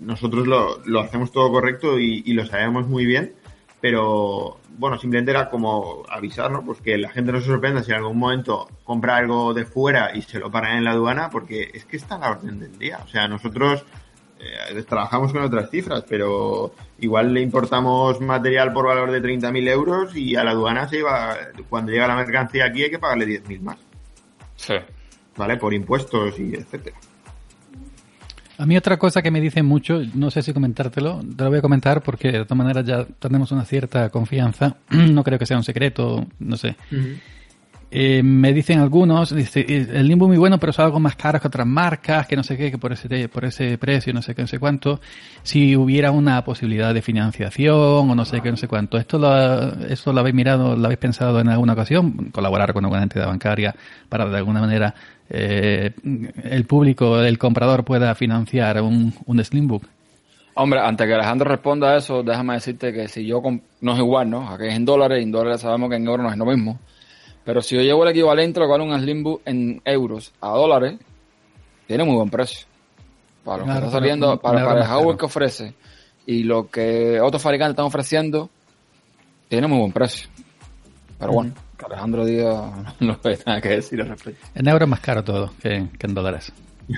[0.00, 3.34] nosotros lo, lo hacemos todo correcto y, y lo sabemos muy bien,
[3.80, 6.64] pero bueno, simplemente era como avisar, ¿no?
[6.64, 10.14] Pues que la gente no se sorprenda si en algún momento compra algo de fuera
[10.14, 12.78] y se lo paran en la aduana, porque es que está a la orden del
[12.78, 12.98] día.
[13.04, 13.84] O sea, nosotros
[14.38, 20.16] eh, trabajamos con otras cifras, pero igual le importamos material por valor de 30.000 euros
[20.16, 21.36] y a la aduana se iba,
[21.68, 23.89] cuando llega la mercancía aquí hay que pagarle 10.000 más.
[24.60, 24.74] Sí.
[25.36, 25.56] ¿vale?
[25.56, 26.96] Por impuestos y etcétera.
[28.58, 31.60] A mí otra cosa que me dicen mucho, no sé si comentártelo, te lo voy
[31.60, 35.56] a comentar porque de todas maneras ya tenemos una cierta confianza, no creo que sea
[35.56, 36.76] un secreto, no sé.
[37.92, 41.40] Eh, me dicen algunos, dice, "Eh, el limbo muy bueno, pero es algo más caro
[41.40, 44.32] que otras marcas, que no sé qué, que por ese, por ese precio, no sé
[44.34, 45.00] qué, no sé cuánto.
[45.42, 48.96] Si hubiera una posibilidad de financiación o no sé qué, no sé cuánto.
[48.96, 52.30] ¿Esto lo, esto lo habéis mirado, lo habéis pensado en alguna ocasión?
[52.30, 53.74] Colaborar con alguna entidad bancaria
[54.08, 54.94] para de alguna manera
[55.28, 55.92] eh,
[56.44, 59.84] el público, el comprador pueda financiar un, un Slimbook.
[60.54, 63.40] Hombre, antes que Alejandro responda a eso, déjame decirte que si yo,
[63.80, 64.48] no es igual, ¿no?
[64.48, 66.78] Aquí es en dólares, y en dólares sabemos que en euros no es lo mismo.
[67.50, 71.00] Pero si yo llevo el equivalente lo que vale un Slimbook en euros a dólares,
[71.88, 72.64] tiene muy buen precio.
[73.44, 75.74] Para lo que está saliendo, un- para, para el hardware que ofrece
[76.26, 78.48] y lo que otros fabricantes están ofreciendo,
[79.48, 80.28] tiene muy buen precio.
[81.18, 84.46] Pero bueno, que Alejandro diga, no hay nada que decir al respecto.
[84.54, 86.52] En euros es más caro todo que, que en dólares.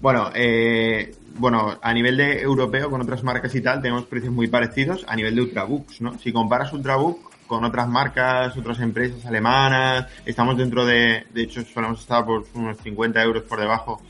[0.00, 4.46] Bueno, eh, bueno, a nivel de europeo con otras marcas y tal tenemos precios muy
[4.46, 6.16] parecidos a nivel de Ultrabooks, ¿no?
[6.20, 12.00] Si comparas Ultrabook con otras marcas, otras empresas alemanas, estamos dentro de, de hecho solemos
[12.00, 14.00] estar por unos 50 euros por debajo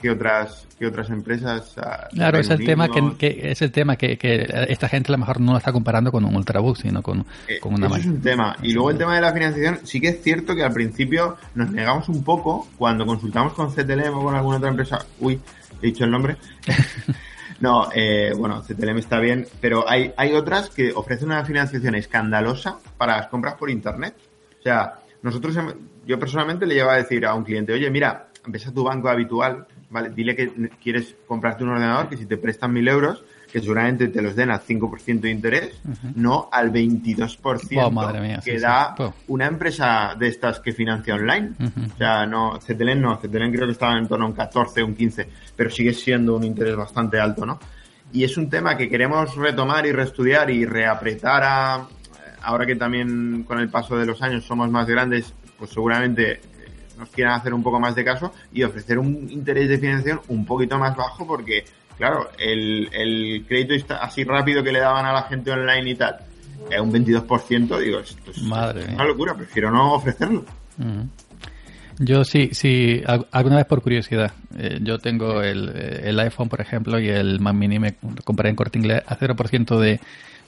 [0.00, 1.74] que otras que otras empresas.
[1.78, 5.18] ah, Claro, es el tema que, es el tema que, que esta gente a lo
[5.18, 8.06] mejor no lo está comparando con un ultrabook, sino con, Eh, con una Eso es
[8.06, 8.56] un tema.
[8.62, 11.70] Y luego el tema de la financiación, sí que es cierto que al principio nos
[11.70, 15.04] negamos un poco cuando consultamos con CTLM o con alguna otra empresa.
[15.20, 15.38] Uy,
[15.82, 16.36] he dicho el nombre.
[17.60, 22.78] no, eh, bueno, CTLM está bien, pero hay, hay otras que ofrecen una financiación escandalosa
[22.96, 24.14] para las compras por internet.
[24.58, 25.74] O sea, nosotros, hem-
[26.06, 29.08] yo personalmente le llevo a decir a un cliente, oye, mira, ves a tu banco
[29.08, 30.10] habitual, ¿vale?
[30.10, 34.20] Dile que quieres comprarte un ordenador, que si te prestan mil euros, que seguramente te
[34.22, 35.80] los den al 5% de interés,
[36.14, 38.62] no al 22% Oh, madre mía, que sí, sí.
[38.62, 39.14] da Oh.
[39.28, 41.52] una empresa de estas que financia online.
[41.58, 41.92] Ujú.
[41.94, 44.94] O sea, no, CTLM no, CTLM creo que estaba en torno a un 14, un
[44.94, 47.58] 15, pero sigue siendo un interés bastante alto, ¿no?
[48.12, 51.86] Y es un tema que queremos retomar y reestudiar y reapretar a,
[52.42, 56.40] ahora que también con el paso de los años somos más grandes, pues seguramente eh,
[56.98, 60.44] nos quieran hacer un poco más de caso y ofrecer un interés de financiación un
[60.46, 61.64] poquito más bajo porque,
[61.98, 65.94] claro, el, el crédito está así rápido que le daban a la gente online y
[65.96, 66.16] tal,
[66.70, 70.44] es un 22%, digo, esto es Madre una locura, prefiero no ofrecerlo.
[72.00, 74.32] Yo sí, sí, al- alguna vez por curiosidad.
[74.56, 77.94] eh, yo tengo el, eh, el iPhone, por ejemplo, y el Mac Mini me
[78.24, 79.98] compré en Corte Inglés a 0% de,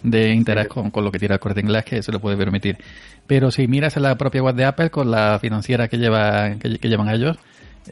[0.05, 2.78] de interés con, con lo que tira el Corte Inglés, que se lo puede permitir.
[3.27, 6.78] Pero si miras en la propia web de Apple con la financiera que, lleva, que,
[6.78, 7.36] que llevan ellos,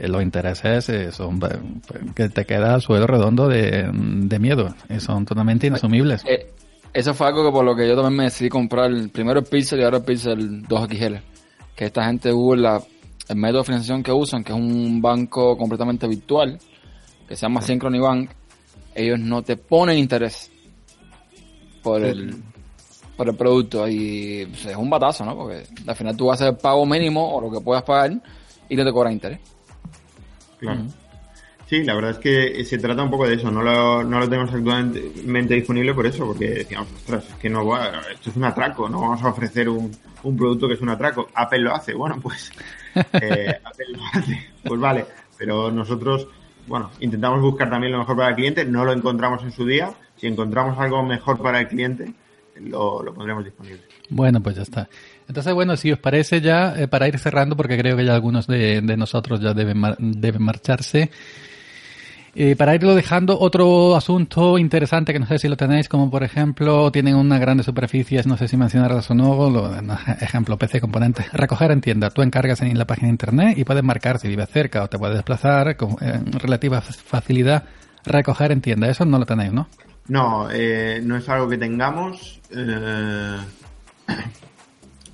[0.07, 1.59] los intereses eh, son eh,
[2.15, 4.75] que te queda el suelo redondo de, de miedo.
[4.89, 6.25] Eh, son totalmente inasumibles.
[6.27, 6.53] Eh,
[6.93, 9.81] eso fue algo que por lo que yo también me decidí comprar primero el Pixel
[9.81, 11.21] y ahora el Pixel 2XL.
[11.75, 12.83] Que esta gente la,
[13.29, 16.59] el método de financiación que usan, que es un banco completamente virtual,
[17.29, 18.31] que se llama Synchrony Bank.
[18.95, 20.51] Ellos no te ponen interés
[21.83, 22.35] por el,
[23.17, 25.37] por el producto y pues, es un batazo, ¿no?
[25.37, 28.13] Porque al final tú vas a hacer el pago mínimo o lo que puedas pagar
[28.69, 29.41] y no te cobran interés.
[30.59, 30.83] Claro.
[31.69, 33.51] Sí, la verdad es que se trata un poco de eso.
[33.51, 37.67] No lo, no lo tenemos actualmente disponible por eso, porque decíamos, ostras, es que no
[37.67, 40.89] va, esto es un atraco, no vamos a ofrecer un, un producto que es un
[40.89, 41.29] atraco.
[41.35, 42.51] Apple lo hace, bueno, pues
[42.95, 45.05] eh, Apple lo hace, pues vale.
[45.37, 46.27] Pero nosotros,
[46.67, 49.93] bueno, intentamos buscar también lo mejor para el cliente, no lo encontramos en su día.
[50.17, 52.15] Si encontramos algo mejor para el cliente,
[52.61, 53.83] lo, lo pondremos disponible.
[54.09, 54.89] Bueno, pues ya está.
[55.29, 58.47] Entonces, bueno, si os parece ya, eh, para ir cerrando, porque creo que ya algunos
[58.47, 61.11] de, nosotros ya deben, deben marcharse,
[62.35, 66.23] eh, para irlo dejando, otro asunto interesante que no sé si lo tenéis, como por
[66.23, 70.81] ejemplo, tienen unas grandes superficies, no sé si mencionarlas o no, lo- no, ejemplo, PC
[70.81, 72.11] componentes, recoger en tienda.
[72.11, 74.99] Tú encargas en la página de internet y puedes marcar si vives cerca o te
[74.99, 77.65] puedes desplazar con eh, relativa facilidad,
[78.05, 78.89] recoger en tienda.
[78.89, 79.69] Eso no lo tenéis, ¿no?
[80.07, 82.41] No, eh, no es algo que tengamos.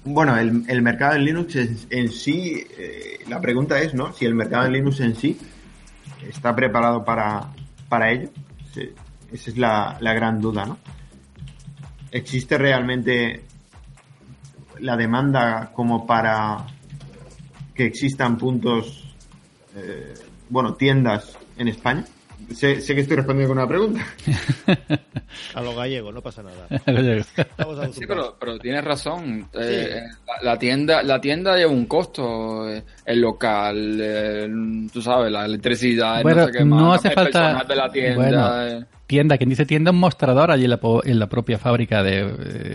[0.05, 4.13] Bueno, el, el mercado en Linux en, sí, eh, la pregunta es, ¿no?
[4.13, 5.39] Si el mercado en Linux en sí
[6.29, 7.49] está preparado para,
[7.89, 8.29] para ello.
[9.33, 10.79] Esa es la, la gran duda, ¿no?
[12.11, 13.45] ¿Existe realmente
[14.81, 16.67] la demanda como para
[17.75, 19.15] que existan puntos,
[19.75, 20.15] eh,
[20.49, 22.05] bueno, tiendas en España?
[22.53, 24.05] Sé, sé que estoy respondiendo con una pregunta.
[25.55, 26.67] A lo gallego, no pasa nada.
[27.93, 29.49] Sí, pero, pero tienes razón.
[29.55, 32.69] Eh, la, la tienda la tienda lleva un costo.
[32.69, 36.93] eh, el local, el- tú sabes, la electricidad, el Bueno, no sé qué más, no
[36.93, 38.17] hace falta- personal de la tienda.
[38.17, 38.67] bueno.
[38.81, 38.85] eh.
[39.07, 42.25] tienda, quien dice tienda, un mostrador allí en la, en la propia fábrica de,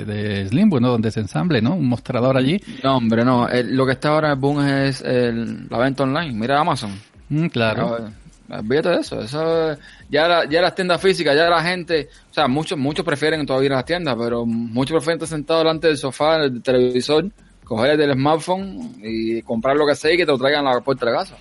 [0.06, 0.90] de Slimwood, ¿no?
[0.90, 1.74] Donde se ensamble, ¿no?
[1.76, 2.60] Un mostrador allí.
[2.84, 3.48] No, hombre, no.
[3.50, 6.34] El- lo que está ahora en el boom es el- la venta online.
[6.34, 6.92] Mira Amazon.
[7.30, 7.96] Mm, claro.
[7.98, 8.12] Pero, eh,
[8.50, 9.22] Olvídate de eso.
[9.22, 9.78] eso
[10.10, 13.68] ya, la- ya las tiendas físicas, ya la gente, o sea, muchos muchos prefieren todavía
[13.68, 17.26] ir a las tiendas, pero muchos prefieren estar sentados delante del sofá, del televisor,
[17.64, 20.82] coger el smartphone y comprar lo que sea y que te lo traigan a la
[20.82, 21.36] puerta de la casa.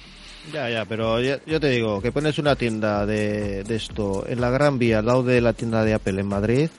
[0.52, 4.40] Ya, ya, pero ya- yo te digo, que pones una tienda de, de esto en
[4.40, 6.70] la Gran Vía, al lado de la tienda de Apple en Madrid.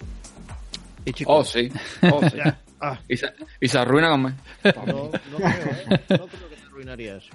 [1.05, 1.71] Y Oh, sí.
[2.11, 2.37] Oh, sí.
[2.81, 3.27] ah, y, se,
[3.59, 4.29] y se arruina con no,
[4.85, 5.85] no creo, ¿eh?
[6.09, 7.29] No creo que te arruinaría eso.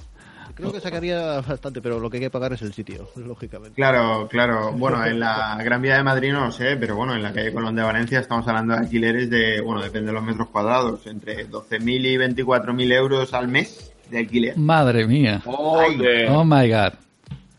[0.55, 3.75] Creo que sacaría bastante, pero lo que hay que pagar es el sitio, lógicamente.
[3.75, 4.73] Claro, claro.
[4.73, 7.53] Bueno, en la Gran Vía de Madrid no lo sé, pero bueno, en la calle
[7.53, 11.49] Colón de Valencia estamos hablando de alquileres de, bueno, depende de los metros cuadrados, entre
[11.49, 14.57] 12.000 y 24.000 euros al mes de alquiler.
[14.57, 15.43] Madre mía.
[15.47, 16.93] Oh my god.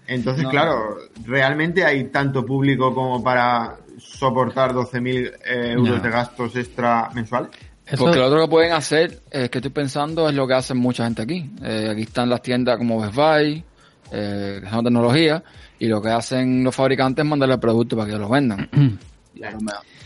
[0.08, 0.50] Entonces, No.
[0.52, 6.04] claro, ¿realmente hay tanto público como para soportar 12.000 eh, euros No.
[6.04, 7.50] de gastos extra mensuales?
[7.86, 10.78] Eso, Porque lo otro que pueden hacer, eh, que estoy pensando, es lo que hacen
[10.78, 11.50] mucha gente aquí.
[11.64, 13.64] Eh, aquí están las tiendas como Best Buy,
[14.12, 15.44] eh, que son tecnología,
[15.78, 18.70] y lo que hacen los fabricantes es mandarle el producto para que lo vendan.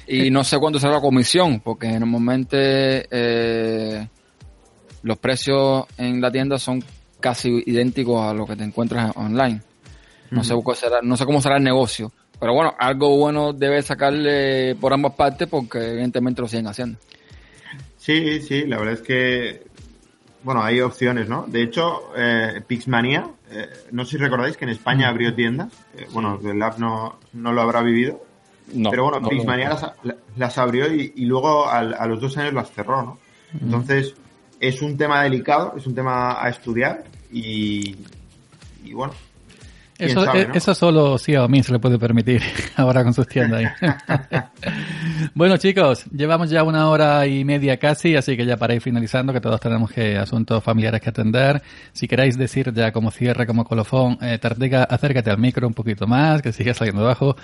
[0.08, 4.08] y, y no sé cuánto será la comisión, porque normalmente eh,
[5.04, 6.84] los precios en la tienda son
[7.20, 9.62] casi idénticos a lo que te encuentras online.
[10.32, 12.12] No sé cuál será, no sé cómo será el negocio.
[12.40, 17.00] Pero bueno, algo bueno debe sacarle por ambas partes porque evidentemente lo siguen haciendo.
[18.10, 19.64] Sí, sí, la verdad es que,
[20.44, 21.46] bueno, hay opciones, ¿no?
[21.48, 26.08] De hecho, eh, Pixmania, eh, no sé si recordáis que en España abrió tiendas, eh,
[26.12, 28.24] bueno, el app no, no lo habrá vivido,
[28.74, 29.86] No, pero bueno, no, Pixmania las,
[30.38, 33.20] las abrió y, y luego al- a los dos años las cerró, ¿no?
[33.62, 34.16] Entonces,
[34.60, 37.96] es un tema delicado, es un tema a estudiar y,
[38.84, 39.14] y bueno,
[40.00, 40.54] eso, sabe, eh, ¿no?
[40.56, 42.42] eso solo Xiaomi se le puede permitir
[42.78, 43.90] ahora con sus tiendas ahí.
[45.34, 49.34] bueno, chicos, llevamos ya una hora y media casi, así que ya para ir finalizando,
[49.34, 51.62] que todos tenemos que asuntos familiares que atender.
[51.94, 56.08] Si queréis decir ya como cierre, como colofón, eh, Tartega, acércate al micro un poquito
[56.08, 57.36] más, que sigue saliendo abajo.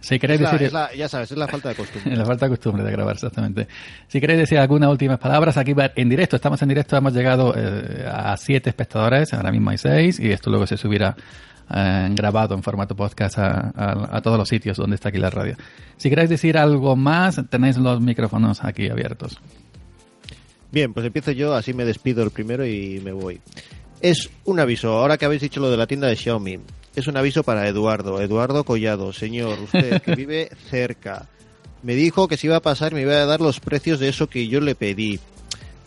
[0.00, 0.66] Si queréis Es la- decir...
[0.66, 2.14] es la- ya sabes, es la falta de costumbre.
[2.16, 3.68] La falta de costumbre de grabar, exactamente.
[4.06, 7.54] Si queréis decir algunas últimas palabras, aquí va en directo, estamos en directo, hemos llegado
[7.56, 11.16] eh, a siete espectadores, ahora mismo hay seis, y esto luego se subirá
[11.70, 15.30] eh, grabado en formato podcast a, a- a todos los sitios donde está aquí la
[15.30, 15.56] radio.
[15.96, 19.38] Si queréis decir algo más, tenéis los micrófonos aquí abiertos.
[20.72, 23.40] Bien, pues empiezo yo, así me despido el primero y me voy.
[24.00, 26.58] Es un aviso, ahora que habéis dicho lo de la tienda de Xiaomi,
[26.96, 31.26] es un aviso para Eduardo, Eduardo Collado, señor, usted que vive cerca.
[31.82, 34.08] Me dijo que se iba a pasar y me iba a dar los precios de
[34.08, 35.20] eso que yo le pedí.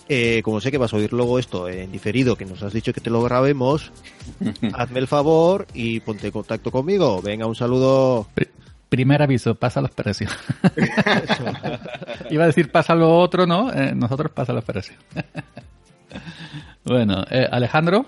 [0.09, 2.93] Eh, como sé que vas a oír luego esto en diferido, que nos has dicho
[2.93, 3.91] que te lo grabemos,
[4.73, 7.21] hazme el favor y ponte en contacto conmigo.
[7.21, 8.27] Venga, un saludo.
[8.33, 8.47] Pri-
[8.89, 10.31] Primer aviso, pasa los precios.
[12.29, 13.69] Iba a decir pasa lo otro, ¿no?
[13.73, 14.97] Eh, nosotros pasa los precios.
[16.85, 18.05] bueno, eh, Alejandro.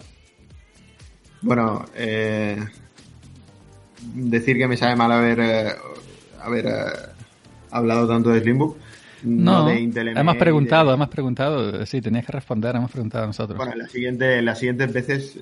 [1.42, 2.58] Bueno, eh,
[4.14, 5.72] decir que me sabe mal haber, eh,
[6.42, 6.72] haber eh,
[7.72, 8.78] hablado tanto de Slimbook.
[9.24, 11.86] No, de Intel hemos preguntado, de- hemos preguntado.
[11.86, 13.58] Sí, tenías que responder, hemos preguntado nosotros.
[13.58, 15.40] Bueno, la siguiente, las siguientes veces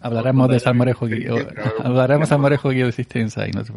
[0.00, 1.36] Hablaremos de Salmorejo Guío.
[1.82, 3.46] Hablaremos de Salmorejo Guío Existencia.
[3.48, 3.62] Y no.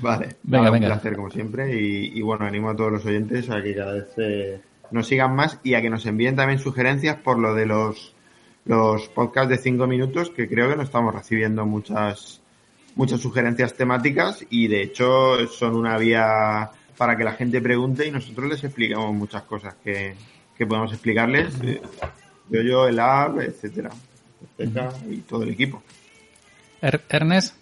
[0.00, 0.86] Vale, Venga, venga.
[0.88, 1.74] Un placer, como siempre.
[1.80, 4.60] Y, y bueno, animo a todos los oyentes a que cada vez eh,
[4.90, 8.14] nos sigan más y a que nos envíen también sugerencias por lo de los,
[8.64, 12.40] los podcasts de cinco minutos, que creo que no estamos recibiendo muchas,
[12.94, 18.10] muchas sugerencias temáticas y de hecho son una vía para que la gente pregunte y
[18.10, 20.14] nosotros les explicamos muchas cosas que,
[20.56, 21.54] que podemos explicarles.
[21.62, 21.80] eh,
[22.50, 23.90] Yo, yo, el app, etcétera,
[24.58, 25.82] etcétera, y todo el equipo.
[26.82, 27.54] Er- Ernest,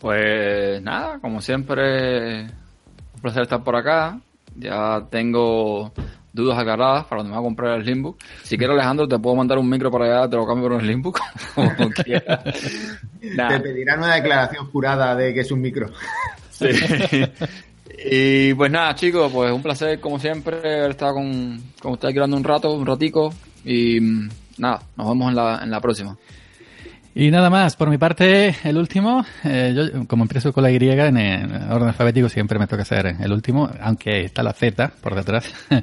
[0.00, 4.18] Pues nada, como siempre, un placer estar por acá.
[4.56, 5.92] Ya tengo
[6.32, 8.18] dudas aclaradas para donde me voy a comprar el Slimbook.
[8.42, 10.80] Si quieres, Alejandro, te puedo mandar un micro para allá, te lo cambio por un
[10.80, 11.20] Slimbook,
[11.54, 12.40] como quieras.
[13.20, 15.90] Te pedirán una declaración jurada de que es un micro.
[18.04, 22.18] Y pues nada, chicos, pues un placer, como siempre, haber estado con, con ustedes aquí
[22.18, 23.32] hablando un rato, un ratico.
[23.64, 26.16] Y mm, nada, nos vemos en la, en la próxima.
[27.14, 30.76] Y nada más, por mi parte, el último, eh, yo como empiezo con la Y
[30.76, 35.52] en, orden alfabético siempre me toca ser el último, aunque está la Z por detrás.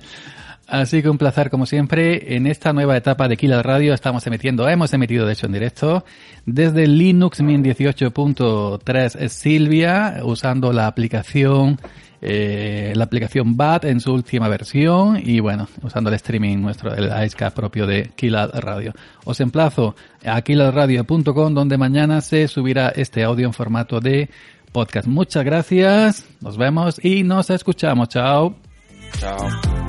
[0.70, 2.36] Así que un placer como siempre.
[2.36, 6.06] En esta nueva etapa de Killer Radio estamos emitiendo, hemos emitido de hecho en directo
[6.46, 11.80] desde Linux Mint 18.3 Silvia usando la aplicación
[12.22, 17.06] eh, la aplicación BAT en su última versión y bueno, usando el streaming nuestro, el
[17.26, 18.94] IceCap propio de Killad Radio.
[19.24, 24.30] Os emplazo a killladradio.com donde mañana se subirá este audio en formato de
[24.74, 25.08] podcast.
[25.08, 28.10] Muchas gracias, nos vemos y nos escuchamos.
[28.10, 28.56] Chao.
[29.18, 29.89] Chao.